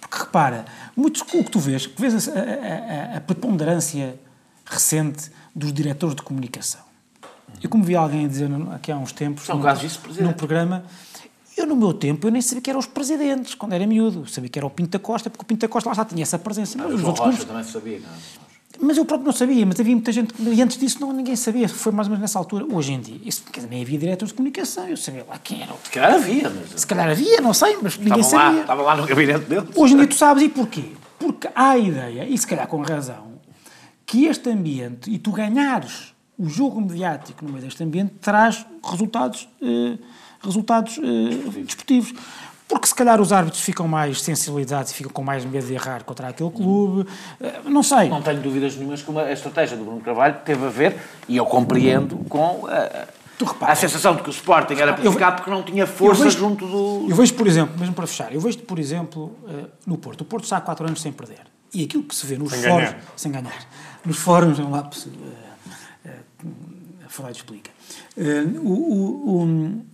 porque 0.00 0.18
repara, 0.18 0.64
muitos, 0.96 1.22
o 1.22 1.24
que 1.24 1.50
tu 1.50 1.58
vês, 1.58 1.86
que 1.86 2.00
vês 2.00 2.28
a, 2.28 2.32
a, 2.32 3.16
a 3.18 3.20
preponderância 3.20 4.18
recente 4.64 5.30
dos 5.54 5.72
diretores 5.72 6.16
de 6.16 6.22
comunicação. 6.22 6.80
Eu 7.62 7.70
como 7.70 7.84
vi 7.84 7.94
alguém 7.94 8.26
dizer 8.26 8.50
aqui 8.72 8.90
há 8.90 8.96
uns 8.96 9.12
tempos, 9.12 9.44
São 9.44 9.58
num, 9.58 10.26
num 10.26 10.32
programa, 10.32 10.84
eu, 11.56 11.66
no 11.66 11.76
meu 11.76 11.94
tempo, 11.94 12.26
eu 12.26 12.32
nem 12.32 12.42
sabia 12.42 12.60
que 12.60 12.70
eram 12.70 12.80
os 12.80 12.86
presidentes, 12.86 13.54
quando 13.54 13.74
era 13.74 13.86
miúdo. 13.86 14.28
Sabia 14.28 14.50
que 14.50 14.58
era 14.58 14.66
o 14.66 14.70
Pinto 14.70 14.90
da 14.90 14.98
Costa, 14.98 15.30
porque 15.30 15.42
o 15.42 15.46
Pinto 15.46 15.60
da 15.60 15.68
Costa 15.68 15.88
lá 15.88 15.94
já 15.94 16.04
tinha 16.04 16.22
essa 16.22 16.38
presença. 16.38 16.76
Mas, 16.76 16.94
os 16.94 17.04
outros 17.04 17.24
Rocha 17.24 17.44
também 17.44 17.62
sabia, 17.62 18.00
não 18.00 18.08
é? 18.08 18.43
Mas 18.80 18.96
eu 18.96 19.04
próprio 19.04 19.26
não 19.26 19.32
sabia, 19.32 19.64
mas 19.64 19.78
havia 19.78 19.94
muita 19.94 20.12
gente, 20.12 20.34
e 20.38 20.62
antes 20.62 20.78
disso 20.78 21.00
não, 21.00 21.12
ninguém 21.12 21.36
sabia, 21.36 21.68
foi 21.68 21.92
mais 21.92 22.08
ou 22.08 22.10
menos 22.10 22.22
nessa 22.22 22.38
altura. 22.38 22.66
Hoje 22.70 22.92
em 22.92 23.00
dia, 23.00 23.20
isso, 23.24 23.44
nem 23.70 23.82
havia 23.82 23.98
diretores 23.98 24.30
de 24.32 24.36
comunicação, 24.36 24.88
eu 24.88 24.96
sabia 24.96 25.24
lá 25.28 25.38
quem 25.38 25.62
era. 25.62 25.72
Se 25.84 25.90
calhar 25.90 26.14
havia, 26.14 26.50
mas... 26.50 26.80
Se 26.80 26.86
calhar 26.86 27.08
havia, 27.08 27.40
não 27.40 27.54
sei, 27.54 27.76
mas 27.80 27.96
ninguém 27.96 28.20
estava 28.20 28.42
sabia. 28.42 28.56
Lá, 28.56 28.60
estava 28.62 28.82
lá 28.82 28.96
no 28.96 29.06
gabinete 29.06 29.44
dele. 29.44 29.68
Hoje 29.74 29.94
em 29.94 29.96
dia 29.98 30.06
tu 30.06 30.14
sabes, 30.14 30.42
e 30.42 30.48
porquê? 30.48 30.84
Porque 31.18 31.48
há 31.54 31.70
a 31.70 31.78
ideia, 31.78 32.26
e 32.28 32.36
se 32.36 32.46
calhar 32.46 32.66
com 32.66 32.82
razão, 32.82 33.34
que 34.04 34.26
este 34.26 34.50
ambiente, 34.50 35.10
e 35.10 35.18
tu 35.18 35.30
ganhares 35.30 36.14
o 36.36 36.48
jogo 36.48 36.80
mediático 36.80 37.44
no 37.44 37.52
meio 37.52 37.64
deste 37.64 37.82
ambiente, 37.82 38.14
traz 38.20 38.66
resultados, 38.82 39.48
eh, 39.62 39.98
resultados 40.40 40.98
eh, 40.98 41.62
desportivos. 41.62 42.12
Porque 42.66 42.86
se 42.86 42.94
calhar 42.94 43.20
os 43.20 43.32
árbitros 43.32 43.62
ficam 43.62 43.86
mais 43.86 44.22
sensibilizados 44.22 44.90
e 44.90 44.94
ficam 44.94 45.12
com 45.12 45.22
mais 45.22 45.44
medo 45.44 45.66
de 45.66 45.74
errar 45.74 46.02
contra 46.02 46.28
aquele 46.28 46.50
clube. 46.50 47.08
Eh, 47.40 47.60
não 47.66 47.82
sei. 47.82 48.08
Não 48.08 48.22
tenho 48.22 48.40
dúvidas 48.40 48.74
nenhumas 48.76 49.02
que 49.02 49.10
uma, 49.10 49.22
a 49.22 49.32
estratégia 49.32 49.76
do 49.76 49.84
Bruno 49.84 50.00
Carvalho 50.00 50.36
teve 50.44 50.64
a 50.64 50.70
ver, 50.70 50.96
e 51.28 51.36
eu 51.36 51.44
compreendo, 51.44 52.16
com 52.28 52.66
a, 52.66 53.06
a 53.70 53.74
sensação 53.74 54.16
de 54.16 54.22
que 54.22 54.30
o 54.30 54.32
Sporting 54.32 54.74
era 54.74 54.94
prejudicado 54.94 55.36
porque 55.36 55.50
não 55.50 55.62
tinha 55.62 55.86
força 55.86 56.24
vejo, 56.24 56.38
junto 56.38 56.66
do. 56.66 57.06
Eu 57.08 57.16
vejo, 57.16 57.34
por 57.34 57.46
exemplo, 57.46 57.78
mesmo 57.78 57.94
para 57.94 58.06
fechar, 58.06 58.32
eu 58.32 58.40
vejo, 58.40 58.58
por 58.60 58.78
exemplo, 58.78 59.36
eh, 59.48 59.66
no 59.86 59.98
Porto. 59.98 60.22
O 60.22 60.24
Porto 60.24 60.44
está 60.44 60.56
há 60.56 60.60
4 60.60 60.86
anos 60.86 61.02
sem 61.02 61.12
perder. 61.12 61.42
E 61.72 61.84
aquilo 61.84 62.04
que 62.04 62.14
se 62.14 62.26
vê 62.26 62.38
nos 62.38 62.50
sem 62.52 62.62
fóruns. 62.62 62.90
Ganhar. 62.90 63.04
Sem 63.16 63.32
ganhar. 63.32 63.66
Nos 64.04 64.16
fóruns, 64.16 64.58
vamos 64.58 64.72
lá, 64.72 64.88
uh, 64.88 66.48
uh, 66.48 67.08
Freud 67.08 67.36
explica. 67.36 67.70
Uh, 68.16 68.60
o, 68.60 68.72
o, 68.72 69.42
o, 69.42 69.84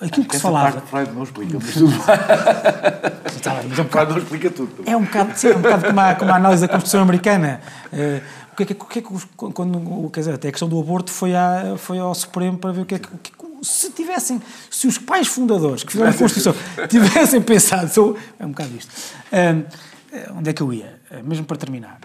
aquilo 0.00 0.26
que 0.26 0.36
se 0.36 0.42
falava. 0.42 0.80
Freud 0.80 1.12
não 1.12 1.22
explica, 1.22 1.58
mas 1.60 1.74
tudo 1.74 1.92
mas 3.68 3.78
é 3.78 3.82
um 3.82 3.84
bocado, 3.84 4.12
não 4.12 4.18
explica 4.18 4.50
tudo. 4.50 4.82
É 4.84 4.96
um 4.96 5.04
bocado, 5.04 5.38
sim, 5.38 5.48
é 5.48 5.56
um 5.56 5.60
bocado 5.60 5.86
como, 5.86 6.00
a, 6.00 6.14
como 6.14 6.32
a 6.32 6.36
análise 6.36 6.62
da 6.62 6.68
Constituição 6.68 7.02
Americana. 7.02 7.60
Uh, 7.92 8.20
o 8.52 8.56
que 8.56 8.62
é 8.62 8.66
que, 8.66 8.72
o 8.72 8.86
que, 8.86 8.98
é 8.98 9.02
que 9.02 9.52
quando, 9.52 10.10
quer 10.10 10.20
dizer, 10.20 10.34
até 10.34 10.48
a 10.48 10.50
questão 10.50 10.68
do 10.68 10.78
aborto 10.78 11.10
foi, 11.10 11.34
à, 11.34 11.76
foi 11.78 11.98
ao 11.98 12.14
Supremo 12.14 12.58
para 12.58 12.72
ver 12.72 12.80
o 12.82 12.84
que 12.84 12.96
é 12.96 12.98
que, 12.98 13.08
que 13.08 13.40
se 13.62 13.90
tivessem, 13.90 14.40
se 14.70 14.86
os 14.86 14.98
pais 14.98 15.28
fundadores 15.28 15.84
que 15.84 15.92
fizeram 15.92 16.10
a 16.10 16.14
Constituição 16.14 16.54
tivessem 16.88 17.40
pensado, 17.40 17.88
sou, 17.88 18.16
é 18.38 18.44
um 18.44 18.50
bocado 18.50 18.70
isto. 18.76 18.90
Uh, 19.32 20.36
onde 20.36 20.50
é 20.50 20.52
que 20.52 20.62
eu 20.62 20.72
ia? 20.72 21.00
Uh, 21.10 21.26
mesmo 21.26 21.44
para 21.44 21.56
terminar. 21.56 21.98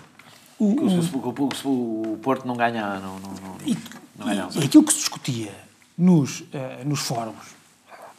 O, 0.57 0.86
o, 0.86 0.89
se, 0.89 1.09
o, 1.13 1.49
se 1.53 1.68
o 1.68 2.20
Porto 2.22 2.47
não 2.47 2.55
ganhar, 2.55 3.01
não, 3.01 3.20
não, 3.20 3.30
não, 3.30 3.57
e, 3.66 3.78
não 4.18 4.28
ganhar. 4.28 4.49
E, 4.53 4.59
e 4.59 4.66
aquilo 4.66 4.84
que 4.84 4.93
se 4.93 4.99
discutia 4.99 5.51
nos, 5.97 6.41
uh, 6.41 6.45
nos 6.86 6.99
fóruns 6.99 7.54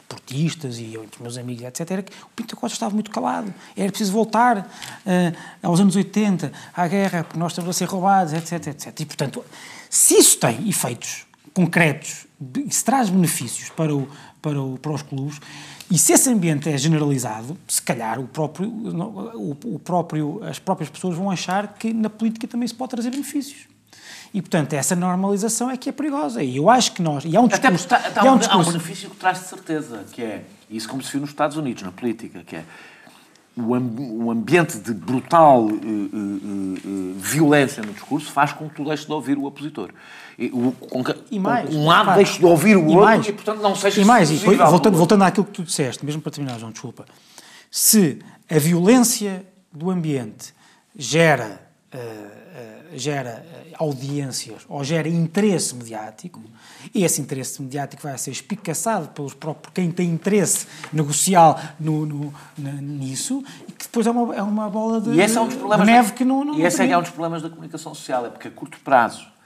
portistas 0.07 0.77
e 0.79 0.95
entre 0.95 1.21
meus 1.21 1.37
amigos, 1.37 1.63
etc., 1.63 1.91
era 1.91 2.03
que 2.03 2.11
o 2.11 2.27
Pinto 2.35 2.55
Costa 2.55 2.75
estava 2.75 2.93
muito 2.93 3.11
calado. 3.11 3.53
Era 3.75 3.89
preciso 3.89 4.11
voltar 4.11 4.59
uh, 4.59 5.37
aos 5.61 5.79
anos 5.79 5.95
80, 5.95 6.51
à 6.73 6.87
guerra, 6.87 7.23
porque 7.23 7.39
nós 7.39 7.51
estamos 7.51 7.69
a 7.69 7.73
ser 7.73 7.85
roubados, 7.85 8.33
etc, 8.33 8.67
etc. 8.67 8.99
E, 8.99 9.05
portanto, 9.05 9.43
se 9.89 10.15
isso 10.15 10.37
tem 10.37 10.67
efeitos 10.67 11.25
concretos, 11.53 12.27
se 12.69 12.85
traz 12.85 13.09
benefícios 13.09 13.69
para, 13.69 13.95
o, 13.95 14.07
para, 14.41 14.61
o, 14.61 14.77
para 14.77 14.91
os 14.91 15.01
clubes, 15.01 15.39
e 15.89 15.97
se 15.97 16.13
esse 16.13 16.29
ambiente 16.29 16.69
é 16.69 16.77
generalizado, 16.77 17.57
se 17.67 17.81
calhar 17.81 18.19
o 18.19 18.27
próprio, 18.27 18.69
o, 18.69 19.57
o 19.65 19.79
próprio, 19.79 20.43
as 20.43 20.59
próprias 20.59 20.89
pessoas 20.89 21.15
vão 21.15 21.31
achar 21.31 21.75
que 21.75 21.93
na 21.93 22.09
política 22.09 22.47
também 22.47 22.67
se 22.67 22.75
pode 22.75 22.91
trazer 22.91 23.09
benefícios. 23.09 23.67
E, 24.33 24.41
portanto, 24.41 24.73
essa 24.73 24.95
normalização 24.95 25.69
é 25.69 25.77
que 25.77 25.89
é 25.89 25.91
perigosa. 25.91 26.43
E 26.43 26.57
eu 26.57 26.69
acho 26.69 26.91
que 26.93 27.01
nós. 27.01 27.23
E 27.25 27.35
há 27.35 27.41
um 27.41 27.47
discurso, 27.47 27.87
Até 27.87 27.97
porque 28.09 28.19
há, 28.19 28.29
há, 28.29 28.33
um, 28.33 28.37
discurso, 28.37 28.59
há 28.59 28.69
um 28.69 28.71
benefício 28.73 29.09
que 29.09 29.15
traz 29.15 29.39
de 29.39 29.45
certeza, 29.45 30.05
que 30.11 30.21
é. 30.21 30.43
Isso 30.69 30.89
como 30.89 31.01
se 31.01 31.11
viu 31.11 31.21
nos 31.21 31.29
Estados 31.29 31.55
Unidos, 31.55 31.83
na 31.83 31.91
política, 31.91 32.43
que 32.45 32.57
é. 32.57 32.63
O, 33.55 33.73
um 33.73 34.29
ambiente 34.29 34.77
de 34.77 34.93
brutal 34.93 35.63
uh, 35.63 35.67
uh, 35.67 35.71
uh, 35.73 37.13
violência 37.17 37.81
no 37.81 37.91
discurso 37.91 38.31
faz 38.31 38.53
com 38.53 38.69
que 38.69 38.75
tu 38.75 38.85
deixes 38.85 39.07
de 39.07 39.11
ouvir 39.11 39.35
o 39.35 39.45
opositor. 39.45 39.89
E, 40.37 40.51
o, 40.53 40.71
com 40.73 41.03
que, 41.03 41.15
e 41.31 41.39
mais, 41.39 41.73
um 41.73 41.87
lado 41.87 42.13
deixe 42.13 42.37
de 42.37 42.45
ouvir 42.45 42.75
o 42.75 42.85
outro 42.85 43.05
mais, 43.05 43.27
e, 43.27 43.33
portanto, 43.33 43.59
não 43.59 43.75
seja 43.75 43.99
E 43.99 44.05
mais, 44.05 44.29
e 44.29 44.35
voltando, 44.35 44.95
voltando 44.95 45.23
àquilo 45.23 45.45
que 45.47 45.53
tu 45.53 45.63
disseste, 45.63 46.05
mesmo 46.05 46.21
para 46.21 46.31
terminar, 46.31 46.59
João, 46.59 46.71
desculpa. 46.71 47.05
Se 47.71 48.19
a 48.47 48.59
violência 48.59 49.43
do 49.73 49.89
ambiente 49.89 50.53
gera 50.95 51.59
gera 52.93 53.45
audiências 53.77 54.63
ou 54.67 54.83
gera 54.83 55.07
interesse 55.07 55.75
mediático, 55.75 56.41
e 56.93 57.03
esse 57.03 57.21
interesse 57.21 57.61
mediático 57.61 58.03
vai 58.03 58.17
ser 58.17 58.31
espicaçado 58.31 59.09
pelos 59.09 59.33
próprios, 59.33 59.67
por 59.67 59.73
quem 59.73 59.91
tem 59.91 60.09
interesse 60.09 60.67
negocial 60.91 61.59
no, 61.79 62.05
no, 62.05 62.33
nisso, 62.57 63.43
e 63.67 63.71
que 63.71 63.85
depois 63.85 64.07
é 64.07 64.11
uma, 64.11 64.35
é 64.35 64.41
uma 64.41 64.69
bola 64.69 65.01
de, 65.01 65.11
e 65.11 65.21
esse 65.21 65.37
é 65.37 65.41
um 65.41 65.47
dos 65.47 65.55
problemas 65.55 65.87
neve 65.87 66.09
da, 66.09 66.15
que 66.15 66.25
não, 66.25 66.43
não 66.43 66.55
E 66.55 66.63
esse 66.63 66.81
é, 66.81 66.89
é 66.89 66.97
um 66.97 67.01
dos 67.01 67.11
problemas 67.11 67.41
da 67.41 67.49
comunicação 67.49 67.93
social, 67.93 68.25
é 68.25 68.29
porque 68.29 68.47
a 68.47 68.51
curto 68.51 68.79
prazo 68.79 69.36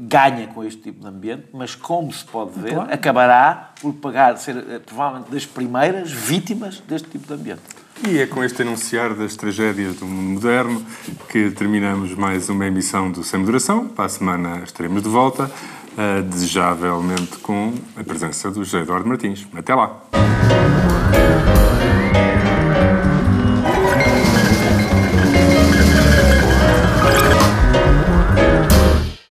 ganha 0.00 0.46
com 0.48 0.64
este 0.64 0.82
tipo 0.82 1.00
de 1.00 1.06
ambiente, 1.06 1.44
mas 1.52 1.74
como 1.74 2.12
se 2.12 2.24
pode 2.24 2.58
ver, 2.58 2.74
claro. 2.74 2.92
acabará 2.92 3.72
por 3.80 3.92
pagar, 3.94 4.36
ser 4.38 4.80
provavelmente 4.84 5.30
das 5.30 5.46
primeiras 5.46 6.10
vítimas 6.10 6.80
deste 6.80 7.08
tipo 7.08 7.26
de 7.26 7.34
ambiente. 7.34 7.62
E 8.06 8.18
é 8.18 8.26
com 8.26 8.44
este 8.44 8.60
anunciar 8.60 9.14
das 9.14 9.36
tragédias 9.36 9.96
do 9.96 10.04
mundo 10.04 10.34
moderno 10.34 10.84
que 11.30 11.50
terminamos 11.50 12.14
mais 12.14 12.50
uma 12.50 12.66
emissão 12.66 13.10
do 13.10 13.24
Sem 13.24 13.40
Moderação. 13.40 13.88
Para 13.88 14.04
a 14.04 14.08
semana 14.08 14.60
estaremos 14.64 15.02
de 15.02 15.08
volta, 15.08 15.44
uh, 15.44 16.22
desejavelmente 16.22 17.38
com 17.38 17.72
a 17.96 18.04
presença 18.04 18.50
do 18.50 18.62
José 18.62 18.80
Eduardo 18.80 19.08
Martins. 19.08 19.46
Até 19.54 19.74
lá! 19.74 20.02